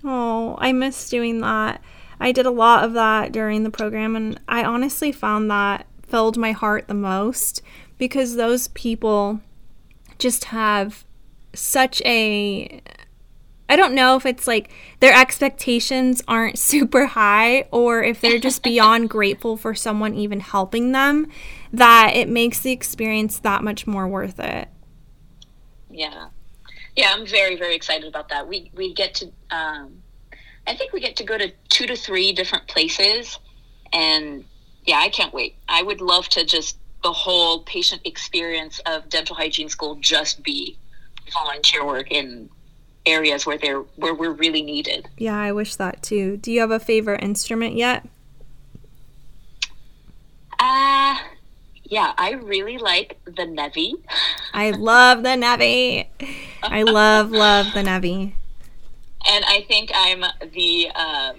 Oh, 0.04 0.56
I 0.58 0.72
miss 0.72 1.08
doing 1.08 1.40
that. 1.40 1.82
I 2.20 2.32
did 2.32 2.46
a 2.46 2.50
lot 2.50 2.84
of 2.84 2.94
that 2.94 3.32
during 3.32 3.62
the 3.62 3.70
program, 3.70 4.16
and 4.16 4.40
I 4.48 4.64
honestly 4.64 5.12
found 5.12 5.50
that 5.50 5.86
filled 6.02 6.36
my 6.36 6.52
heart 6.52 6.88
the 6.88 6.94
most 6.94 7.62
because 7.96 8.36
those 8.36 8.68
people 8.68 9.40
just 10.18 10.44
have 10.44 11.04
such 11.60 12.02
a 12.02 12.80
I 13.70 13.76
don't 13.76 13.94
know 13.94 14.16
if 14.16 14.24
it's 14.24 14.46
like 14.46 14.70
their 15.00 15.12
expectations 15.12 16.22
aren't 16.26 16.58
super 16.70 17.06
high 17.06 17.66
or 17.70 18.02
if 18.02 18.20
they're 18.20 18.38
just 18.38 18.62
beyond 18.62 19.10
grateful 19.16 19.56
for 19.56 19.74
someone 19.74 20.14
even 20.14 20.40
helping 20.40 20.92
them 20.92 21.28
that 21.72 22.12
it 22.14 22.28
makes 22.28 22.60
the 22.60 22.72
experience 22.72 23.38
that 23.40 23.62
much 23.62 23.86
more 23.86 24.08
worth 24.08 24.40
it. 24.40 24.68
Yeah. 25.90 26.28
Yeah, 26.96 27.12
I'm 27.14 27.26
very 27.26 27.56
very 27.56 27.74
excited 27.74 28.08
about 28.08 28.28
that. 28.30 28.48
We 28.48 28.70
we 28.74 28.94
get 28.94 29.14
to 29.16 29.26
um 29.50 30.02
I 30.66 30.74
think 30.74 30.92
we 30.92 31.00
get 31.00 31.16
to 31.16 31.24
go 31.24 31.38
to 31.38 31.50
two 31.68 31.86
to 31.86 31.96
three 31.96 32.32
different 32.32 32.66
places. 32.68 33.38
And 33.92 34.44
yeah, 34.84 34.98
I 34.98 35.08
can't 35.08 35.32
wait. 35.32 35.56
I 35.68 35.82
would 35.82 36.00
love 36.00 36.28
to 36.30 36.44
just 36.44 36.78
the 37.02 37.12
whole 37.12 37.62
patient 37.62 38.02
experience 38.04 38.80
of 38.86 39.08
dental 39.08 39.36
hygiene 39.36 39.68
school 39.68 39.96
just 39.96 40.42
be 40.42 40.78
volunteer 41.32 41.84
work 41.84 42.10
in 42.10 42.48
areas 43.06 43.46
where 43.46 43.58
they're 43.58 43.80
where 43.96 44.14
we're 44.14 44.32
really 44.32 44.62
needed. 44.62 45.08
Yeah, 45.16 45.38
I 45.38 45.52
wish 45.52 45.76
that 45.76 46.02
too. 46.02 46.36
Do 46.36 46.52
you 46.52 46.60
have 46.60 46.70
a 46.70 46.80
favorite 46.80 47.22
instrument 47.22 47.74
yet? 47.74 48.06
Uh 50.58 51.16
yeah, 51.84 52.12
I 52.18 52.32
really 52.32 52.76
like 52.76 53.18
the 53.24 53.44
Nevi. 53.44 53.94
I 54.52 54.72
love 54.72 55.22
the 55.22 55.30
Nevi. 55.30 56.06
I 56.62 56.82
love 56.82 57.30
love 57.30 57.72
the 57.72 57.80
Nevi. 57.80 58.32
and 59.28 59.44
I 59.46 59.62
think 59.62 59.90
I'm 59.94 60.24
the 60.52 60.90
um, 60.90 61.36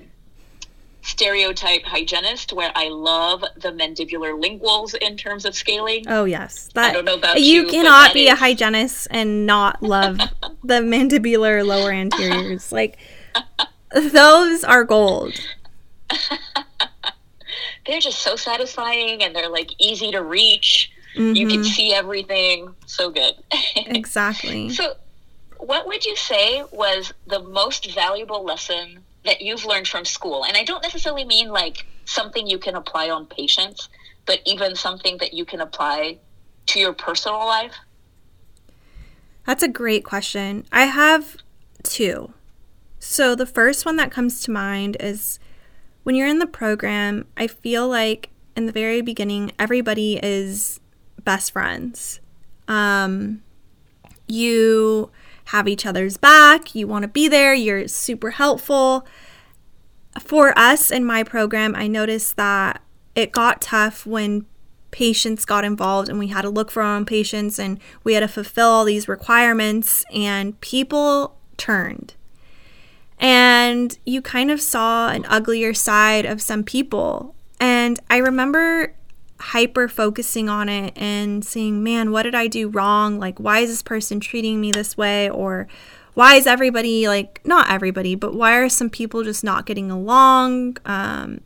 stereotype 1.10 1.84
hygienist 1.84 2.54
where 2.54 2.72
I 2.76 2.90
love 2.90 3.44
the 3.56 3.70
mandibular 3.70 4.40
linguals 4.40 4.96
in 4.96 5.18
terms 5.18 5.44
of 5.46 5.56
scaling. 5.56 6.06
Oh 6.08 6.26
yes, 6.26 6.70
that, 6.76 6.92
I 6.92 6.94
don't 6.94 7.06
know 7.06 7.16
about 7.16 7.42
you. 7.42 7.64
You 7.64 7.68
cannot 7.68 8.14
be 8.14 8.28
is... 8.28 8.34
a 8.34 8.36
hygienist 8.36 9.08
and 9.10 9.46
not 9.46 9.82
love 9.82 10.18
the 10.64 10.76
mandibular 10.76 11.66
lower 11.66 11.92
anteriors. 11.92 12.72
Like 12.72 12.98
those 13.92 14.64
are 14.64 14.84
gold. 14.84 15.34
they're 17.88 18.00
just 18.00 18.20
so 18.20 18.36
satisfying, 18.36 19.24
and 19.24 19.36
they're 19.36 19.50
like 19.50 19.72
easy 19.80 20.12
to 20.12 20.22
reach. 20.22 20.92
Mm-hmm. 21.16 21.36
You 21.36 21.48
can 21.48 21.62
mm-hmm. 21.62 21.72
see 21.72 21.94
everything. 21.94 22.76
So 22.86 23.10
good. 23.10 23.34
exactly. 23.76 24.70
So 24.70 24.96
what 25.58 25.88
would 25.88 26.06
you 26.06 26.16
say 26.16 26.64
was 26.72 27.14
the 27.28 27.40
most 27.40 27.94
valuable 27.94 28.46
lesson 28.46 29.04
that 29.26 29.42
you've 29.42 29.66
learned 29.66 29.88
from 29.88 30.06
school? 30.06 30.46
And 30.46 30.56
I 30.58 30.64
don't 30.64 30.82
necessarily 30.82 31.26
mean 31.26 31.50
like 31.50 31.86
something 32.06 32.48
you 32.48 32.58
can 32.58 32.76
apply 32.76 33.10
on 33.10 33.26
patients, 33.26 33.90
but 34.26 34.40
even 34.46 34.76
something 34.76 35.18
that 35.18 35.34
you 35.34 35.46
can 35.46 35.62
apply 35.62 36.20
to 36.68 36.80
your 36.80 36.94
personal 36.94 37.40
life? 37.40 37.74
That's 39.46 39.64
a 39.64 39.68
great 39.68 40.04
question. 40.04 40.66
I 40.72 40.86
have 40.86 41.38
two. 41.84 42.34
So 43.00 43.36
the 43.36 43.46
first 43.46 43.86
one 43.86 43.96
that 43.96 44.12
comes 44.12 44.42
to 44.42 44.52
mind 44.52 44.98
is 45.00 45.40
when 46.04 46.16
you're 46.16 46.28
in 46.28 46.40
the 46.40 46.48
program, 46.48 47.26
I 47.38 47.48
feel 47.48 47.88
like 47.88 48.30
in 48.56 48.66
the 48.66 48.72
very 48.72 49.02
beginning, 49.02 49.52
everybody 49.58 50.20
is 50.22 50.80
best 51.24 51.52
friends. 51.52 52.20
Um, 52.68 53.42
you 54.28 55.10
have 55.50 55.68
each 55.68 55.86
other's 55.86 56.18
back, 56.18 56.76
you 56.76 56.88
want 56.88 57.02
to 57.02 57.08
be 57.08 57.28
there, 57.28 57.54
you're 57.54 57.88
super 57.88 58.32
helpful. 58.32 59.06
For 60.20 60.58
us 60.58 60.92
in 60.92 61.04
my 61.06 61.24
program, 61.24 61.76
I 61.76 61.88
noticed 61.88 62.36
that 62.38 62.84
it 63.16 63.32
got 63.32 63.62
tough 63.62 64.06
when 64.06 64.46
patients 64.92 65.46
got 65.46 65.64
involved 65.64 66.08
and 66.08 66.20
we 66.20 66.28
had 66.28 66.44
to 66.44 66.50
look 66.50 66.70
for 66.70 66.84
our 66.84 66.96
own 66.96 67.06
patients 67.06 67.60
and 67.60 67.80
we 68.04 68.14
had 68.14 68.20
to 68.20 68.28
fulfill 68.28 68.68
all 68.68 68.86
these 68.86 69.08
requirements 69.08 70.06
and 70.14 70.60
people 70.62 71.38
turned. 71.58 72.14
And 73.20 73.98
you 74.06 74.22
kind 74.22 74.52
of 74.52 74.62
saw 74.62 75.10
an 75.10 75.26
uglier 75.26 75.74
side 75.74 76.26
of 76.26 76.42
some 76.44 76.64
people. 76.64 77.36
And 77.60 78.00
I 78.10 78.18
remember 78.18 78.96
hyper 79.40 79.88
focusing 79.88 80.50
on 80.50 80.70
it 80.70 80.94
and 80.96 81.44
seeing, 81.44 81.84
man, 81.84 82.12
what 82.12 82.24
did 82.24 82.36
I 82.36 82.48
do 82.48 82.70
wrong? 82.70 83.20
Like, 83.20 83.40
why 83.40 83.60
is 83.60 83.70
this 83.70 83.82
person 83.82 84.20
treating 84.20 84.60
me 84.60 84.72
this 84.72 84.98
way? 84.98 85.30
Or 85.30 85.68
why 86.14 86.36
is 86.36 86.46
everybody, 86.46 87.08
like, 87.08 87.42
not 87.46 87.70
everybody, 87.70 88.16
but 88.16 88.34
why 88.36 88.56
are 88.58 88.70
some 88.70 88.90
people 88.90 89.24
just 89.24 89.44
not 89.44 89.66
getting 89.66 89.90
along? 89.90 90.78
Um, 90.86 91.42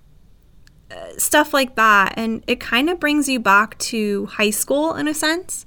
uh, 0.89 1.17
stuff 1.17 1.53
like 1.53 1.75
that. 1.75 2.13
And 2.17 2.43
it 2.47 2.59
kind 2.59 2.89
of 2.89 2.99
brings 2.99 3.29
you 3.29 3.39
back 3.39 3.77
to 3.79 4.25
high 4.27 4.49
school 4.49 4.95
in 4.95 5.07
a 5.07 5.13
sense. 5.13 5.65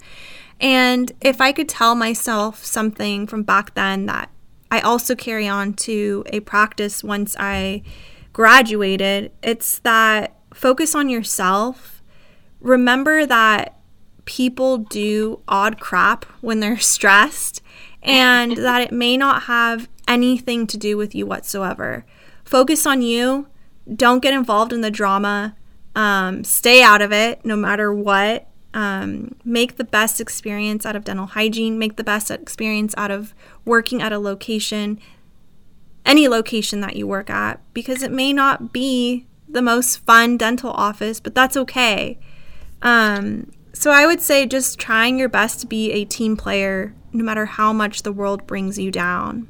And 0.61 1.13
if 1.21 1.41
I 1.41 1.53
could 1.53 1.69
tell 1.69 1.95
myself 1.95 2.65
something 2.65 3.27
from 3.27 3.43
back 3.43 3.75
then 3.75 4.07
that 4.07 4.31
I 4.71 4.81
also 4.81 5.15
carry 5.15 5.47
on 5.47 5.75
to 5.75 6.25
a 6.27 6.41
practice 6.41 7.05
once 7.05 7.37
I 7.39 7.83
graduated, 8.33 9.33
it's 9.43 9.79
that 9.81 10.37
focus 10.53 10.95
on 10.95 11.09
yourself. 11.09 11.96
Remember 12.61 13.27
that 13.27 13.79
people 14.25 14.79
do 14.79 15.41
odd 15.49 15.81
crap 15.81 16.25
when 16.41 16.61
they're 16.61 16.79
stressed 16.95 17.63
and 18.03 18.57
that 18.57 18.83
it 18.83 18.93
may 18.93 19.17
not 19.17 19.45
have 19.45 19.89
anything 20.07 20.67
to 20.67 20.77
do 20.77 20.97
with 20.97 21.15
you 21.15 21.27
whatsoever. 21.27 22.05
Focus 22.45 22.87
on 22.87 23.03
you. 23.03 23.49
Don't 23.93 24.23
get 24.23 24.35
involved 24.35 24.73
in 24.73 24.81
the 24.81 24.91
drama. 24.91 25.57
Um, 25.95 26.45
stay 26.45 26.83
out 26.83 27.03
of 27.03 27.13
it 27.13 27.45
no 27.45 27.57
matter 27.57 27.93
what. 27.93 28.49
Um, 28.75 29.35
make 29.45 29.77
the 29.77 29.85
best 29.85 30.21
experience 30.21 30.85
out 30.85 30.97
of 30.97 31.05
dental 31.05 31.27
hygiene. 31.27 31.79
Make 31.79 31.97
the 31.97 32.05
best 32.05 32.31
experience 32.31 32.95
out 32.99 33.11
of 33.11 33.35
working 33.65 34.03
at 34.03 34.13
a 34.13 34.19
location, 34.19 35.01
any 36.05 36.29
location 36.29 36.83
that 36.83 36.95
you 36.95 37.07
work 37.07 37.31
at, 37.31 37.61
because 37.73 38.03
it 38.03 38.13
may 38.13 38.33
not 38.33 38.73
be 38.73 39.27
the 39.49 39.63
most 39.63 40.05
fun 40.05 40.37
dental 40.37 40.71
office, 40.73 41.21
but 41.21 41.35
that's 41.35 41.57
okay. 41.57 42.19
Um, 42.83 43.51
so 43.73 43.91
I 43.91 44.07
would 44.07 44.21
say 44.21 44.47
just 44.47 44.79
trying 44.79 45.19
your 45.19 45.29
best 45.29 45.61
to 45.61 45.67
be 45.67 45.93
a 45.93 46.05
team 46.05 46.37
player 46.37 46.95
no 47.13 47.25
matter 47.25 47.47
how 47.47 47.73
much 47.73 48.03
the 48.03 48.13
world 48.13 48.47
brings 48.47 48.79
you 48.79 48.91
down. 48.91 49.49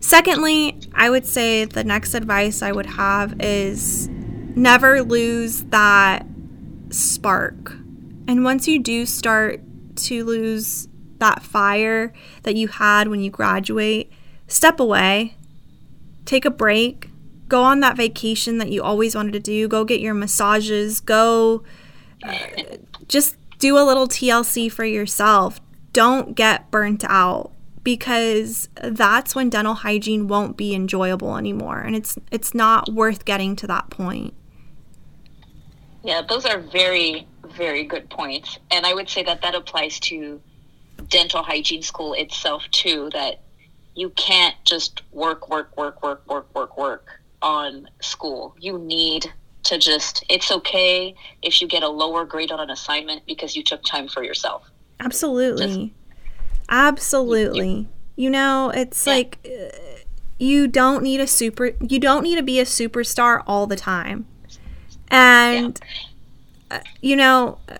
Secondly, 0.00 0.78
I 0.94 1.10
would 1.10 1.26
say 1.26 1.64
the 1.64 1.84
next 1.84 2.14
advice 2.14 2.62
I 2.62 2.72
would 2.72 2.86
have 2.86 3.40
is 3.40 4.08
never 4.08 5.02
lose 5.02 5.64
that 5.64 6.26
spark. 6.90 7.72
And 8.26 8.44
once 8.44 8.68
you 8.68 8.78
do 8.78 9.06
start 9.06 9.60
to 9.96 10.24
lose 10.24 10.88
that 11.18 11.42
fire 11.42 12.12
that 12.44 12.54
you 12.54 12.68
had 12.68 13.08
when 13.08 13.20
you 13.20 13.30
graduate, 13.30 14.12
step 14.46 14.78
away, 14.80 15.36
take 16.24 16.44
a 16.44 16.50
break, 16.50 17.07
go 17.48 17.62
on 17.62 17.80
that 17.80 17.96
vacation 17.96 18.58
that 18.58 18.70
you 18.70 18.82
always 18.82 19.14
wanted 19.14 19.32
to 19.32 19.40
do, 19.40 19.68
go 19.68 19.84
get 19.84 20.00
your 20.00 20.14
massages, 20.14 21.00
go 21.00 21.64
uh, 22.22 22.36
just 23.06 23.36
do 23.58 23.78
a 23.78 23.84
little 23.84 24.06
TLC 24.06 24.70
for 24.70 24.84
yourself. 24.84 25.60
Don't 25.92 26.34
get 26.34 26.70
burnt 26.70 27.04
out 27.04 27.52
because 27.82 28.68
that's 28.82 29.34
when 29.34 29.48
dental 29.48 29.74
hygiene 29.74 30.28
won't 30.28 30.56
be 30.56 30.74
enjoyable 30.74 31.36
anymore 31.36 31.80
and 31.80 31.96
it's 31.96 32.18
it's 32.30 32.52
not 32.52 32.92
worth 32.92 33.24
getting 33.24 33.56
to 33.56 33.66
that 33.66 33.88
point. 33.88 34.34
Yeah, 36.02 36.22
those 36.22 36.44
are 36.44 36.60
very 36.60 37.26
very 37.56 37.84
good 37.84 38.10
points. 38.10 38.58
And 38.70 38.84
I 38.84 38.94
would 38.94 39.08
say 39.08 39.22
that 39.22 39.42
that 39.42 39.54
applies 39.54 39.98
to 40.00 40.40
dental 41.08 41.42
hygiene 41.42 41.82
school 41.82 42.12
itself 42.12 42.68
too 42.70 43.08
that 43.12 43.40
you 43.94 44.10
can't 44.10 44.54
just 44.64 45.02
work 45.12 45.48
work 45.48 45.76
work 45.76 46.02
work 46.02 46.22
work 46.28 46.54
work 46.54 46.76
work 46.76 47.17
on 47.42 47.88
school. 48.00 48.54
You 48.58 48.78
need 48.78 49.32
to 49.64 49.78
just 49.78 50.24
it's 50.28 50.50
okay 50.50 51.14
if 51.42 51.60
you 51.60 51.68
get 51.68 51.82
a 51.82 51.88
lower 51.88 52.24
grade 52.24 52.50
on 52.50 52.60
an 52.60 52.70
assignment 52.70 53.26
because 53.26 53.54
you 53.56 53.62
took 53.62 53.82
time 53.84 54.08
for 54.08 54.22
yourself. 54.22 54.70
Absolutely. 55.00 55.66
Just, 55.66 55.90
Absolutely. 56.68 57.70
You, 57.70 57.88
you 58.16 58.30
know, 58.30 58.70
it's 58.74 59.06
yeah. 59.06 59.12
like 59.12 59.38
uh, 59.46 59.76
you 60.38 60.66
don't 60.66 61.02
need 61.02 61.20
a 61.20 61.26
super 61.26 61.72
you 61.80 61.98
don't 61.98 62.22
need 62.22 62.36
to 62.36 62.42
be 62.42 62.60
a 62.60 62.64
superstar 62.64 63.42
all 63.46 63.66
the 63.66 63.76
time. 63.76 64.26
And 65.08 65.80
yeah. 66.70 66.78
uh, 66.78 66.80
you 67.00 67.16
know, 67.16 67.58
uh, 67.68 67.78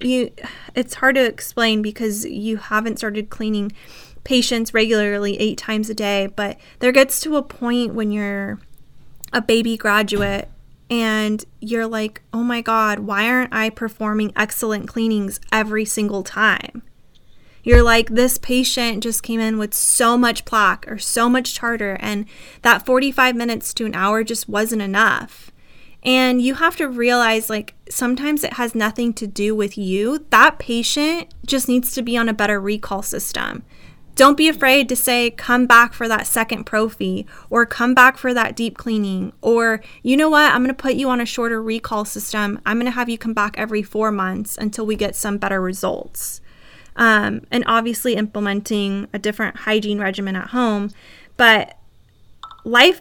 you 0.00 0.30
it's 0.74 0.94
hard 0.94 1.16
to 1.16 1.24
explain 1.24 1.82
because 1.82 2.24
you 2.24 2.56
haven't 2.56 2.98
started 2.98 3.30
cleaning 3.30 3.72
patients 4.24 4.74
regularly 4.74 5.38
8 5.38 5.56
times 5.56 5.88
a 5.88 5.94
day, 5.94 6.26
but 6.26 6.58
there 6.80 6.92
gets 6.92 7.20
to 7.20 7.36
a 7.36 7.42
point 7.42 7.94
when 7.94 8.12
you're 8.12 8.58
a 9.32 9.42
baby 9.42 9.76
graduate 9.76 10.48
and 10.90 11.44
you're 11.60 11.86
like, 11.86 12.22
"Oh 12.32 12.42
my 12.42 12.60
god, 12.60 13.00
why 13.00 13.28
aren't 13.28 13.54
I 13.54 13.70
performing 13.70 14.32
excellent 14.34 14.88
cleanings 14.88 15.38
every 15.52 15.84
single 15.84 16.22
time?" 16.22 16.82
You're 17.62 17.82
like, 17.82 18.08
this 18.08 18.38
patient 18.38 19.02
just 19.02 19.22
came 19.22 19.40
in 19.40 19.58
with 19.58 19.74
so 19.74 20.16
much 20.16 20.46
plaque 20.46 20.90
or 20.90 20.96
so 20.96 21.28
much 21.28 21.54
tartar, 21.54 21.98
and 22.00 22.24
that 22.62 22.86
45 22.86 23.36
minutes 23.36 23.74
to 23.74 23.84
an 23.84 23.94
hour 23.94 24.24
just 24.24 24.48
wasn't 24.48 24.80
enough. 24.80 25.50
And 26.02 26.40
you 26.40 26.54
have 26.54 26.76
to 26.76 26.88
realize, 26.88 27.50
like, 27.50 27.74
sometimes 27.90 28.44
it 28.44 28.54
has 28.54 28.74
nothing 28.74 29.12
to 29.14 29.26
do 29.26 29.54
with 29.54 29.76
you. 29.76 30.24
That 30.30 30.58
patient 30.58 31.34
just 31.44 31.68
needs 31.68 31.92
to 31.92 32.02
be 32.02 32.16
on 32.16 32.28
a 32.28 32.32
better 32.32 32.60
recall 32.60 33.02
system. 33.02 33.64
Don't 34.18 34.36
be 34.36 34.48
afraid 34.48 34.88
to 34.88 34.96
say, 34.96 35.30
come 35.30 35.66
back 35.66 35.92
for 35.92 36.08
that 36.08 36.26
second 36.26 36.64
prophy 36.64 37.24
or 37.50 37.64
come 37.64 37.94
back 37.94 38.18
for 38.18 38.34
that 38.34 38.56
deep 38.56 38.76
cleaning. 38.76 39.32
Or, 39.42 39.80
you 40.02 40.16
know 40.16 40.28
what, 40.28 40.52
I'm 40.52 40.64
going 40.64 40.74
to 40.74 40.82
put 40.82 40.94
you 40.94 41.08
on 41.08 41.20
a 41.20 41.24
shorter 41.24 41.62
recall 41.62 42.04
system. 42.04 42.60
I'm 42.66 42.78
going 42.78 42.90
to 42.90 42.96
have 42.96 43.08
you 43.08 43.16
come 43.16 43.32
back 43.32 43.54
every 43.56 43.84
four 43.84 44.10
months 44.10 44.58
until 44.58 44.84
we 44.84 44.96
get 44.96 45.14
some 45.14 45.38
better 45.38 45.60
results 45.60 46.40
um, 46.96 47.42
and 47.52 47.62
obviously 47.68 48.16
implementing 48.16 49.06
a 49.12 49.20
different 49.20 49.58
hygiene 49.58 50.00
regimen 50.00 50.34
at 50.34 50.48
home. 50.48 50.90
But 51.36 51.78
life 52.64 53.00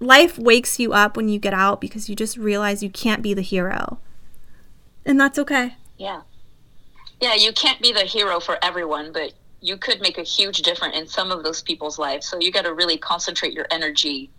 life 0.00 0.38
wakes 0.38 0.80
you 0.80 0.94
up 0.94 1.14
when 1.14 1.28
you 1.28 1.38
get 1.38 1.52
out 1.52 1.78
because 1.78 2.08
you 2.08 2.16
just 2.16 2.38
realize 2.38 2.82
you 2.82 2.88
can't 2.88 3.20
be 3.20 3.34
the 3.34 3.42
hero. 3.42 3.98
And 5.04 5.20
that's 5.20 5.38
okay. 5.38 5.76
Yeah. 5.98 6.22
Yeah, 7.20 7.34
you 7.34 7.52
can't 7.52 7.82
be 7.82 7.92
the 7.92 8.04
hero 8.04 8.40
for 8.40 8.58
everyone, 8.64 9.12
but 9.12 9.34
you 9.60 9.76
could 9.76 10.00
make 10.00 10.18
a 10.18 10.22
huge 10.22 10.62
difference 10.62 10.96
in 10.96 11.06
some 11.06 11.30
of 11.32 11.42
those 11.42 11.62
people's 11.62 11.98
lives. 11.98 12.26
So 12.26 12.38
you 12.40 12.52
got 12.52 12.64
to 12.64 12.74
really 12.74 12.98
concentrate 12.98 13.52
your 13.52 13.66
energy. 13.70 14.30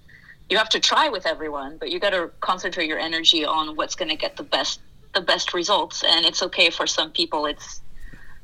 You 0.49 0.57
have 0.57 0.69
to 0.69 0.79
try 0.79 1.09
with 1.09 1.25
everyone, 1.25 1.77
but 1.77 1.91
you 1.91 1.99
got 1.99 2.11
to 2.11 2.31
concentrate 2.39 2.87
your 2.87 2.99
energy 2.99 3.45
on 3.45 3.75
what's 3.75 3.95
going 3.95 4.09
to 4.09 4.15
get 4.15 4.37
the 4.37 4.43
best 4.43 4.81
the 5.15 5.21
best 5.21 5.53
results. 5.55 6.03
And 6.03 6.25
it's 6.25 6.43
okay 6.43 6.69
for 6.69 6.85
some 6.85 7.11
people. 7.11 7.47
It's 7.47 7.81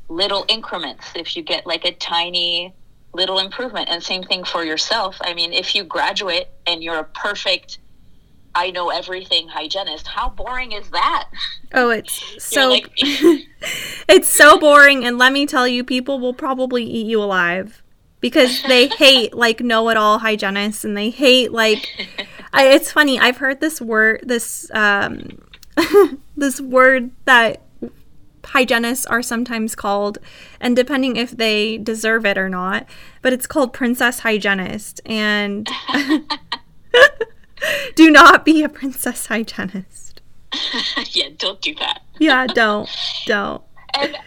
little 0.09 0.45
increments 0.47 1.07
if 1.15 1.35
you 1.35 1.43
get 1.43 1.65
like 1.65 1.85
a 1.85 1.91
tiny 1.93 2.73
little 3.13 3.39
improvement 3.39 3.87
and 3.89 4.03
same 4.03 4.23
thing 4.23 4.43
for 4.43 4.63
yourself 4.63 5.17
i 5.21 5.33
mean 5.33 5.51
if 5.51 5.73
you 5.73 5.83
graduate 5.83 6.47
and 6.67 6.83
you're 6.83 6.99
a 6.99 7.03
perfect 7.03 7.79
i 8.55 8.71
know 8.71 8.89
everything 8.89 9.47
hygienist 9.47 10.07
how 10.07 10.29
boring 10.29 10.71
is 10.71 10.89
that 10.89 11.29
oh 11.73 11.89
it's 11.89 12.43
so 12.43 12.69
like, 12.69 12.89
it's 12.97 14.29
so 14.29 14.57
boring 14.57 15.05
and 15.05 15.17
let 15.17 15.31
me 15.31 15.45
tell 15.45 15.67
you 15.67 15.83
people 15.83 16.19
will 16.19 16.33
probably 16.33 16.83
eat 16.83 17.05
you 17.05 17.21
alive 17.21 17.83
because 18.21 18.63
they 18.63 18.87
hate 18.87 19.33
like 19.33 19.59
know-it-all 19.59 20.19
hygienists 20.19 20.83
and 20.83 20.97
they 20.97 21.09
hate 21.09 21.51
like 21.51 22.07
I, 22.53 22.69
it's 22.69 22.91
funny 22.91 23.19
i've 23.19 23.37
heard 23.37 23.59
this 23.59 23.79
word 23.81 24.21
this 24.23 24.69
um 24.73 25.41
this 26.37 26.59
word 26.61 27.11
that 27.25 27.61
hygienists 28.45 29.05
are 29.07 29.21
sometimes 29.21 29.75
called, 29.75 30.19
and 30.59 30.75
depending 30.75 31.15
if 31.15 31.31
they 31.31 31.77
deserve 31.77 32.25
it 32.25 32.37
or 32.37 32.49
not, 32.49 32.85
but 33.21 33.33
it's 33.33 33.47
called 33.47 33.73
princess 33.73 34.19
hygienist. 34.19 35.01
And 35.05 35.67
do 37.95 38.09
not 38.11 38.45
be 38.45 38.63
a 38.63 38.69
princess 38.69 39.27
hygienist. 39.27 40.21
yeah, 41.11 41.29
don't 41.37 41.61
do 41.61 41.75
that. 41.75 42.01
yeah, 42.19 42.47
don't. 42.47 42.89
Don't. 43.25 43.63
And, 43.99 44.17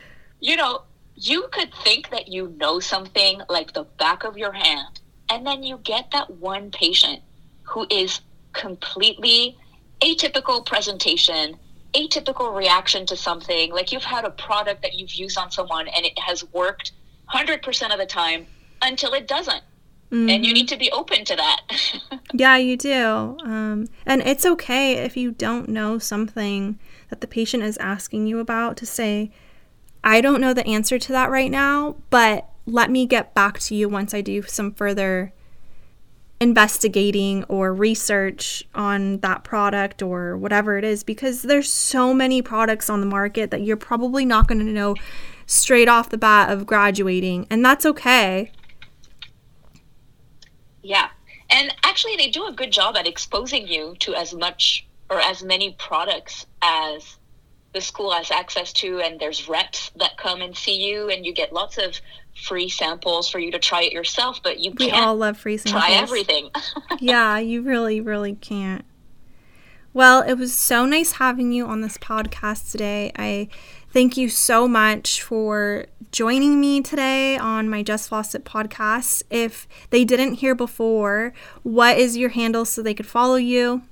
you 0.40 0.56
know, 0.56 0.82
you 1.14 1.48
could 1.52 1.72
think 1.84 2.10
that 2.10 2.28
you 2.28 2.54
know 2.58 2.80
something 2.80 3.40
like 3.48 3.72
the 3.72 3.84
back 3.84 4.24
of 4.24 4.36
your 4.36 4.52
hand, 4.52 5.00
and 5.28 5.46
then 5.46 5.62
you 5.62 5.78
get 5.78 6.10
that 6.12 6.30
one 6.30 6.70
patient 6.70 7.22
who 7.62 7.86
is 7.90 8.20
completely 8.52 9.58
atypical 10.00 10.64
presentation 10.64 11.58
atypical 11.94 12.54
reaction 12.54 13.06
to 13.06 13.16
something, 13.16 13.72
like 13.72 13.92
you've 13.92 14.04
had 14.04 14.24
a 14.24 14.30
product 14.30 14.82
that 14.82 14.94
you've 14.94 15.12
used 15.12 15.38
on 15.38 15.50
someone 15.50 15.88
and 15.88 16.04
it 16.04 16.18
has 16.18 16.44
worked 16.52 16.92
100% 17.32 17.92
of 17.92 17.98
the 17.98 18.06
time 18.06 18.46
until 18.82 19.14
it 19.14 19.26
doesn't. 19.26 19.62
Mm-hmm. 20.10 20.30
And 20.30 20.44
you 20.44 20.50
mm-hmm. 20.50 20.54
need 20.54 20.68
to 20.68 20.76
be 20.76 20.90
open 20.90 21.24
to 21.26 21.36
that. 21.36 21.60
yeah, 22.32 22.56
you 22.56 22.76
do. 22.76 23.36
Um, 23.44 23.88
and 24.06 24.22
it's 24.22 24.46
okay 24.46 24.94
if 24.94 25.16
you 25.16 25.32
don't 25.32 25.68
know 25.68 25.98
something 25.98 26.78
that 27.10 27.20
the 27.20 27.26
patient 27.26 27.62
is 27.62 27.76
asking 27.76 28.26
you 28.26 28.38
about 28.38 28.76
to 28.78 28.86
say, 28.86 29.30
I 30.02 30.20
don't 30.20 30.40
know 30.40 30.54
the 30.54 30.66
answer 30.66 30.98
to 30.98 31.12
that 31.12 31.30
right 31.30 31.50
now, 31.50 31.96
but 32.08 32.48
let 32.66 32.90
me 32.90 33.06
get 33.06 33.34
back 33.34 33.58
to 33.60 33.74
you 33.74 33.88
once 33.88 34.14
I 34.14 34.20
do 34.20 34.42
some 34.42 34.72
further 34.72 35.32
investigating 36.40 37.44
or 37.44 37.74
research 37.74 38.62
on 38.74 39.18
that 39.18 39.42
product 39.42 40.02
or 40.02 40.36
whatever 40.36 40.78
it 40.78 40.84
is 40.84 41.02
because 41.02 41.42
there's 41.42 41.70
so 41.70 42.14
many 42.14 42.40
products 42.40 42.88
on 42.88 43.00
the 43.00 43.06
market 43.06 43.50
that 43.50 43.62
you're 43.62 43.76
probably 43.76 44.24
not 44.24 44.46
going 44.46 44.64
to 44.64 44.72
know 44.72 44.94
straight 45.46 45.88
off 45.88 46.10
the 46.10 46.18
bat 46.18 46.50
of 46.50 46.64
graduating 46.64 47.44
and 47.50 47.64
that's 47.64 47.84
okay 47.84 48.52
yeah 50.88 51.08
and 51.50 51.74
actually 51.84 52.16
they 52.16 52.30
do 52.30 52.46
a 52.46 52.52
good 52.52 52.72
job 52.72 52.96
at 52.96 53.06
exposing 53.06 53.66
you 53.66 53.94
to 54.00 54.14
as 54.14 54.34
much 54.34 54.86
or 55.10 55.20
as 55.20 55.42
many 55.42 55.74
products 55.78 56.46
as 56.62 57.16
the 57.74 57.80
school 57.80 58.10
has 58.12 58.30
access 58.30 58.72
to 58.72 59.00
and 59.00 59.20
there's 59.20 59.48
reps 59.48 59.90
that 59.96 60.16
come 60.16 60.40
and 60.40 60.56
see 60.56 60.76
you 60.76 61.10
and 61.10 61.24
you 61.24 61.32
get 61.32 61.52
lots 61.52 61.78
of 61.78 62.00
free 62.42 62.68
samples 62.68 63.28
for 63.28 63.38
you 63.38 63.50
to 63.50 63.58
try 63.58 63.82
it 63.82 63.92
yourself, 63.92 64.40
but 64.42 64.60
you 64.60 64.72
we 64.78 64.90
all 64.90 65.16
love 65.16 65.36
free 65.36 65.56
samples. 65.56 65.84
Try 65.84 65.94
everything. 65.94 66.50
yeah, 67.00 67.38
you 67.38 67.62
really, 67.62 68.00
really 68.00 68.34
can't. 68.34 68.84
Well, 69.92 70.22
it 70.22 70.34
was 70.34 70.54
so 70.54 70.86
nice 70.86 71.12
having 71.12 71.52
you 71.52 71.66
on 71.66 71.80
this 71.80 71.98
podcast 71.98 72.70
today. 72.70 73.10
I 73.16 73.48
thank 73.92 74.16
you 74.16 74.28
so 74.28 74.68
much 74.68 75.22
for 75.22 75.86
joining 76.10 76.60
me 76.60 76.80
today 76.80 77.36
on 77.36 77.68
my 77.68 77.82
Just 77.82 78.08
Floss 78.08 78.34
It 78.34 78.44
podcast. 78.44 79.22
If 79.30 79.68
they 79.90 80.04
didn't 80.04 80.34
hear 80.34 80.54
before, 80.54 81.32
what 81.62 81.98
is 81.98 82.16
your 82.16 82.30
handle 82.30 82.64
so 82.64 82.82
they 82.82 82.94
could 82.94 83.06
follow 83.06 83.36
you? 83.36 83.82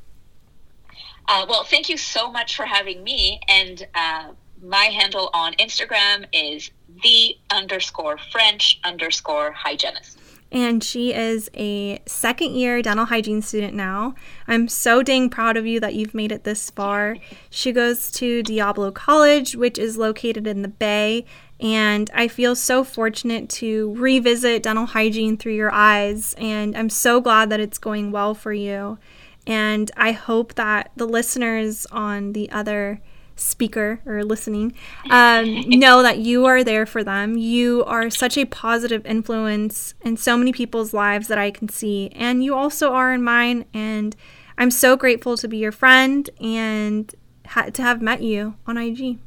Uh, 1.28 1.44
well, 1.48 1.64
thank 1.64 1.88
you 1.88 1.96
so 1.96 2.30
much 2.30 2.56
for 2.56 2.64
having 2.64 3.02
me. 3.02 3.40
And 3.48 3.86
uh, 3.94 4.28
my 4.62 4.84
handle 4.84 5.30
on 5.34 5.54
Instagram 5.54 6.26
is 6.32 6.70
the 7.02 7.36
underscore 7.50 8.18
French 8.32 8.80
underscore 8.84 9.52
hygienist 9.52 10.15
and 10.52 10.82
she 10.82 11.12
is 11.12 11.50
a 11.54 12.00
second 12.06 12.54
year 12.54 12.80
dental 12.82 13.06
hygiene 13.06 13.42
student 13.42 13.74
now. 13.74 14.14
I'm 14.46 14.68
so 14.68 15.02
dang 15.02 15.28
proud 15.28 15.56
of 15.56 15.66
you 15.66 15.80
that 15.80 15.94
you've 15.94 16.14
made 16.14 16.32
it 16.32 16.44
this 16.44 16.70
far. 16.70 17.16
She 17.50 17.72
goes 17.72 18.10
to 18.12 18.42
Diablo 18.42 18.90
College, 18.90 19.56
which 19.56 19.78
is 19.78 19.96
located 19.96 20.46
in 20.46 20.62
the 20.62 20.68
Bay, 20.68 21.24
and 21.58 22.10
I 22.14 22.28
feel 22.28 22.54
so 22.54 22.84
fortunate 22.84 23.48
to 23.50 23.94
revisit 23.94 24.62
dental 24.62 24.86
hygiene 24.86 25.36
through 25.36 25.54
your 25.54 25.72
eyes, 25.72 26.34
and 26.38 26.76
I'm 26.76 26.90
so 26.90 27.20
glad 27.20 27.50
that 27.50 27.60
it's 27.60 27.78
going 27.78 28.12
well 28.12 28.34
for 28.34 28.52
you. 28.52 28.98
And 29.46 29.90
I 29.96 30.12
hope 30.12 30.54
that 30.54 30.90
the 30.96 31.06
listeners 31.06 31.86
on 31.92 32.32
the 32.32 32.50
other 32.50 33.00
speaker 33.36 34.00
or 34.06 34.24
listening 34.24 34.74
um, 35.10 35.60
know 35.68 36.02
that 36.02 36.18
you 36.18 36.46
are 36.46 36.64
there 36.64 36.86
for 36.86 37.04
them. 37.04 37.36
You 37.36 37.84
are 37.84 38.10
such 38.10 38.36
a 38.36 38.44
positive 38.46 39.04
influence 39.06 39.94
in 40.00 40.16
so 40.16 40.36
many 40.36 40.52
people's 40.52 40.92
lives 40.92 41.28
that 41.28 41.38
I 41.38 41.50
can 41.50 41.68
see, 41.68 42.10
and 42.14 42.42
you 42.42 42.54
also 42.54 42.92
are 42.92 43.12
in 43.12 43.22
mine. 43.22 43.66
And 43.72 44.16
I'm 44.58 44.70
so 44.70 44.96
grateful 44.96 45.36
to 45.36 45.48
be 45.48 45.58
your 45.58 45.72
friend 45.72 46.28
and 46.40 47.14
ha- 47.46 47.70
to 47.70 47.82
have 47.82 48.00
met 48.00 48.22
you 48.22 48.54
on 48.66 48.76
IG. 48.76 49.18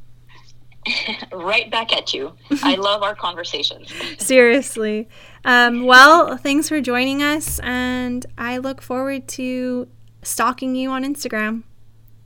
right 1.32 1.70
back 1.70 1.92
at 1.92 2.14
you. 2.14 2.34
I 2.62 2.74
love 2.76 3.02
our 3.02 3.14
conversations. 3.14 3.92
Seriously. 4.18 5.08
Um, 5.44 5.84
well, 5.84 6.36
thanks 6.36 6.68
for 6.68 6.80
joining 6.80 7.22
us, 7.22 7.58
and 7.60 8.24
I 8.36 8.58
look 8.58 8.82
forward 8.82 9.28
to 9.28 9.88
stalking 10.22 10.74
you 10.74 10.90
on 10.90 11.04
Instagram. 11.04 11.62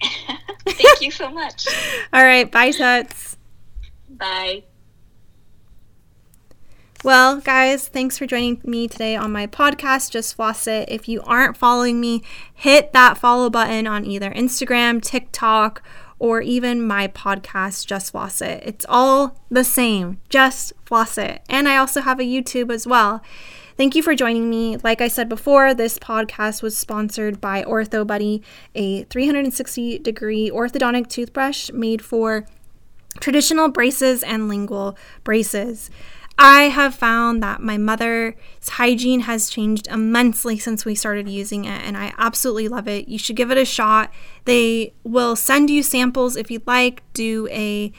Thank 0.67 1.01
you 1.01 1.11
so 1.11 1.31
much. 1.31 1.67
All 2.13 2.23
right. 2.25 2.51
Bye, 2.51 2.71
Tuts. 2.71 3.37
Bye. 4.09 4.65
Well, 7.05 7.39
guys, 7.41 7.87
thanks 7.87 8.17
for 8.17 8.27
joining 8.27 8.63
me 8.65 8.89
today 8.89 9.15
on 9.15 9.31
my 9.31 9.47
podcast, 9.47 10.11
Just 10.11 10.37
Floss 10.37 10.67
It. 10.67 10.89
If 10.89 11.07
you 11.07 11.21
aren't 11.25 11.55
following 11.55 12.01
me, 12.01 12.23
hit 12.55 12.95
that 12.95 13.19
follow 13.19 13.51
button 13.51 13.87
on 13.87 14.07
either 14.07 14.31
Instagram, 14.31 15.03
TikTok, 15.03 15.83
or 16.19 16.41
even 16.41 16.87
my 16.87 17.07
podcast, 17.09 17.87
Just 17.87 18.13
Floss 18.13 18.41
It. 18.41 18.63
It's 18.65 18.87
all 18.89 19.39
the 19.51 19.65
same, 19.65 20.19
Just 20.31 20.73
Floss 20.87 21.19
It. 21.19 21.43
And 21.51 21.69
I 21.69 21.77
also 21.77 22.01
have 22.01 22.21
a 22.21 22.23
YouTube 22.23 22.73
as 22.73 22.87
well. 22.87 23.21
Thank 23.77 23.97
you 23.97 24.05
for 24.05 24.14
joining 24.14 24.49
me. 24.49 24.77
Like 24.77 25.01
I 25.01 25.09
said 25.09 25.29
before, 25.29 25.75
this 25.75 25.99
podcast 25.99 26.62
was 26.62 26.79
sponsored 26.79 27.41
by 27.41 27.64
Ortho 27.64 28.07
Buddy, 28.07 28.41
a 28.77 29.03
360 29.05 29.99
degree 29.99 30.49
orthodontic 30.49 31.09
toothbrush 31.09 31.72
made 31.72 32.01
for 32.01 32.47
traditional 33.18 33.68
braces 33.68 34.22
and 34.22 34.49
lingual 34.49 34.97
braces. 35.25 35.91
I 36.39 36.62
have 36.62 36.95
found 36.95 37.43
that 37.43 37.62
my 37.62 37.77
mother's 37.77 38.35
hygiene 38.62 39.20
has 39.20 39.51
changed 39.51 39.89
immensely 39.89 40.57
since 40.57 40.85
we 40.85 40.95
started 40.95 41.29
using 41.29 41.64
it, 41.64 41.83
and 41.83 41.97
I 41.97 42.12
absolutely 42.16 42.68
love 42.68 42.87
it. 42.87 43.09
You 43.09 43.18
should 43.18 43.37
give 43.37 43.51
it 43.51 43.59
a 43.59 43.64
shot. 43.64 44.12
They 44.45 44.95
will 45.03 45.35
send 45.35 45.68
you 45.68 45.83
samples 45.83 46.37
if 46.37 46.49
you'd 46.49 46.66
like, 46.66 47.03
do 47.12 47.49
a 47.51 47.93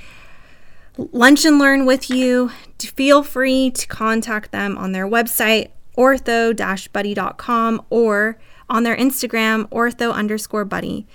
lunch 0.98 1.46
and 1.46 1.60
learn 1.60 1.86
with 1.86 2.10
you, 2.10 2.52
feel 2.80 3.24
free 3.24 3.72
to 3.72 3.88
contact 3.88 4.52
them 4.52 4.78
on 4.78 4.91
their 4.91 5.08
website, 5.08 5.72
ortho-buddy.com, 5.98 7.86
or 7.89 8.38
on 8.70 8.84
their 8.84 8.98
Instagram, 8.98 9.70
ortho 9.70 10.14
underscore 10.14 10.66
buddy. 10.66 11.08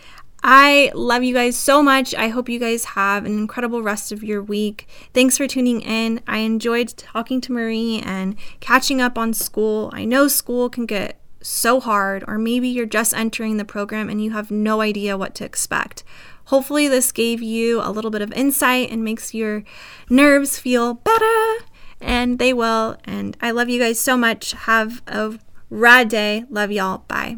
I 0.43 0.91
love 0.95 1.23
you 1.23 1.35
guys 1.35 1.57
so 1.57 1.83
much. 1.83 2.15
I 2.15 2.29
hope 2.29 2.49
you 2.49 2.59
guys 2.59 2.87
have 2.87 3.27
an 3.27 3.37
incredible 3.37 3.83
rest 3.83 4.11
of 4.11 4.25
your 4.25 4.43
week. 4.43 4.89
Thanks 5.13 5.37
for 5.37 5.47
tuning 5.47 5.83
in. 5.83 6.23
I 6.27 6.39
enjoyed 6.39 6.97
talking 6.97 7.43
to 7.43 7.53
Marie 7.53 8.01
and 8.05 8.37
catching 8.61 9.03
up 9.03 9.19
on 9.19 9.35
school. 9.35 9.91
I 9.93 10.07
know 10.07 10.29
school 10.29 10.71
can 10.71 10.87
get 10.87 11.21
so 11.43 11.79
hard, 11.81 12.25
or 12.27 12.39
maybe 12.39 12.69
you're 12.69 12.87
just 12.87 13.13
entering 13.15 13.59
the 13.59 13.65
program 13.67 14.09
and 14.09 14.23
you 14.23 14.31
have 14.31 14.51
no 14.51 14.81
idea 14.81 15.19
what 15.19 15.35
to 15.37 15.45
expect. 15.45 16.05
Hopefully, 16.51 16.89
this 16.89 17.13
gave 17.13 17.41
you 17.41 17.81
a 17.81 17.93
little 17.93 18.11
bit 18.11 18.23
of 18.23 18.33
insight 18.33 18.91
and 18.91 19.05
makes 19.05 19.33
your 19.33 19.63
nerves 20.09 20.59
feel 20.59 20.95
better, 20.95 21.65
and 22.01 22.41
they 22.41 22.53
will. 22.53 22.97
And 23.05 23.37
I 23.41 23.53
love 23.53 23.69
you 23.69 23.79
guys 23.79 24.01
so 24.01 24.17
much. 24.17 24.51
Have 24.53 25.01
a 25.07 25.39
rad 25.71 26.09
day. 26.09 26.45
Love 26.51 26.73
y'all. 26.73 27.05
Bye. 27.07 27.37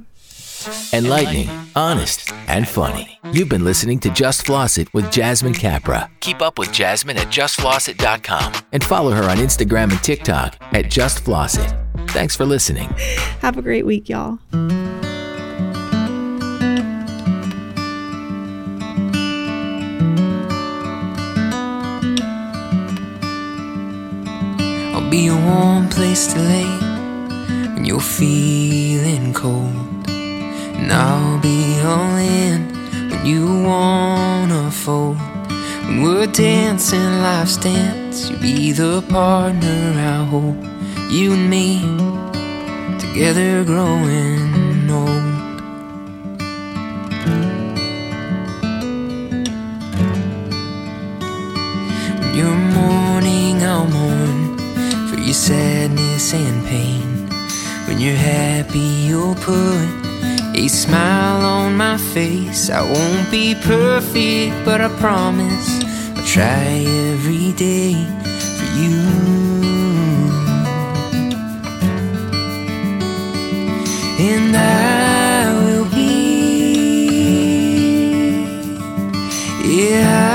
Enlightening, 0.95 1.51
honest, 1.77 2.33
and 2.49 2.67
funny. 2.67 3.19
You've 3.33 3.51
been 3.51 3.65
listening 3.65 3.99
to 4.01 4.11
Just 4.11 4.47
Floss 4.47 4.79
It 4.79 4.93
with 4.95 5.11
Jasmine 5.11 5.55
Capra. 5.55 6.09
Keep 6.21 6.41
up 6.41 6.59
with 6.59 6.73
Jasmine 6.73 7.19
at 7.19 7.27
justflossit.com 7.27 8.55
and 8.73 8.83
follow 8.83 9.11
her 9.11 9.25
on 9.29 9.37
Instagram 9.37 9.91
and 9.91 10.03
TikTok 10.03 10.57
at 10.73 10.91
Just 10.91 11.21
Floss 11.21 11.59
It. 11.59 11.75
Thanks 12.09 12.35
for 12.35 12.47
listening. 12.47 12.89
Have 13.41 13.59
a 13.59 13.63
great 13.63 13.85
week, 13.85 14.09
y'all. 14.09 14.39
Be 25.13 25.27
a 25.27 25.37
warm 25.37 25.91
place 25.91 26.27
to 26.33 26.39
lay 26.39 26.65
when 27.75 27.85
you're 27.85 28.01
feeling 28.01 29.35
cold. 29.35 30.09
And 30.09 30.91
I'll 30.91 31.39
be 31.39 31.79
all 31.83 32.17
in 32.17 32.61
when 33.11 33.27
you 33.27 33.45
wanna 33.63 34.71
fold. 34.71 35.19
When 35.85 36.03
we're 36.03 36.27
dancing 36.29 37.21
life's 37.21 37.59
dance, 37.59 38.31
you'll 38.31 38.41
be 38.41 38.73
the 38.73 39.03
partner 39.03 39.81
I 40.15 40.25
hold. 40.25 40.57
You 41.11 41.35
and 41.35 41.51
me 41.51 41.69
together 42.99 43.65
growing 43.65 44.91
old. 44.91 45.52
Your 55.33 55.39
sadness 55.39 56.35
and 56.35 56.67
pain. 56.67 57.27
When 57.87 57.99
you're 57.99 58.15
happy, 58.15 58.91
you'll 59.09 59.35
put 59.37 59.89
a 60.55 60.69
smile 60.69 61.43
on 61.43 61.75
my 61.75 61.97
face. 61.97 62.69
I 62.69 62.83
won't 62.83 63.31
be 63.31 63.55
perfect, 63.55 64.53
but 64.67 64.83
I 64.83 64.89
promise 65.01 65.83
I'll 66.17 66.27
try 66.27 66.85
every 67.13 67.53
day 67.53 67.95
for 68.57 68.69
you. 68.79 68.99
And 74.29 74.55
I 74.55 75.51
will 75.65 75.87
be, 75.97 76.13
yeah, 79.65 80.32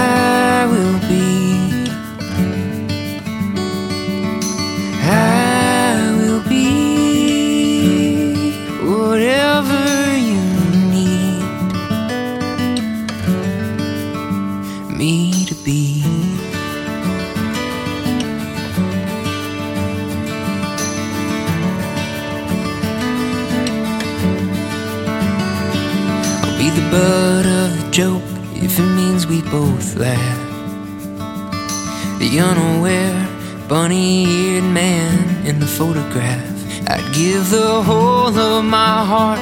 unaware, 32.39 33.27
bunny 33.67 34.25
eared 34.25 34.63
man 34.63 35.45
in 35.45 35.59
the 35.59 35.67
photograph. 35.67 36.43
I'd 36.89 37.13
give 37.13 37.49
the 37.49 37.81
whole 37.83 38.37
of 38.37 38.63
my 38.63 39.05
heart 39.05 39.39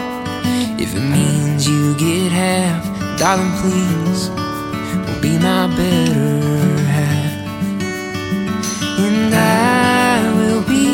if 0.79 0.95
it 0.95 1.01
means 1.01 1.67
you 1.67 1.95
get 1.97 2.31
half. 2.31 2.83
Darling, 3.19 3.51
please, 3.61 4.29
will 5.05 5.21
be 5.21 5.37
my 5.37 5.67
better 5.75 6.41
half. 6.95 7.31
And 8.99 9.33
I 9.33 10.31
will 10.37 10.63
be, 10.63 10.87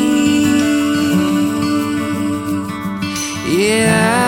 yeah, 3.48 4.21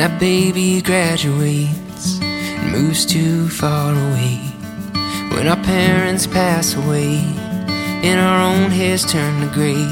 that 0.00 0.18
baby 0.18 0.80
graduates 0.80 2.18
and 2.22 2.72
moves 2.72 3.04
too 3.04 3.50
far 3.50 3.92
away, 3.92 4.36
when 5.34 5.46
our 5.46 5.62
parents 5.62 6.26
pass 6.26 6.74
away 6.74 7.18
and 8.02 8.18
our 8.18 8.40
own 8.40 8.70
hairs 8.70 9.04
turn 9.04 9.42
to 9.42 9.52
gray, 9.52 9.84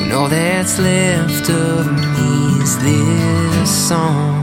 when 0.00 0.10
all 0.10 0.26
that's 0.26 0.78
left 0.78 1.50
of 1.50 1.84
me 1.92 2.62
is 2.62 2.78
this 2.78 3.88
song. 3.88 4.41